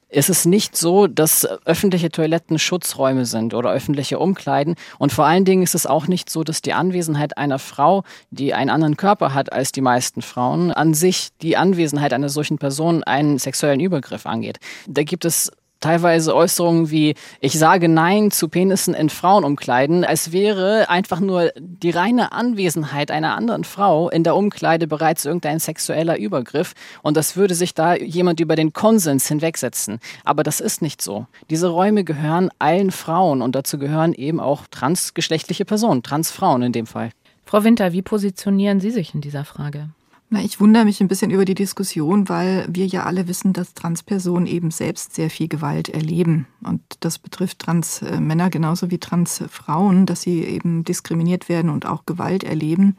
Es 0.08 0.30
ist 0.30 0.46
nicht 0.46 0.78
so, 0.78 1.08
dass 1.08 1.46
öffentliche 1.66 2.10
Toiletten 2.10 2.60
Schutzräume 2.60 3.26
sind 3.26 3.54
oder 3.54 3.72
öffentliche 3.72 4.20
Umkleiden. 4.20 4.76
Und 4.98 5.12
vor 5.12 5.26
allen 5.26 5.46
Dingen 5.46 5.64
ist 5.64 5.76
es 5.76 5.86
auch 5.86 6.08
nicht 6.08 6.30
so, 6.30 6.44
dass 6.44 6.62
die 6.62 6.74
Anwesenheit 6.74 7.38
einer 7.38 7.60
Frau, 7.60 8.04
die 8.30 8.54
einen 8.54 8.70
anderen 8.70 8.98
Körper 8.98 9.34
hat 9.34 9.52
als 9.52 9.72
die 9.72 9.82
meisten 9.82 10.22
Frauen, 10.22 10.72
an 10.72 10.94
sich 10.94 11.30
die 11.42 11.58
Anwesenheit 11.58 12.14
einer 12.14 12.30
solchen 12.30 12.60
Person 12.60 13.04
einen 13.04 13.40
sexuellen 13.40 13.80
Übergriff 13.80 14.26
angeht. 14.26 14.60
Da 14.88 15.04
gibt 15.04 15.26
es 15.26 15.52
teilweise 15.80 16.36
Äußerungen 16.36 16.90
wie, 16.90 17.16
ich 17.42 17.58
sage 17.58 17.88
Nein 17.88 18.32
zu 18.32 18.50
Penissen 18.50 18.94
in 18.94 19.10
Frauenumkleiden, 19.10 20.04
als 20.04 20.32
wäre 20.32 20.90
einfach 20.90 21.20
nur 21.20 21.52
die 21.58 21.92
reine 21.92 22.32
Anwesenheit 22.32 23.12
einer 23.12 23.36
anderen 23.36 23.64
Frau 23.64 24.10
in 24.10 24.24
der 24.24 24.36
Umkleide 24.36 24.88
bereits 24.88 25.26
irgendein 25.26 25.60
sexueller 25.60 26.18
Übergriff 26.18 26.74
und 27.02 27.18
das 27.18 27.36
würde 27.36 27.56
sich 27.56 27.74
da 27.74 27.96
jemand 27.96 28.40
über 28.40 28.56
den 28.56 28.74
Konsens 28.74 29.28
hinwegsetzen. 29.28 30.00
Aber 30.24 30.44
das 30.44 30.60
ist 30.60 30.82
nicht 30.82 31.02
so. 31.02 31.28
Diese 31.50 31.68
Räume 31.68 32.04
gehören 32.04 32.50
allen 32.60 32.92
Frauen 32.92 33.42
und 33.42 33.56
dazu 33.56 33.78
gehören 33.78 34.14
eben 34.14 34.40
auch 34.40 34.64
transgeschlechtliche 34.72 35.66
Personen, 35.66 36.04
Transfrauen 36.04 36.62
in 36.64 36.72
dem 36.72 36.88
Fall. 36.88 37.12
Frau 37.46 37.64
Winter, 37.64 37.94
wie 37.94 38.02
positionieren 38.02 38.80
Sie 38.80 38.92
sich 38.92 39.14
in 39.14 39.22
dieser 39.22 39.46
Frage? 39.46 39.90
Na, 40.36 40.42
ich 40.42 40.60
wundere 40.60 40.84
mich 40.84 41.00
ein 41.00 41.08
bisschen 41.08 41.32
über 41.32 41.46
die 41.46 41.56
Diskussion, 41.56 42.28
weil 42.28 42.68
wir 42.70 42.86
ja 42.86 43.04
alle 43.04 43.30
wissen, 43.30 43.54
dass 43.54 43.74
Transpersonen 43.74 44.48
eben 44.48 44.70
selbst 44.70 45.16
sehr 45.16 45.30
viel 45.30 45.48
Gewalt 45.48 45.88
erleben. 45.88 46.46
Und 46.62 46.82
das 47.00 47.20
betrifft 47.20 47.60
Transmänner 47.60 48.50
genauso 48.50 48.92
wie 48.92 48.98
Transfrauen, 48.98 50.06
dass 50.06 50.24
sie 50.24 50.44
eben 50.44 50.84
diskriminiert 50.84 51.48
werden 51.48 51.70
und 51.70 51.86
auch 51.86 52.06
Gewalt 52.06 52.44
erleben. 52.44 52.98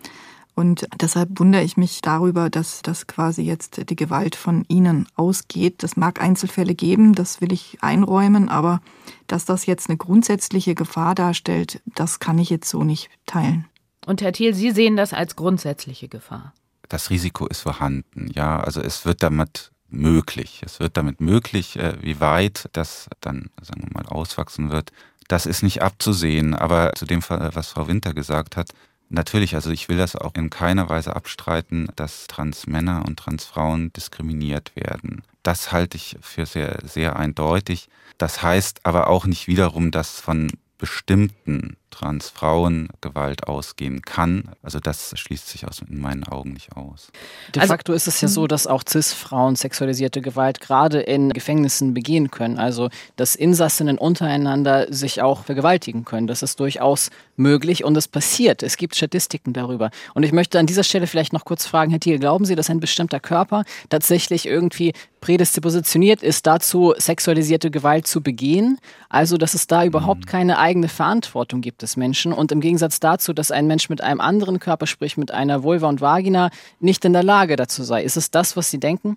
Und 0.55 0.88
deshalb 0.99 1.38
wundere 1.38 1.62
ich 1.62 1.77
mich 1.77 2.01
darüber, 2.01 2.49
dass 2.49 2.81
das 2.81 3.07
quasi 3.07 3.42
jetzt 3.42 3.90
die 3.90 3.96
Gewalt 3.96 4.35
von 4.35 4.64
ihnen 4.68 5.07
ausgeht. 5.14 5.83
Das 5.83 5.94
mag 5.94 6.22
Einzelfälle 6.22 6.75
geben, 6.75 7.14
das 7.14 7.42
will 7.42 7.53
ich 7.53 7.77
einräumen, 7.83 8.49
aber 8.49 8.81
dass 9.27 9.44
das 9.44 9.66
jetzt 9.66 9.90
eine 9.90 9.99
grundsätzliche 9.99 10.75
Gefahr 10.75 11.14
darstellt, 11.14 11.83
das 11.85 12.18
kann 12.18 12.38
ich 12.38 12.49
jetzt 12.49 12.70
so 12.70 12.83
nicht 12.83 13.11
teilen. 13.27 13.66
Und 14.07 14.22
Herr 14.22 14.33
Thiel, 14.33 14.55
Sie 14.55 14.70
sehen 14.70 14.96
das 14.96 15.12
als 15.12 15.37
grundsätzliche 15.37 16.09
Gefahr 16.09 16.55
das 16.88 17.11
Risiko 17.11 17.46
ist 17.46 17.61
vorhanden. 17.61 18.31
Ja, 18.35 18.61
also 18.61 18.81
es 18.81 19.05
wird 19.05 19.22
damit 19.22 19.70
möglich. 19.88 20.62
Es 20.64 20.81
wird 20.81 20.96
damit 20.96 21.20
möglich, 21.20 21.77
äh, 21.79 21.94
wie 22.01 22.20
weit 22.20 22.68
das 22.72 23.09
dann, 23.20 23.51
sagen 23.61 23.83
wir 23.83 23.92
mal, 23.92 24.07
auswachsen 24.07 24.70
wird. 24.70 24.92
Das 25.29 25.46
ist 25.46 25.62
nicht 25.62 25.83
abzusehen. 25.83 26.55
Aber 26.55 26.92
zu 26.94 27.05
dem 27.05 27.22
was 27.29 27.68
Frau 27.68 27.88
Winter 27.88 28.14
gesagt 28.14 28.57
hat, 28.57 28.70
natürlich, 29.09 29.55
also 29.55 29.70
ich 29.70 29.88
will 29.88 29.96
das 29.96 30.16
auch 30.16 30.35
in 30.35 30.51
keiner 30.51 30.88
Weise 30.88 31.14
abstreiten, 31.14 31.88
dass 31.96 32.27
Transmänner 32.27 33.05
und 33.07 33.18
Transfrauen 33.18 33.92
diskriminiert 33.92 34.75
werden. 34.75 35.22
Das 35.42 35.72
halte 35.72 35.96
ich 35.96 36.16
für 36.20 36.46
sehr, 36.46 36.79
sehr 36.85 37.16
eindeutig. 37.16 37.88
Das 38.18 38.42
heißt 38.42 38.81
aber 38.85 39.09
auch 39.09 39.27
nicht 39.27 39.46
wiederum, 39.46 39.90
dass 39.90 40.20
von 40.20 40.51
bestimmten 40.79 41.77
Transfrauen 41.90 42.88
Gewalt 43.01 43.49
ausgehen 43.49 44.03
kann. 44.03 44.51
Also 44.62 44.81
das 44.81 45.14
schließt 45.16 45.49
sich 45.49 45.66
aus, 45.66 45.81
in 45.88 46.01
meinen 46.01 46.25
Augen 46.25 46.53
nicht 46.53 46.77
aus. 46.77 47.11
De 47.55 47.62
also, 47.62 47.72
facto 47.72 47.92
ist 47.92 48.07
es 48.07 48.20
ja 48.20 48.29
so, 48.29 48.46
dass 48.46 48.66
auch 48.66 48.83
CIS-Frauen 48.87 49.57
sexualisierte 49.57 50.20
Gewalt 50.20 50.61
gerade 50.61 51.01
in 51.01 51.31
Gefängnissen 51.31 51.94
begehen 51.94 52.31
können. 52.31 52.59
Also 52.59 52.90
dass 53.16 53.35
Insassinnen 53.35 53.99
untereinander 53.99 54.92
sich 54.92 55.22
auch 55.22 55.44
vergewaltigen 55.44 56.05
können. 56.05 56.27
Das 56.27 56.42
ist 56.42 56.61
durchaus 56.61 57.11
möglich 57.37 57.85
und 57.85 57.96
es 57.96 58.09
passiert. 58.09 58.62
Es 58.62 58.77
gibt 58.77 58.96
Statistiken 58.96 59.53
darüber. 59.53 59.90
Und 60.14 60.22
ich 60.22 60.33
möchte 60.33 60.59
an 60.59 60.66
dieser 60.66 60.85
Stelle 60.85 61.07
vielleicht 61.07 61.33
noch 61.33 61.44
kurz 61.44 61.66
fragen, 61.66 61.90
Herr 61.90 62.01
Thiel, 62.01 62.18
glauben 62.18 62.44
Sie, 62.44 62.57
dass 62.57 62.68
ein 62.68 62.81
bestimmter 62.81 63.20
Körper 63.20 63.64
tatsächlich 63.88 64.46
irgendwie 64.46 64.92
prädispositioniert 65.20 66.22
ist 66.22 66.46
dazu, 66.46 66.94
sexualisierte 66.99 67.70
Gewalt 67.70 68.07
zu 68.07 68.22
begehen? 68.22 68.79
Also 69.09 69.37
dass 69.37 69.55
es 69.55 69.66
da 69.66 69.85
überhaupt 69.85 70.20
mhm. 70.20 70.27
keine 70.27 70.59
eigene 70.59 70.88
Verantwortung 70.88 71.62
gibt 71.62 71.75
des 71.82 71.96
Menschen 71.96 72.32
und 72.32 72.52
im 72.52 72.60
Gegensatz 72.60 73.00
dazu, 73.00 73.32
dass 73.32 73.50
ein 73.50 73.66
Mensch 73.66 73.88
mit 73.88 74.02
einem 74.02 74.20
anderen 74.20 74.58
Körper, 74.58 74.86
sprich 74.86 75.16
mit 75.16 75.30
einer 75.30 75.62
Vulva 75.62 75.88
und 75.88 76.00
Vagina, 76.00 76.50
nicht 76.80 77.04
in 77.04 77.12
der 77.12 77.22
Lage 77.22 77.56
dazu 77.56 77.82
sei. 77.82 78.02
Ist 78.02 78.16
es 78.16 78.30
das, 78.30 78.56
was 78.56 78.70
Sie 78.70 78.80
denken? 78.80 79.16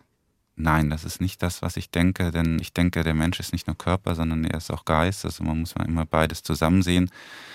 Nein, 0.61 0.89
das 0.89 1.05
ist 1.05 1.21
nicht 1.21 1.41
das, 1.41 1.61
was 1.61 1.77
ich 1.77 1.89
denke, 1.89 2.31
denn 2.31 2.59
ich 2.59 2.73
denke, 2.73 3.01
der 3.03 3.13
Mensch 3.13 3.39
ist 3.39 3.53
nicht 3.53 3.67
nur 3.67 3.77
Körper, 3.77 4.13
sondern 4.13 4.43
er 4.43 4.57
ist 4.57 4.69
auch 4.71 4.83
Geist. 4.83 5.23
Also 5.23 5.41
man 5.45 5.61
muss 5.61 5.73
immer 5.87 6.05
beides 6.05 6.43
zusammen 6.43 6.81
sehen. 6.81 7.09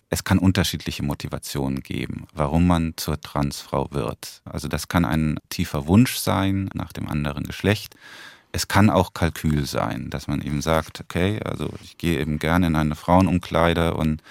Es 0.09 0.25
kann 0.25 0.39
unterschiedliche 0.39 1.03
Motivationen 1.03 1.83
geben, 1.83 2.27
warum 2.33 2.67
man 2.67 2.95
zur 2.97 3.21
Transfrau 3.21 3.89
wird. 3.91 4.41
Also 4.47 4.69
das 4.69 4.89
kann 4.89 5.05
ein 5.05 5.39
tiefer 5.51 5.87
Wunsch 5.87 6.17
sein 6.17 6.71
nach 6.73 6.95
dem 6.95 7.07
anderen 7.07 7.45
Geschlecht. 7.45 7.95
Es 8.53 8.69
kann 8.69 8.89
auch 8.89 9.13
Kalkül 9.13 9.67
sein, 9.67 10.09
dass 10.09 10.27
man 10.27 10.41
eben 10.41 10.63
sagt, 10.63 11.01
okay, 11.01 11.41
also 11.45 11.69
ich 11.83 11.99
gehe 11.99 12.19
eben 12.19 12.39
gerne 12.39 12.69
in 12.69 12.77
eine 12.77 12.95
Frauenumkleide 12.95 13.93
und 13.93 14.23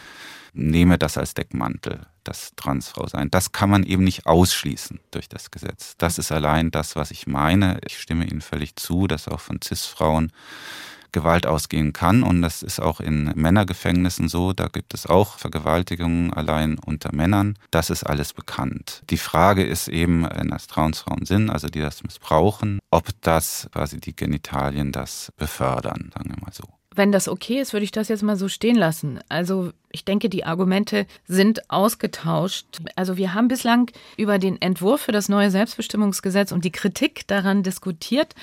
nehme 0.54 0.98
das 0.98 1.18
als 1.18 1.34
Deckmantel, 1.34 2.06
das 2.24 2.54
Transfrau 2.56 3.08
sein. 3.08 3.30
Das 3.32 3.52
kann 3.52 3.70
man 3.70 3.84
eben 3.84 4.04
nicht 4.04 4.26
ausschließen 4.26 5.00
durch 5.12 5.28
das 5.28 5.52
Gesetz. 5.52 5.96
Das 5.98 6.18
ist 6.18 6.32
allein 6.32 6.72
das, 6.72 6.96
was 6.96 7.12
ich 7.12 7.28
meine. 7.28 7.80
Ich 7.86 8.00
stimme 8.00 8.26
Ihnen 8.26 8.42
völlig 8.42 8.76
zu, 8.76 9.08
dass 9.08 9.28
auch 9.28 9.40
von 9.40 9.60
CIS-Frauen 9.62 10.32
Gewalt 11.14 11.48
ausgehen 11.48 11.94
kann. 11.94 12.24
Und 12.24 12.42
das 12.42 12.62
ist 12.62 12.82
auch 12.82 13.00
in 13.00 13.32
Männergefängnissen 13.36 14.28
so. 14.28 14.52
Da 14.52 14.68
gibt 14.68 14.94
es 14.94 15.06
auch 15.06 15.38
Vergewaltigungen 15.38 16.34
allein 16.34 16.78
unter 16.78 17.16
Männern. 17.16 17.58
Das 17.72 17.90
ist 17.90 18.04
alles 18.04 18.34
bekannt. 18.34 19.04
Die 19.10 19.18
Frage 19.18 19.64
ist 19.64 19.88
eben, 19.88 20.28
wenn 20.30 20.50
das 20.50 20.68
Transfrauen 20.68 21.26
sind, 21.26 21.50
also 21.50 21.68
die 21.68 21.80
das 21.80 22.04
missbrauchen, 22.04 22.80
ob 22.90 23.10
das 23.22 23.70
quasi 23.72 24.02
die 24.02 24.16
Genitalien 24.16 24.92
das 24.92 25.32
befördern, 25.38 26.12
sagen 26.14 26.32
wir 26.32 26.42
mal 26.42 26.52
so. 26.52 26.64
Wenn 26.96 27.12
das 27.12 27.28
okay 27.28 27.60
ist, 27.60 27.74
würde 27.74 27.84
ich 27.84 27.92
das 27.92 28.08
jetzt 28.08 28.24
mal 28.24 28.36
so 28.36 28.48
stehen 28.48 28.76
lassen. 28.76 29.20
Also 29.30 29.72
ich 29.92 30.06
denke, 30.06 30.30
die 30.30 30.46
Argumente 30.46 31.06
sind 31.28 31.70
ausgetauscht. 31.70 32.82
Also 32.96 33.18
wir 33.18 33.34
haben 33.34 33.48
bislang 33.48 33.92
über 34.18 34.40
den 34.40 34.62
Entwurf 34.62 35.02
für 35.02 35.12
das 35.12 35.30
neue 35.30 35.52
Selbstbestimmungsgesetz 35.52 36.52
und 36.52 36.66
die 36.66 36.72
Kritik 36.72 37.28
daran 37.28 37.64
diskutiert. 37.64 38.36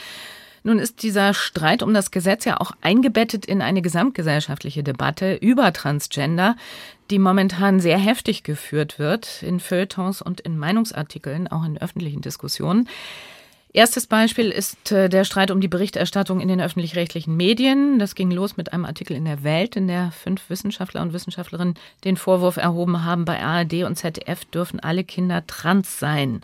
Nun 0.63 0.79
ist 0.79 1.03
dieser 1.03 1.33
Streit 1.33 1.83
um 1.83 1.95
das 1.95 2.11
Gesetz 2.11 2.45
ja 2.45 2.61
auch 2.61 2.73
eingebettet 2.83 3.47
in 3.47 3.63
eine 3.63 3.83
gesamtgesellschaftliche 3.83 4.83
Debatte 4.83 5.35
über 5.35 5.73
Transgender, 5.73 6.57
die 7.11 7.19
momentan 7.19 7.81
sehr 7.81 7.99
heftig 7.99 8.43
geführt 8.43 8.99
wird 8.99 9.43
in 9.43 9.59
Feuilletons 9.59 10.21
und 10.21 10.41
in 10.41 10.59
Meinungsartikeln, 10.59 11.49
auch 11.49 11.65
in 11.65 11.79
öffentlichen 11.79 12.21
Diskussionen. 12.21 12.89
Erstes 13.73 14.09
Beispiel 14.09 14.51
ist 14.51 14.91
äh, 14.91 15.09
der 15.09 15.23
Streit 15.23 15.53
um 15.53 15.61
die 15.61 15.69
Berichterstattung 15.69 16.41
in 16.41 16.49
den 16.49 16.61
öffentlich-rechtlichen 16.61 17.37
Medien. 17.37 18.01
Das 18.01 18.17
ging 18.17 18.33
los 18.33 18.57
mit 18.57 18.73
einem 18.73 18.85
Artikel 18.85 19.17
in 19.17 19.25
der 19.25 19.45
Welt, 19.45 19.77
in 19.77 19.87
der 19.87 20.11
fünf 20.11 20.51
Wissenschaftler 20.51 21.03
und 21.03 21.13
Wissenschaftlerinnen 21.13 21.75
den 22.03 22.17
Vorwurf 22.17 22.57
erhoben 22.57 23.05
haben, 23.05 23.25
bei 23.25 23.41
ARD 23.41 23.85
und 23.85 23.95
ZDF 23.95 24.45
dürfen 24.47 24.81
alle 24.81 25.05
Kinder 25.05 25.47
trans 25.47 26.01
sein. 26.01 26.41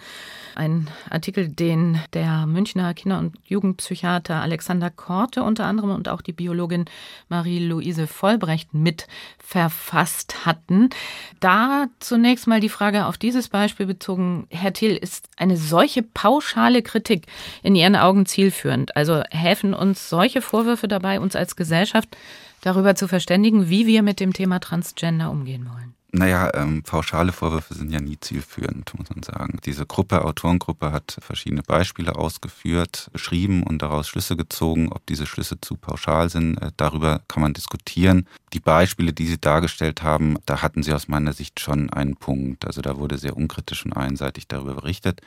Ein 0.55 0.89
Artikel, 1.11 1.49
den 1.49 2.01
der 2.13 2.47
Münchner 2.47 2.95
Kinder- 2.95 3.19
und 3.19 3.37
Jugendpsychiater 3.45 4.37
Alexander 4.37 4.91
Korte 4.91 5.43
unter 5.43 5.67
anderem 5.67 5.91
und 5.91 6.09
auch 6.09 6.23
die 6.23 6.33
Biologin 6.33 6.85
Marie-Louise 7.29 8.07
Vollbrecht 8.07 8.73
mit 8.73 9.09
verfasst 9.47 10.45
hatten. 10.45 10.91
Da 11.39 11.87
zunächst 12.01 12.49
mal 12.49 12.59
die 12.59 12.69
Frage 12.69 13.07
auf 13.07 13.17
dieses 13.17 13.49
Beispiel 13.49 13.87
bezogen. 13.87 14.49
Herr 14.51 14.73
Thiel, 14.73 14.97
ist 14.97 15.29
eine 15.37 15.57
solche 15.57 16.03
pauschale 16.03 16.83
Kritik 16.83 17.27
in 17.63 17.77
Ihren 17.77 17.95
Augen 17.95 18.27
zielführend? 18.27 18.97
Also 18.97 19.23
helfen 19.31 19.73
uns 19.73 20.11
solche 20.11 20.43
Vorwürfe 20.43 20.89
dabei, 20.89 21.21
uns 21.21 21.37
als 21.37 21.55
Gesellschaft 21.55 22.17
darüber 22.61 22.97
zu 22.97 23.07
verständigen, 23.07 23.71
wie 23.71 23.87
wir 23.87 24.03
mit 24.03 24.19
dem 24.19 24.33
Thema 24.33 24.59
Transgender 24.59 25.31
umgehen 25.31 25.71
wollen? 25.73 25.95
Naja, 26.19 26.51
ähm, 26.55 26.83
pauschale 26.83 27.31
Vorwürfe 27.31 27.75
sind 27.75 27.93
ja 27.93 28.01
nie 28.01 28.19
zielführend, 28.19 28.95
muss 28.97 29.11
man 29.11 29.23
sagen. 29.23 29.59
Diese 29.67 29.85
Gruppe, 29.85 30.25
Autorengruppe, 30.25 30.91
hat 30.91 31.19
verschiedene 31.21 31.63
Beispiele 31.63 32.17
ausgeführt, 32.17 33.11
beschrieben 33.13 33.63
und 33.63 33.83
daraus 33.83 34.09
Schlüsse 34.09 34.35
gezogen. 34.35 34.91
Ob 34.91 35.05
diese 35.05 35.27
Schlüsse 35.27 35.61
zu 35.61 35.77
pauschal 35.77 36.31
sind, 36.31 36.57
äh, 36.57 36.71
darüber 36.79 37.21
kann 37.29 37.43
man 37.43 37.53
diskutieren. 37.53 38.27
Die 38.55 38.61
Beispiele, 38.61 39.13
die 39.13 39.27
Sie 39.27 39.39
dargestellt 39.39 40.03
haben, 40.03 40.39
da 40.47 40.63
hatten 40.63 40.83
Sie 40.83 40.95
aus 40.95 41.07
meiner 41.07 41.35
Sicht 41.35 41.61
schon 41.61 41.91
einen 41.91 42.17
Punkt. 42.17 42.67
Also 42.67 42.81
da 42.81 42.97
wurde 42.97 43.19
sehr 43.19 43.37
unkritisch 43.37 43.85
und 43.85 43.93
einseitig 43.93 44.49
darüber 44.49 44.77
berichtet. 44.77 45.21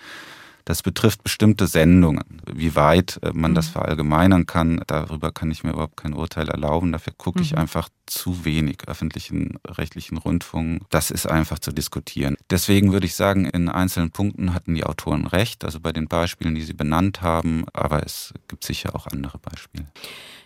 Das 0.70 0.84
betrifft 0.84 1.24
bestimmte 1.24 1.66
Sendungen. 1.66 2.44
Wie 2.46 2.76
weit 2.76 3.20
äh, 3.24 3.32
man 3.34 3.54
mhm. 3.54 3.56
das 3.56 3.70
verallgemeinern 3.70 4.46
kann, 4.46 4.84
darüber 4.86 5.32
kann 5.32 5.50
ich 5.50 5.64
mir 5.64 5.72
überhaupt 5.72 5.98
kein 5.98 6.14
Urteil 6.14 6.48
erlauben. 6.48 6.92
Dafür 6.92 7.14
gucke 7.18 7.40
mhm. 7.40 7.44
ich 7.44 7.58
einfach 7.58 7.90
zu 8.06 8.46
wenig 8.46 8.88
öffentlichen 8.88 9.58
rechtlichen 9.68 10.18
Rundfunk. 10.18 10.84
Das 10.92 11.10
ist 11.10 11.26
einfach 11.26 11.58
zu 11.58 11.72
diskutieren. 11.72 12.38
Deswegen 12.52 12.92
würde 12.92 13.08
ich 13.08 13.16
sagen, 13.16 13.46
in 13.46 13.68
einzelnen 13.68 14.12
Punkten 14.12 14.54
hatten 14.54 14.76
die 14.76 14.84
Autoren 14.84 15.26
recht, 15.26 15.66
also 15.66 15.80
bei 15.80 15.92
den 15.92 16.08
Beispielen, 16.08 16.54
die 16.54 16.62
sie 16.62 16.74
benannt 16.74 17.24
haben, 17.24 17.66
aber 17.74 18.06
es 18.06 18.32
gibt 18.48 18.64
sicher 18.64 18.96
auch 18.96 19.08
andere 19.08 19.40
Beispiele. 19.40 19.88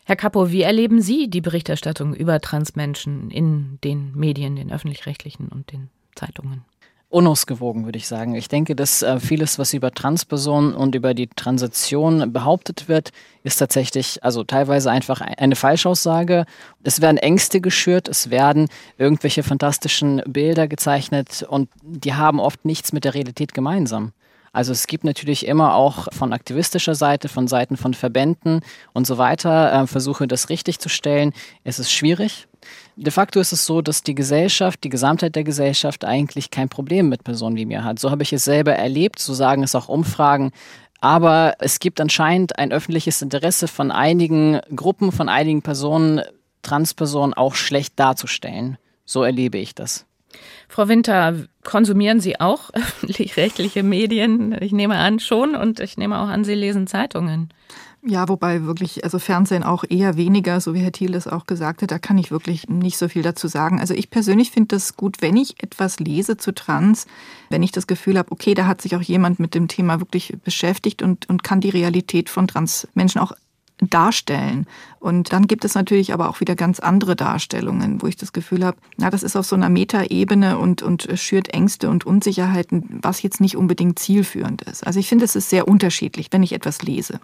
Herr 0.05 0.15
Kapo, 0.15 0.51
wie 0.51 0.61
erleben 0.61 1.01
Sie 1.01 1.29
die 1.29 1.41
Berichterstattung 1.41 2.13
über 2.13 2.39
Transmenschen 2.39 3.29
in 3.29 3.77
den 3.83 4.15
Medien, 4.15 4.55
den 4.55 4.71
öffentlich-rechtlichen 4.71 5.49
und 5.49 5.73
den 5.73 5.89
Zeitungen? 6.15 6.63
Unausgewogen, 7.13 7.85
würde 7.85 7.97
ich 7.97 8.07
sagen. 8.07 8.35
Ich 8.35 8.47
denke, 8.47 8.75
dass 8.75 9.03
äh, 9.03 9.19
vieles, 9.19 9.59
was 9.59 9.73
über 9.73 9.91
Transpersonen 9.91 10.73
und 10.73 10.95
über 10.95 11.13
die 11.13 11.27
Transition 11.27 12.33
behauptet 12.33 12.89
wird, 12.89 13.11
ist 13.43 13.57
tatsächlich, 13.57 14.23
also 14.23 14.43
teilweise 14.43 14.89
einfach 14.89 15.21
eine 15.21 15.55
Falschaussage. 15.55 16.45
Es 16.83 17.01
werden 17.01 17.17
Ängste 17.17 17.61
geschürt, 17.61 18.07
es 18.07 18.29
werden 18.29 18.67
irgendwelche 18.97 19.43
fantastischen 19.43 20.21
Bilder 20.25 20.67
gezeichnet 20.67 21.45
und 21.47 21.69
die 21.83 22.15
haben 22.15 22.39
oft 22.39 22.65
nichts 22.65 22.93
mit 22.93 23.05
der 23.05 23.13
Realität 23.13 23.53
gemeinsam. 23.53 24.13
Also 24.51 24.71
es 24.71 24.85
gibt 24.85 25.03
natürlich 25.03 25.47
immer 25.47 25.73
auch 25.73 26.07
von 26.13 26.31
aktivistischer 26.31 26.93
Seite, 26.93 27.27
von 27.27 27.47
Seiten 27.47 27.75
von 27.75 27.95
Verbänden 27.95 28.61
und 28.93 29.07
so 29.07 29.17
weiter 29.17 29.73
äh, 29.73 29.87
Versuche, 29.87 30.27
das 30.27 30.49
richtig 30.49 30.79
zu 30.79 30.89
stellen. 30.89 31.33
Es 31.63 31.79
ist 31.79 31.91
schwierig. 31.91 32.47
De 32.95 33.11
facto 33.11 33.39
ist 33.39 33.51
es 33.51 33.65
so, 33.65 33.81
dass 33.81 34.03
die 34.03 34.15
Gesellschaft, 34.15 34.83
die 34.83 34.89
Gesamtheit 34.89 35.35
der 35.35 35.43
Gesellschaft 35.43 36.05
eigentlich 36.05 36.51
kein 36.51 36.69
Problem 36.69 37.09
mit 37.09 37.23
Personen 37.23 37.55
wie 37.55 37.65
mir 37.65 37.83
hat. 37.83 37.99
So 37.99 38.11
habe 38.11 38.23
ich 38.23 38.33
es 38.33 38.43
selber 38.43 38.73
erlebt, 38.73 39.19
so 39.19 39.33
sagen 39.33 39.63
es 39.63 39.75
auch 39.75 39.89
Umfragen. 39.89 40.51
Aber 41.01 41.55
es 41.59 41.79
gibt 41.79 41.99
anscheinend 41.99 42.57
ein 42.59 42.71
öffentliches 42.71 43.21
Interesse 43.21 43.67
von 43.67 43.91
einigen 43.91 44.61
Gruppen, 44.75 45.11
von 45.11 45.27
einigen 45.27 45.61
Personen, 45.61 46.21
Transpersonen 46.61 47.33
auch 47.33 47.55
schlecht 47.55 47.99
darzustellen. 47.99 48.77
So 49.05 49.23
erlebe 49.23 49.57
ich 49.57 49.75
das. 49.75 50.05
Frau 50.69 50.87
Winter, 50.87 51.35
konsumieren 51.63 52.19
Sie 52.19 52.39
auch 52.39 52.69
öffentlich-rechtliche 52.73 53.83
Medien? 53.83 54.55
Ich 54.61 54.71
nehme 54.71 54.95
an 54.95 55.19
schon 55.19 55.55
und 55.55 55.79
ich 55.79 55.97
nehme 55.97 56.19
auch 56.19 56.27
an, 56.27 56.43
Sie 56.43 56.55
lesen 56.55 56.87
Zeitungen. 56.87 57.49
Ja, 58.05 58.27
wobei 58.27 58.65
wirklich, 58.65 59.05
also 59.05 59.17
Fernsehen 59.17 59.63
auch 59.63 59.85
eher 59.87 60.17
weniger, 60.17 60.59
so 60.59 60.73
wie 60.73 60.79
Herr 60.79 60.91
Thiel 60.91 61.15
es 61.15 61.25
auch 61.25 61.45
gesagt 61.45 61.81
hat, 61.81 61.91
da 61.91 61.99
kann 61.99 62.17
ich 62.17 62.31
wirklich 62.31 62.67
nicht 62.67 62.97
so 62.97 63.07
viel 63.07 63.21
dazu 63.21 63.47
sagen. 63.47 63.79
Also 63.79 63.93
ich 63.93 64.09
persönlich 64.09 64.51
finde 64.51 64.75
das 64.75 64.97
gut, 64.97 65.21
wenn 65.21 65.37
ich 65.37 65.63
etwas 65.63 65.99
lese 65.99 66.35
zu 66.35 66.53
Trans, 66.53 67.07
wenn 67.49 67.63
ich 67.63 67.71
das 67.71 67.87
Gefühl 67.87 68.17
habe, 68.17 68.33
okay, 68.33 68.55
da 68.55 68.67
hat 68.67 68.81
sich 68.81 68.97
auch 68.97 69.01
jemand 69.01 69.39
mit 69.39 69.55
dem 69.55 69.69
Thema 69.69 70.01
wirklich 70.01 70.35
beschäftigt 70.43 71.01
und, 71.01 71.29
und 71.29 71.45
kann 71.45 71.61
die 71.61 71.69
Realität 71.69 72.29
von 72.29 72.45
Transmenschen 72.45 73.21
auch 73.21 73.31
darstellen. 73.79 74.67
Und 74.99 75.31
dann 75.31 75.47
gibt 75.47 75.63
es 75.63 75.73
natürlich 75.73 76.13
aber 76.13 76.29
auch 76.29 76.41
wieder 76.41 76.55
ganz 76.55 76.81
andere 76.81 77.15
Darstellungen, 77.15 78.01
wo 78.01 78.07
ich 78.07 78.17
das 78.17 78.33
Gefühl 78.33 78.65
habe, 78.65 78.77
na, 78.97 79.11
das 79.11 79.23
ist 79.23 79.37
auf 79.37 79.45
so 79.45 79.55
einer 79.55 79.69
Metaebene 79.69 80.57
und, 80.57 80.81
und 80.81 81.07
schürt 81.15 81.53
Ängste 81.53 81.89
und 81.89 82.05
Unsicherheiten, 82.05 82.99
was 83.01 83.21
jetzt 83.21 83.39
nicht 83.39 83.55
unbedingt 83.55 83.97
zielführend 83.97 84.61
ist. 84.63 84.85
Also 84.85 84.99
ich 84.99 85.07
finde, 85.07 85.23
es 85.23 85.37
ist 85.37 85.49
sehr 85.49 85.69
unterschiedlich, 85.69 86.27
wenn 86.31 86.43
ich 86.43 86.51
etwas 86.51 86.81
lese. 86.81 87.21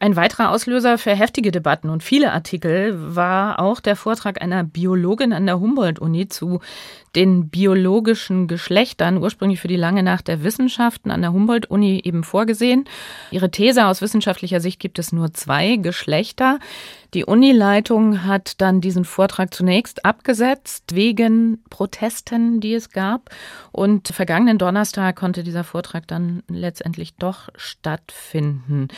Ein 0.00 0.14
weiterer 0.14 0.52
Auslöser 0.52 0.96
für 0.96 1.14
heftige 1.16 1.50
Debatten 1.50 1.90
und 1.90 2.04
viele 2.04 2.32
Artikel 2.32 3.16
war 3.16 3.58
auch 3.58 3.80
der 3.80 3.96
Vortrag 3.96 4.40
einer 4.40 4.62
Biologin 4.62 5.32
an 5.32 5.44
der 5.44 5.58
Humboldt-Uni 5.58 6.28
zu 6.28 6.60
den 7.16 7.48
biologischen 7.48 8.46
Geschlechtern, 8.46 9.16
ursprünglich 9.16 9.58
für 9.58 9.66
die 9.66 9.74
lange 9.74 10.04
Nacht 10.04 10.28
der 10.28 10.44
Wissenschaften 10.44 11.10
an 11.10 11.22
der 11.22 11.32
Humboldt-Uni 11.32 12.00
eben 12.04 12.22
vorgesehen. 12.22 12.84
Ihre 13.32 13.50
These 13.50 13.86
aus 13.86 14.00
wissenschaftlicher 14.00 14.60
Sicht 14.60 14.78
gibt 14.78 15.00
es 15.00 15.10
nur 15.10 15.34
zwei 15.34 15.74
Geschlechter. 15.76 16.60
Die 17.14 17.24
Unileitung 17.24 18.24
hat 18.24 18.60
dann 18.60 18.82
diesen 18.82 19.04
Vortrag 19.06 19.54
zunächst 19.54 20.04
abgesetzt 20.04 20.94
wegen 20.94 21.62
Protesten, 21.70 22.60
die 22.60 22.74
es 22.74 22.90
gab. 22.90 23.30
Und 23.72 24.08
vergangenen 24.08 24.58
Donnerstag 24.58 25.16
konnte 25.16 25.42
dieser 25.42 25.64
Vortrag 25.64 26.06
dann 26.06 26.42
letztendlich 26.48 27.14
doch 27.14 27.48
stattfinden. 27.56 28.88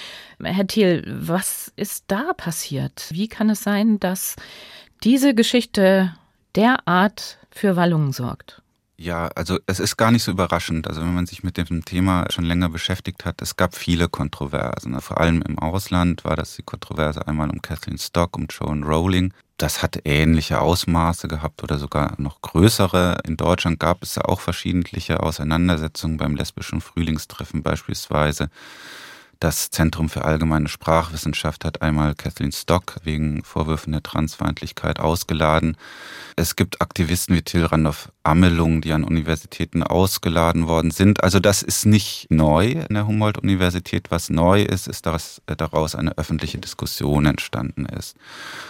Herr 0.42 0.66
Thiel, 0.66 1.04
was 1.06 1.72
ist 1.76 2.04
da 2.08 2.32
passiert? 2.36 3.06
Wie 3.10 3.28
kann 3.28 3.48
es 3.48 3.62
sein, 3.62 4.00
dass 4.00 4.34
diese 5.04 5.34
Geschichte 5.34 6.12
derart 6.56 7.38
für 7.50 7.76
Wallungen 7.76 8.12
sorgt? 8.12 8.62
Ja, 9.02 9.28
also 9.28 9.58
es 9.64 9.80
ist 9.80 9.96
gar 9.96 10.10
nicht 10.10 10.22
so 10.22 10.30
überraschend. 10.30 10.86
Also 10.86 11.00
wenn 11.00 11.14
man 11.14 11.24
sich 11.24 11.42
mit 11.42 11.56
dem 11.56 11.86
Thema 11.86 12.26
schon 12.28 12.44
länger 12.44 12.68
beschäftigt 12.68 13.24
hat, 13.24 13.40
es 13.40 13.56
gab 13.56 13.74
viele 13.74 14.10
Kontroversen. 14.10 15.00
Vor 15.00 15.18
allem 15.18 15.40
im 15.40 15.58
Ausland 15.58 16.22
war 16.26 16.36
das 16.36 16.56
die 16.56 16.62
Kontroverse 16.62 17.26
einmal 17.26 17.48
um 17.48 17.62
Kathleen 17.62 17.96
Stock, 17.96 18.36
um 18.36 18.46
Joan 18.50 18.82
Rowling. 18.82 19.32
Das 19.56 19.82
hat 19.82 20.02
ähnliche 20.04 20.60
Ausmaße 20.60 21.28
gehabt 21.28 21.62
oder 21.62 21.78
sogar 21.78 22.12
noch 22.18 22.42
größere. 22.42 23.22
In 23.24 23.38
Deutschland 23.38 23.80
gab 23.80 24.02
es 24.02 24.16
ja 24.16 24.26
auch 24.26 24.40
verschiedentliche 24.40 25.20
Auseinandersetzungen 25.20 26.18
beim 26.18 26.36
lesbischen 26.36 26.82
Frühlingstreffen 26.82 27.62
beispielsweise. 27.62 28.50
Das 29.40 29.70
Zentrum 29.70 30.10
für 30.10 30.26
allgemeine 30.26 30.68
Sprachwissenschaft 30.68 31.64
hat 31.64 31.80
einmal 31.80 32.14
Kathleen 32.14 32.52
Stock 32.52 32.96
wegen 33.04 33.42
Vorwürfen 33.42 33.92
der 33.92 34.02
Transfeindlichkeit 34.02 35.00
ausgeladen. 35.00 35.78
Es 36.36 36.56
gibt 36.56 36.82
Aktivisten 36.82 37.34
wie 37.34 37.40
Till 37.40 37.64
Randolph 37.64 38.12
Ammelung, 38.22 38.82
die 38.82 38.92
an 38.92 39.02
Universitäten 39.02 39.82
ausgeladen 39.82 40.68
worden 40.68 40.90
sind. 40.90 41.24
Also 41.24 41.40
das 41.40 41.62
ist 41.62 41.86
nicht 41.86 42.26
neu 42.28 42.72
in 42.86 42.94
der 42.94 43.06
Humboldt-Universität. 43.06 44.10
Was 44.10 44.28
neu 44.28 44.62
ist, 44.62 44.86
ist, 44.86 45.06
dass 45.06 45.40
daraus 45.46 45.94
eine 45.94 46.18
öffentliche 46.18 46.58
Diskussion 46.58 47.24
entstanden 47.24 47.86
ist. 47.86 48.16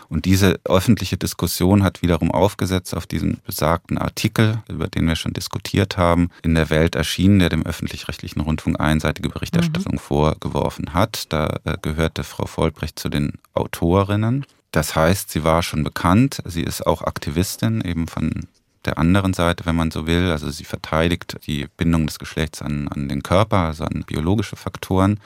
Und 0.08 0.24
diese 0.24 0.60
öffentliche 0.64 1.16
Diskussion 1.16 1.82
hat 1.82 2.00
wiederum 2.00 2.30
aufgesetzt 2.30 2.96
auf 2.96 3.08
diesen 3.08 3.40
besagten 3.44 3.98
Artikel, 3.98 4.62
über 4.68 4.86
den 4.86 5.08
wir 5.08 5.16
schon 5.16 5.32
diskutiert 5.32 5.96
haben, 5.96 6.30
in 6.44 6.54
der 6.54 6.70
Welt 6.70 6.94
erschienen, 6.94 7.40
der 7.40 7.48
dem 7.48 7.66
öffentlich-rechtlichen 7.66 8.40
Rundfunk 8.40 8.78
einseitige 8.78 9.30
Berichterstattung 9.30 9.94
mhm. 9.94 9.98
vorgeworfen 9.98 10.59
geworfen 10.60 10.92
hat. 10.92 11.32
Da 11.32 11.58
äh, 11.64 11.76
gehörte 11.80 12.24
Frau 12.24 12.46
Vollbrecht 12.46 12.98
zu 12.98 13.08
den 13.08 13.32
Autorinnen. 13.54 14.44
Das 14.72 14.94
heißt, 14.94 15.30
sie 15.30 15.42
war 15.42 15.62
schon 15.62 15.82
bekannt. 15.82 16.42
Sie 16.44 16.62
ist 16.62 16.86
auch 16.86 17.02
Aktivistin, 17.02 17.80
eben 17.80 18.06
von 18.06 18.46
der 18.84 18.98
anderen 18.98 19.34
Seite, 19.34 19.66
wenn 19.66 19.76
man 19.76 19.90
so 19.90 20.06
will. 20.06 20.30
Also 20.30 20.50
sie 20.50 20.64
verteidigt 20.64 21.38
die 21.46 21.66
Bindung 21.76 22.06
des 22.06 22.18
Geschlechts 22.18 22.62
an, 22.62 22.88
an 22.88 23.08
den 23.08 23.22
Körper, 23.22 23.58
also 23.58 23.84
an 23.84 24.04
biologische 24.06 24.56
Faktoren 24.56 25.18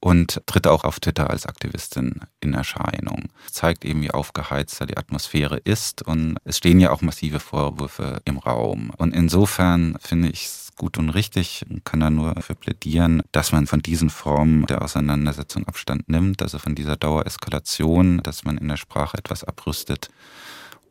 und 0.00 0.42
tritt 0.46 0.66
auch 0.66 0.84
auf 0.84 1.00
Twitter 1.00 1.30
als 1.30 1.46
Aktivistin 1.46 2.20
in 2.40 2.54
Erscheinung. 2.54 3.24
Zeigt 3.50 3.84
eben, 3.84 4.02
wie 4.02 4.10
aufgeheizter 4.10 4.86
die 4.86 4.96
Atmosphäre 4.96 5.56
ist 5.56 6.02
und 6.02 6.36
es 6.44 6.58
stehen 6.58 6.78
ja 6.78 6.92
auch 6.92 7.02
massive 7.02 7.40
Vorwürfe 7.40 8.20
im 8.24 8.38
Raum. 8.38 8.92
Und 8.96 9.14
insofern 9.14 9.96
finde 10.00 10.28
ich 10.28 10.44
es 10.44 10.65
gut 10.76 10.98
und 10.98 11.10
richtig, 11.10 11.64
kann 11.84 12.00
da 12.00 12.10
nur 12.10 12.34
für 12.40 12.54
plädieren, 12.54 13.22
dass 13.32 13.52
man 13.52 13.66
von 13.66 13.80
diesen 13.80 14.10
Formen 14.10 14.66
der 14.66 14.82
Auseinandersetzung 14.82 15.66
Abstand 15.66 16.08
nimmt, 16.08 16.42
also 16.42 16.58
von 16.58 16.74
dieser 16.74 16.96
Dauereskalation, 16.96 18.18
dass 18.22 18.44
man 18.44 18.58
in 18.58 18.68
der 18.68 18.76
Sprache 18.76 19.18
etwas 19.18 19.44
abrüstet 19.44 20.10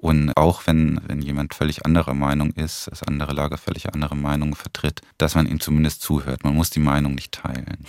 Und 0.05 0.37
auch 0.37 0.67
wenn, 0.67 1.01
wenn 1.07 1.19
jemand 1.19 1.55
völlig 1.55 1.83
anderer 1.83 2.13
Meinung 2.13 2.51
ist, 2.51 2.87
das 2.91 3.01
andere 3.01 3.33
Lager 3.33 3.57
völlig 3.57 3.91
andere 3.91 4.15
Meinungen 4.15 4.53
vertritt, 4.53 5.01
dass 5.17 5.33
man 5.33 5.47
ihm 5.47 5.59
zumindest 5.59 6.03
zuhört. 6.03 6.43
Man 6.43 6.53
muss 6.53 6.69
die 6.69 6.79
Meinung 6.79 7.15
nicht 7.15 7.31
teilen. 7.31 7.79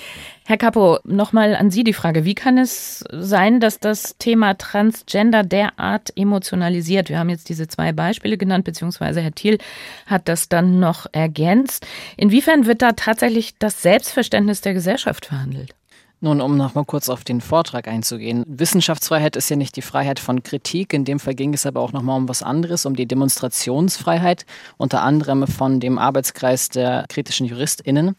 Herr 0.47 0.57
Capo, 0.57 0.99
nochmal 1.05 1.55
an 1.55 1.71
Sie 1.71 1.85
die 1.85 1.93
Frage. 1.93 2.25
Wie 2.25 2.35
kann 2.35 2.57
es 2.57 3.05
sein, 3.13 3.61
dass 3.61 3.81
das 3.81 4.17
Thema 4.17 4.55
Transgender 4.55 5.43
derart 5.43 6.11
emotionalisiert? 6.17 7.11
Wir 7.11 7.19
haben 7.19 7.29
jetzt 7.29 7.51
diese 7.51 7.69
zwei 7.69 7.93
Beispiele 7.93 8.39
genannt, 8.39 8.65
beziehungsweise 8.65 9.21
Herr 9.21 9.35
Thiel 9.35 9.59
hat 10.07 10.27
das 10.27 10.49
dann 10.49 10.81
noch 10.81 11.05
ergänzt. 11.13 11.87
Inwiefern 12.17 12.65
wird 12.65 12.81
da 12.81 12.93
tatsächlich 12.93 13.59
das 13.59 13.83
Selbstverständnis 13.83 14.63
der 14.63 14.73
Gesellschaft 14.73 15.27
verhandelt? 15.27 15.75
Nun, 16.21 16.41
um 16.41 16.57
noch 16.57 16.75
mal 16.75 16.85
kurz 16.85 17.11
auf 17.11 17.25
den 17.25 17.43
Vortrag 17.43 17.89
einzugehen. 17.89 18.43
Wissenschaftsfreiheit 18.47 19.37
ist 19.37 19.51
ja 19.51 19.57
nicht 19.57 19.77
die 19.77 19.83
Freiheit 19.83 20.19
von 20.19 20.43
Kritik. 20.43 20.95
In 20.95 21.05
dem 21.05 21.21
Fall 21.21 21.35
ging 21.35 21.53
es 21.53 21.67
aber 21.67 21.81
auch 21.81 21.93
noch 21.93 22.03
mal 22.03 22.17
um 22.17 22.27
was 22.27 22.43
anderes, 22.43 22.87
um 22.87 22.97
die 22.97 23.07
Demonstrationsfreiheit, 23.07 24.47
unter 24.79 25.03
anderem 25.03 25.47
von 25.47 25.79
dem 25.79 25.99
Arbeitskreis 25.99 26.71
der 26.71 27.05
kritischen 27.11 27.47
JuristInnen. 27.47 28.17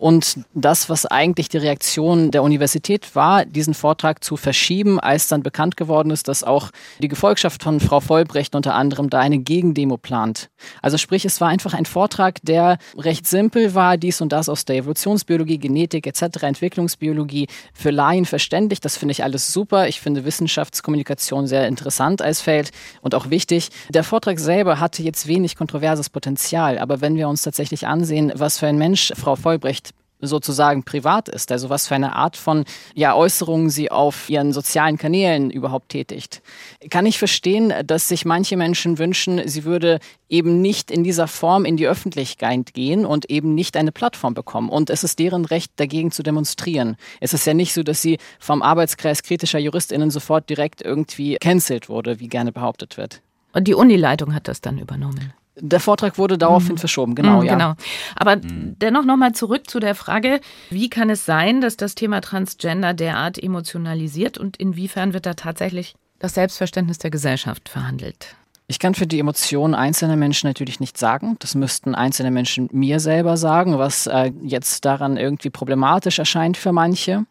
Und 0.00 0.38
das, 0.54 0.88
was 0.88 1.04
eigentlich 1.04 1.50
die 1.50 1.58
Reaktion 1.58 2.30
der 2.30 2.42
Universität 2.42 3.14
war, 3.14 3.44
diesen 3.44 3.74
Vortrag 3.74 4.24
zu 4.24 4.38
verschieben, 4.38 4.98
als 4.98 5.28
dann 5.28 5.42
bekannt 5.42 5.76
geworden 5.76 6.10
ist, 6.10 6.26
dass 6.26 6.42
auch 6.42 6.70
die 7.00 7.08
Gefolgschaft 7.08 7.62
von 7.62 7.80
Frau 7.80 8.00
Vollbrecht 8.00 8.54
unter 8.54 8.74
anderem 8.74 9.10
da 9.10 9.20
eine 9.20 9.38
Gegendemo 9.38 9.98
plant. 9.98 10.48
Also 10.80 10.96
sprich, 10.96 11.26
es 11.26 11.42
war 11.42 11.48
einfach 11.48 11.74
ein 11.74 11.84
Vortrag, 11.84 12.38
der 12.42 12.78
recht 12.96 13.26
simpel 13.26 13.74
war, 13.74 13.98
dies 13.98 14.22
und 14.22 14.32
das 14.32 14.48
aus 14.48 14.64
der 14.64 14.76
Evolutionsbiologie, 14.76 15.58
Genetik 15.58 16.06
etc., 16.06 16.44
Entwicklungsbiologie 16.44 17.48
für 17.74 17.90
Laien 17.90 18.24
verständlich. 18.24 18.80
Das 18.80 18.96
finde 18.96 19.12
ich 19.12 19.22
alles 19.22 19.52
super. 19.52 19.86
Ich 19.86 20.00
finde 20.00 20.24
Wissenschaftskommunikation 20.24 21.46
sehr 21.46 21.68
interessant 21.68 22.22
als 22.22 22.40
Feld 22.40 22.70
und 23.02 23.14
auch 23.14 23.28
wichtig. 23.28 23.68
Der 23.90 24.02
Vortrag 24.02 24.38
selber 24.38 24.80
hatte 24.80 25.02
jetzt 25.02 25.26
wenig 25.26 25.56
kontroverses 25.56 26.08
Potenzial, 26.08 26.78
aber 26.78 27.02
wenn 27.02 27.16
wir 27.16 27.28
uns 27.28 27.42
tatsächlich 27.42 27.86
ansehen, 27.86 28.32
was 28.34 28.58
für 28.58 28.66
ein 28.66 28.78
Mensch 28.78 29.12
Frau 29.14 29.36
Vollbrecht 29.36 29.89
sozusagen 30.20 30.84
privat 30.84 31.28
ist, 31.28 31.52
also 31.52 31.70
was 31.70 31.88
für 31.88 31.94
eine 31.94 32.14
Art 32.14 32.36
von 32.36 32.64
ja, 32.94 33.14
Äußerungen 33.14 33.70
sie 33.70 33.90
auf 33.90 34.28
ihren 34.28 34.52
sozialen 34.52 34.98
Kanälen 34.98 35.50
überhaupt 35.50 35.90
tätigt. 35.90 36.42
Kann 36.90 37.06
ich 37.06 37.18
verstehen, 37.18 37.72
dass 37.84 38.08
sich 38.08 38.24
manche 38.24 38.56
Menschen 38.56 38.98
wünschen, 38.98 39.46
sie 39.46 39.64
würde 39.64 39.98
eben 40.28 40.62
nicht 40.62 40.90
in 40.90 41.04
dieser 41.04 41.26
Form 41.26 41.64
in 41.64 41.76
die 41.76 41.88
Öffentlichkeit 41.88 42.72
gehen 42.74 43.04
und 43.04 43.30
eben 43.30 43.54
nicht 43.54 43.76
eine 43.76 43.92
Plattform 43.92 44.34
bekommen. 44.34 44.68
Und 44.68 44.90
es 44.90 45.04
ist 45.04 45.18
deren 45.18 45.44
Recht, 45.44 45.72
dagegen 45.76 46.10
zu 46.10 46.22
demonstrieren. 46.22 46.96
Es 47.20 47.34
ist 47.34 47.46
ja 47.46 47.54
nicht 47.54 47.74
so, 47.74 47.82
dass 47.82 48.00
sie 48.00 48.18
vom 48.38 48.62
Arbeitskreis 48.62 49.22
kritischer 49.22 49.58
JuristInnen 49.58 50.10
sofort 50.10 50.48
direkt 50.48 50.82
irgendwie 50.82 51.36
cancelled 51.40 51.88
wurde, 51.88 52.20
wie 52.20 52.28
gerne 52.28 52.52
behauptet 52.52 52.96
wird. 52.96 53.22
Und 53.52 53.66
die 53.66 53.74
Unileitung 53.74 54.34
hat 54.34 54.46
das 54.46 54.60
dann 54.60 54.78
übernommen. 54.78 55.32
Der 55.60 55.80
Vortrag 55.80 56.18
wurde 56.18 56.38
daraufhin 56.38 56.74
mhm. 56.74 56.78
verschoben, 56.78 57.14
genau, 57.14 57.40
mhm, 57.40 57.46
ja. 57.46 57.52
Genau. 57.52 57.74
Aber 58.16 58.36
mhm. 58.36 58.76
dennoch 58.80 59.04
nochmal 59.04 59.32
zurück 59.32 59.68
zu 59.68 59.80
der 59.80 59.94
Frage, 59.94 60.40
wie 60.70 60.90
kann 60.90 61.10
es 61.10 61.24
sein, 61.24 61.60
dass 61.60 61.76
das 61.76 61.94
Thema 61.94 62.20
Transgender 62.20 62.94
derart 62.94 63.42
emotionalisiert 63.42 64.38
und 64.38 64.56
inwiefern 64.56 65.12
wird 65.12 65.26
da 65.26 65.34
tatsächlich 65.34 65.94
das 66.18 66.34
Selbstverständnis 66.34 66.98
der 66.98 67.10
Gesellschaft 67.10 67.68
verhandelt? 67.68 68.36
Ich 68.66 68.78
kann 68.78 68.94
für 68.94 69.06
die 69.06 69.18
Emotionen 69.18 69.74
einzelner 69.74 70.16
Menschen 70.16 70.46
natürlich 70.46 70.78
nicht 70.78 70.96
sagen. 70.96 71.36
Das 71.40 71.56
müssten 71.56 71.96
einzelne 71.96 72.30
Menschen 72.30 72.68
mir 72.72 73.00
selber 73.00 73.36
sagen, 73.36 73.78
was 73.78 74.06
äh, 74.06 74.30
jetzt 74.42 74.84
daran 74.84 75.16
irgendwie 75.16 75.50
problematisch 75.50 76.20
erscheint 76.20 76.56
für 76.56 76.70
manche. 76.70 77.24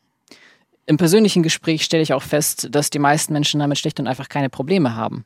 Im 0.85 0.97
persönlichen 0.97 1.41
Gespräch 1.41 1.83
stelle 1.83 2.03
ich 2.03 2.13
auch 2.13 2.23
fest, 2.23 2.67
dass 2.71 2.89
die 2.89 2.99
meisten 2.99 3.31
Menschen 3.31 3.61
damit 3.61 3.77
schlicht 3.77 4.01
und 4.01 4.07
einfach 4.07 4.27
keine 4.27 4.49
Probleme 4.49 4.95
haben 4.95 5.23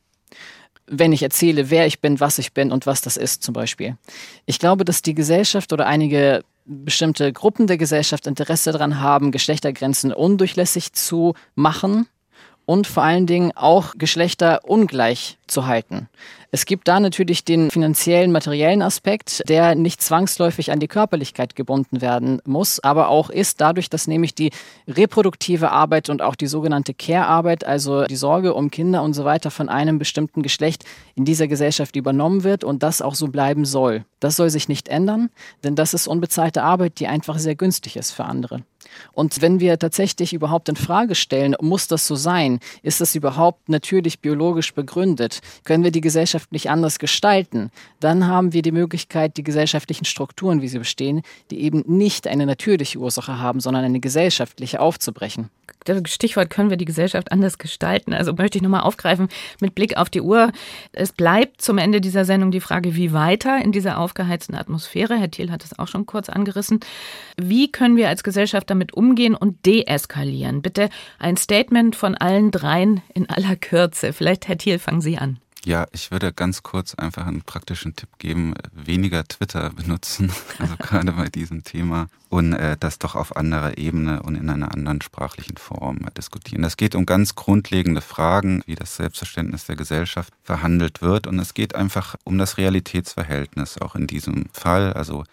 wenn 0.87 1.13
ich 1.13 1.23
erzähle, 1.23 1.69
wer 1.69 1.87
ich 1.87 2.01
bin, 2.01 2.19
was 2.19 2.37
ich 2.37 2.53
bin 2.53 2.71
und 2.71 2.85
was 2.85 3.01
das 3.01 3.17
ist 3.17 3.43
zum 3.43 3.53
Beispiel. 3.53 3.97
Ich 4.45 4.59
glaube, 4.59 4.85
dass 4.85 5.01
die 5.01 5.15
Gesellschaft 5.15 5.73
oder 5.73 5.87
einige 5.87 6.43
bestimmte 6.65 7.31
Gruppen 7.33 7.67
der 7.67 7.77
Gesellschaft 7.77 8.27
Interesse 8.27 8.71
daran 8.71 8.99
haben, 8.99 9.31
Geschlechtergrenzen 9.31 10.13
undurchlässig 10.13 10.93
zu 10.93 11.33
machen 11.55 12.07
und 12.65 12.87
vor 12.87 13.03
allen 13.03 13.27
Dingen 13.27 13.51
auch 13.55 13.93
Geschlechter 13.97 14.61
ungleich 14.63 15.37
zu 15.47 15.67
halten. 15.67 16.07
Es 16.55 16.67
gibt 16.67 16.87
da 16.87 16.99
natürlich 16.99 17.43
den 17.43 17.71
finanziellen, 17.71 18.31
materiellen 18.31 18.83
Aspekt, 18.83 19.41
der 19.49 19.73
nicht 19.73 20.03
zwangsläufig 20.03 20.71
an 20.71 20.79
die 20.79 20.87
Körperlichkeit 20.87 21.55
gebunden 21.55 21.99
werden 21.99 22.43
muss, 22.45 22.79
aber 22.79 23.07
auch 23.07 23.31
ist 23.31 23.59
dadurch, 23.59 23.89
dass 23.89 24.05
nämlich 24.05 24.35
die 24.35 24.51
reproduktive 24.87 25.71
Arbeit 25.71 26.11
und 26.11 26.21
auch 26.21 26.35
die 26.35 26.45
sogenannte 26.45 26.93
Care-Arbeit, 26.93 27.65
also 27.65 28.03
die 28.03 28.15
Sorge 28.15 28.53
um 28.53 28.69
Kinder 28.69 29.01
und 29.01 29.15
so 29.15 29.25
weiter 29.25 29.49
von 29.49 29.67
einem 29.67 29.97
bestimmten 29.97 30.43
Geschlecht 30.43 30.85
in 31.15 31.25
dieser 31.25 31.47
Gesellschaft 31.47 31.95
übernommen 31.95 32.43
wird 32.43 32.63
und 32.63 32.83
das 32.83 33.01
auch 33.01 33.15
so 33.15 33.29
bleiben 33.29 33.65
soll. 33.65 34.05
Das 34.19 34.35
soll 34.35 34.51
sich 34.51 34.69
nicht 34.69 34.89
ändern, 34.89 35.31
denn 35.63 35.75
das 35.75 35.95
ist 35.95 36.07
unbezahlte 36.07 36.61
Arbeit, 36.61 36.99
die 36.99 37.07
einfach 37.07 37.39
sehr 37.39 37.55
günstig 37.55 37.97
ist 37.97 38.11
für 38.11 38.25
andere. 38.25 38.61
Und 39.13 39.41
wenn 39.41 39.59
wir 39.59 39.77
tatsächlich 39.79 40.33
überhaupt 40.33 40.69
in 40.69 40.75
Frage 40.75 41.15
stellen, 41.15 41.55
muss 41.61 41.87
das 41.87 42.07
so 42.07 42.15
sein? 42.15 42.59
Ist 42.81 43.01
das 43.01 43.15
überhaupt 43.15 43.69
natürlich 43.69 44.19
biologisch 44.19 44.73
begründet? 44.73 45.41
Können 45.63 45.83
wir 45.83 45.91
die 45.91 46.01
Gesellschaft 46.01 46.51
nicht 46.51 46.69
anders 46.69 46.99
gestalten? 46.99 47.71
Dann 47.99 48.27
haben 48.27 48.53
wir 48.53 48.61
die 48.61 48.71
Möglichkeit, 48.71 49.37
die 49.37 49.43
gesellschaftlichen 49.43 50.05
Strukturen, 50.05 50.61
wie 50.61 50.67
sie 50.67 50.79
bestehen, 50.79 51.21
die 51.51 51.61
eben 51.61 51.83
nicht 51.87 52.27
eine 52.27 52.45
natürliche 52.45 52.99
Ursache 52.99 53.39
haben, 53.39 53.59
sondern 53.59 53.83
eine 53.83 53.99
gesellschaftliche 53.99 54.79
aufzubrechen. 54.79 55.49
Stichwort 56.05 56.49
können 56.49 56.69
wir 56.69 56.77
die 56.77 56.85
Gesellschaft 56.85 57.31
anders 57.31 57.57
gestalten. 57.57 58.13
Also 58.13 58.33
möchte 58.33 58.57
ich 58.57 58.61
nochmal 58.61 58.81
aufgreifen 58.81 59.27
mit 59.59 59.75
Blick 59.75 59.97
auf 59.97 60.09
die 60.09 60.21
Uhr. 60.21 60.51
Es 60.93 61.11
bleibt 61.11 61.61
zum 61.61 61.77
Ende 61.77 62.01
dieser 62.01 62.25
Sendung 62.25 62.51
die 62.51 62.61
Frage, 62.61 62.95
wie 62.95 63.13
weiter 63.13 63.59
in 63.61 63.71
dieser 63.71 63.97
aufgeheizten 63.99 64.55
Atmosphäre. 64.55 65.17
Herr 65.17 65.29
Thiel 65.29 65.51
hat 65.51 65.63
es 65.63 65.77
auch 65.77 65.87
schon 65.87 66.05
kurz 66.05 66.29
angerissen. 66.29 66.79
Wie 67.37 67.71
können 67.71 67.97
wir 67.97 68.09
als 68.09 68.23
Gesellschaft 68.23 68.71
damit 68.73 68.93
umgehen 68.93 69.35
und 69.35 69.65
deeskalieren? 69.65 70.63
Bitte 70.63 70.89
ein 71.19 71.37
Statement 71.37 71.95
von 71.95 72.15
allen 72.15 72.49
dreien 72.49 73.01
in 73.13 73.29
aller 73.29 73.55
Kürze. 73.55 74.13
Vielleicht, 74.13 74.47
Herr 74.47 74.57
Thiel, 74.57 74.79
fangen 74.79 75.01
Sie 75.01 75.17
an. 75.17 75.39
Ja, 75.65 75.87
ich 75.93 76.11
würde 76.11 76.33
ganz 76.33 76.61
kurz 76.61 76.93
einfach 76.95 77.25
einen 77.25 77.43
praktischen 77.43 77.95
Tipp 77.95 78.09
geben, 78.17 78.53
weniger 78.73 79.23
Twitter 79.23 79.69
benutzen, 79.69 80.29
also 80.59 80.75
gerade 80.77 81.13
bei 81.13 81.29
diesem 81.29 81.63
Thema 81.63 82.07
und 82.27 82.51
äh, 82.51 82.75
das 82.77 82.99
doch 82.99 83.15
auf 83.15 83.37
anderer 83.37 83.77
Ebene 83.77 84.23
und 84.23 84.35
in 84.35 84.49
einer 84.49 84.73
anderen 84.73 85.01
sprachlichen 85.01 85.55
Form 85.55 85.99
diskutieren. 86.17 86.65
Es 86.65 86.75
geht 86.75 86.95
um 86.95 87.05
ganz 87.05 87.35
grundlegende 87.35 88.01
Fragen, 88.01 88.61
wie 88.65 88.75
das 88.75 88.97
Selbstverständnis 88.97 89.65
der 89.65 89.77
Gesellschaft 89.77 90.33
verhandelt 90.43 91.01
wird 91.01 91.27
und 91.27 91.39
es 91.39 91.53
geht 91.53 91.75
einfach 91.75 92.15
um 92.25 92.37
das 92.37 92.57
Realitätsverhältnis 92.57 93.77
auch 93.77 93.95
in 93.95 94.07
diesem 94.07 94.47
Fall, 94.51 94.91
also 94.91 95.23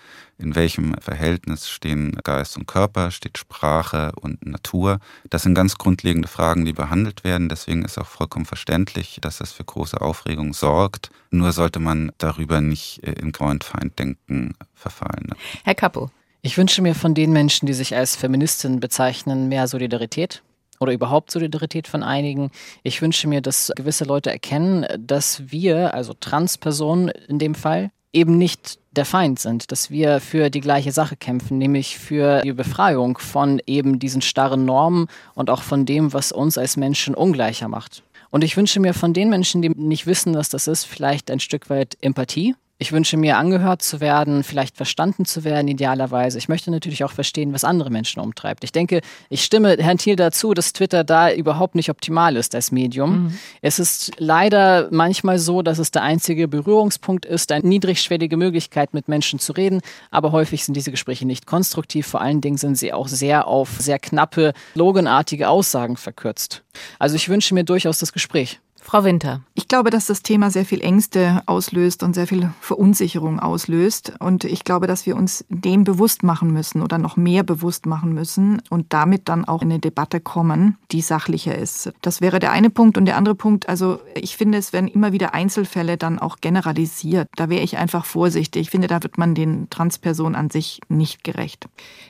in 0.41 0.55
welchem 0.55 0.95
Verhältnis 1.01 1.69
stehen 1.69 2.13
Geist 2.25 2.57
und 2.57 2.67
Körper, 2.67 3.11
steht 3.11 3.39
Sprache 3.39 4.13
und 4.21 4.45
Natur. 4.47 4.99
Das 5.29 5.43
sind 5.43 5.55
ganz 5.55 5.77
grundlegende 5.77 6.29
Fragen, 6.29 6.65
die 6.65 6.73
behandelt 6.73 7.25
werden. 7.25 7.49
Deswegen 7.49 7.85
ist 7.85 7.99
auch 7.99 8.07
vollkommen 8.07 8.47
verständlich, 8.47 9.19
dass 9.21 9.39
das 9.39 9.53
für 9.53 9.65
große 9.65 10.01
Aufregung 10.01 10.53
sorgt. 10.53 11.11
Nur 11.31 11.53
sollte 11.53 11.81
man 11.81 12.13
darüber 12.19 12.61
nicht 12.61 13.03
äh, 13.03 13.13
in 13.13 13.33
Freund-Feind-Denken 13.33 14.55
verfallen. 14.75 15.31
Herr 15.65 15.75
Kapo. 15.75 16.11
Ich 16.43 16.57
wünsche 16.57 16.81
mir 16.81 16.95
von 16.95 17.15
den 17.15 17.33
Menschen, 17.33 17.67
die 17.67 17.75
sich 17.75 17.95
als 17.95 18.17
Feministin 18.17 18.81
bezeichnen, 18.81 19.49
mehr 19.49 19.69
Solidarität 19.69 20.43
oder 20.81 20.93
überhaupt 20.93 21.31
Solidarität 21.31 21.87
von 21.87 22.03
einigen. 22.03 22.51
Ich 22.83 23.03
wünsche 23.03 23.29
mir, 23.29 23.43
dass 23.43 23.71
gewisse 23.77 24.05
Leute 24.05 24.31
erkennen, 24.31 24.87
dass 24.99 25.51
wir, 25.51 25.93
also 25.93 26.15
Transpersonen 26.15 27.11
in 27.29 27.39
dem 27.39 27.55
Fall, 27.55 27.91
eben 28.13 28.39
nicht 28.39 28.79
der 28.93 29.05
Feind 29.05 29.39
sind, 29.39 29.71
dass 29.71 29.91
wir 29.91 30.21
für 30.21 30.51
die 30.51 30.61
gleiche 30.61 30.93
Sache 30.93 31.17
kämpfen, 31.17 31.59
nämlich 31.59 31.99
für 31.99 32.43
die 32.43 32.53
Befreiung 32.53 33.19
von 33.19 33.61
eben 33.67 33.99
diesen 33.99 34.21
starren 34.21 34.65
Normen 34.65 35.07
und 35.35 35.49
auch 35.49 35.63
von 35.63 35.87
dem, 35.87 36.13
was 36.13 36.33
uns 36.33 36.59
als 36.59 36.77
Menschen 36.77 37.15
ungleicher 37.15 37.69
macht. 37.69 38.03
Und 38.31 38.45
ich 38.45 38.57
wünsche 38.57 38.81
mir 38.81 38.95
von 38.95 39.13
den 39.13 39.29
Menschen, 39.29 39.63
die 39.63 39.71
nicht 39.71 40.07
wissen, 40.07 40.35
was 40.35 40.49
das 40.49 40.67
ist, 40.67 40.85
vielleicht 40.85 41.31
ein 41.31 41.41
Stück 41.41 41.71
weit 41.71 41.97
Empathie, 42.01 42.55
ich 42.81 42.93
wünsche 42.93 43.19
mir, 43.19 43.37
angehört 43.37 43.83
zu 43.83 44.01
werden, 44.01 44.43
vielleicht 44.43 44.75
verstanden 44.75 45.27
zu 45.27 45.45
werden, 45.45 45.69
idealerweise. 45.69 46.39
Ich 46.39 46.49
möchte 46.49 46.71
natürlich 46.71 47.05
auch 47.05 47.13
verstehen, 47.13 47.53
was 47.53 47.63
andere 47.63 47.91
Menschen 47.91 48.21
umtreibt. 48.21 48.65
Ich 48.65 48.73
denke, 48.73 49.03
ich 49.29 49.45
stimme 49.45 49.77
Herrn 49.79 49.99
Thiel 49.99 50.17
dazu, 50.17 50.55
dass 50.55 50.73
Twitter 50.73 51.05
da 51.05 51.31
überhaupt 51.31 51.75
nicht 51.75 51.91
optimal 51.91 52.37
ist 52.37 52.55
als 52.55 52.73
Medium. 52.73 53.25
Mhm. 53.25 53.39
Es 53.61 53.79
ist 53.79 54.13
leider 54.17 54.89
manchmal 54.91 55.39
so, 55.39 55.61
dass 55.61 55.79
es 55.79 55.91
der 55.91 56.03
einzige 56.03 56.49
Berührungspunkt 56.49 57.27
ist, 57.27 57.53
eine 57.53 57.69
niedrigschwellige 57.69 58.39
Möglichkeit, 58.39 58.95
mit 58.95 59.09
Menschen 59.09 59.39
zu 59.39 59.53
reden. 59.53 59.83
Aber 60.11 60.33
häufig 60.33 60.65
sind 60.65 60.73
diese 60.73 60.91
Gespräche 60.91 61.27
nicht 61.27 61.45
konstruktiv. 61.47 62.07
Vor 62.07 62.23
allen 62.23 62.41
Dingen 62.41 62.57
sind 62.57 62.79
sie 62.79 62.95
auch 62.95 63.09
sehr 63.09 63.47
auf 63.47 63.77
sehr 63.79 63.99
knappe, 63.99 64.55
loganartige 64.75 65.51
Aussagen 65.51 65.99
verkürzt. 65.99 66.63
Also 66.99 67.15
ich 67.17 67.29
wünsche 67.29 67.53
mir 67.53 67.65
durchaus 67.65 67.99
das 67.99 68.15
Gespräch. 68.15 68.59
Frau 68.91 69.05
Winter. 69.05 69.43
Ich 69.55 69.69
glaube, 69.69 69.91
dass 69.91 70.07
das 70.07 70.25
Thema 70.25 70.51
sehr 70.51 70.65
viel 70.65 70.81
Ängste 70.81 71.45
auslöst 71.47 72.03
und 72.03 72.13
sehr 72.13 72.27
viel 72.27 72.51
Verunsicherung 72.61 73.39
auslöst. 73.39 74.15
Und 74.19 74.43
ich 74.43 74.65
glaube, 74.65 74.89
dass 74.89 75.07
wir 75.07 75.15
uns 75.15 75.45
dem 75.49 75.85
bewusst 75.85 76.25
machen 76.25 76.53
müssen 76.53 76.83
oder 76.83 76.99
noch 76.99 77.17
mehr 77.17 77.45
bewusst 77.45 77.87
machen 77.87 78.13
müssen 78.13 78.61
und 78.69 78.93
damit 78.93 79.29
dann 79.29 79.45
auch 79.45 79.63
in 79.63 79.71
eine 79.71 79.79
Debatte 79.79 80.19
kommen, 80.19 80.77
die 80.91 81.03
sachlicher 81.03 81.57
ist. 81.57 81.93
Das 82.03 82.21
wäre 82.21 82.41
der 82.41 82.51
eine 82.51 82.69
Punkt. 82.69 82.99
Und 82.99 83.05
der 83.05 83.17
andere 83.17 83.37
Punkt, 83.37 83.69
also 83.69 84.01
ich 84.17 84.37
finde, 84.37 84.59
es 84.59 84.73
werden 84.73 84.89
immer 84.89 85.13
wieder 85.13 85.35
Einzelfälle 85.35 85.97
dann 85.97 86.19
auch 86.19 86.39
generalisiert. 86.41 87.29
Da 87.37 87.49
wäre 87.49 87.63
ich 87.63 87.79
einfach 87.79 88.05
vorsichtig. 88.05 88.63
Ich 88.63 88.71
finde, 88.71 88.89
da 88.89 89.05
wird 89.05 89.19
man 89.19 89.37
den 89.37 89.71
Transpersonen 89.71 90.35
an 90.35 90.51
sich 90.51 90.81
nicht 90.89 91.23
gerecht. 91.23 91.69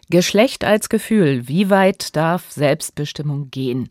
Geschlecht 0.08 0.64
als 0.64 0.88
Gefühl. 0.88 1.46
Wie 1.46 1.68
weit 1.68 2.16
darf 2.16 2.50
Selbstbestimmung 2.50 3.50
gehen? 3.50 3.88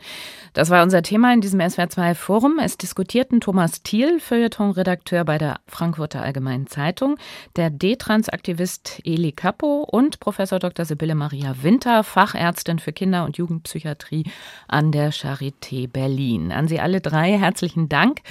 Das 0.54 0.72
war 0.72 0.82
unser 0.82 1.04
Thema 1.04 1.32
in 1.32 1.42
diesem 1.42 1.60
SWR2 1.60 2.16
Forum. 2.16 2.58
Es 2.60 2.79
diskutierten 2.82 3.42
Thomas 3.42 3.84
Thiel, 3.84 4.20
Feuilleton-Redakteur 4.20 5.26
bei 5.26 5.38
der 5.38 5.60
Frankfurter 5.68 6.22
Allgemeinen 6.22 6.68
Zeitung, 6.68 7.18
der 7.56 7.70
D-Trans-Aktivist 7.70 9.02
Eli 9.04 9.32
Kapo 9.32 9.84
und 9.84 10.20
Professor 10.20 10.60
Dr. 10.60 10.86
Sibylle 10.86 11.16
Maria 11.16 11.62
Winter, 11.62 12.04
Fachärztin 12.04 12.80
für 12.80 12.94
Kinder- 12.94 13.26
und 13.26 13.38
Jugendpsychiatrie 13.38 14.24
an 14.68 14.92
der 14.92 15.12
Charité 15.12 15.88
Berlin. 15.90 16.52
An 16.52 16.68
Sie 16.68 16.80
alle 16.80 17.02
drei 17.02 17.38
herzlichen 17.38 17.90
Dank. 17.90 18.22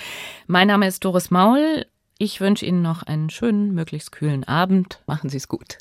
Mein 0.47 0.69
Name 0.69 0.89
ist 0.89 1.05
Doris 1.05 1.31
Maul. 1.31 1.87
Ich 2.19 2.41
wünsche 2.41 2.67
Ihnen 2.67 2.83
noch 2.83 3.05
einen 3.05 3.31
schönen, 3.31 3.75
möglichst 3.75 4.11
kühlen 4.11 4.43
Abend. 4.43 5.01
Machen 5.07 5.31
Sie 5.31 5.37
es 5.37 5.49
gut. 5.49 5.77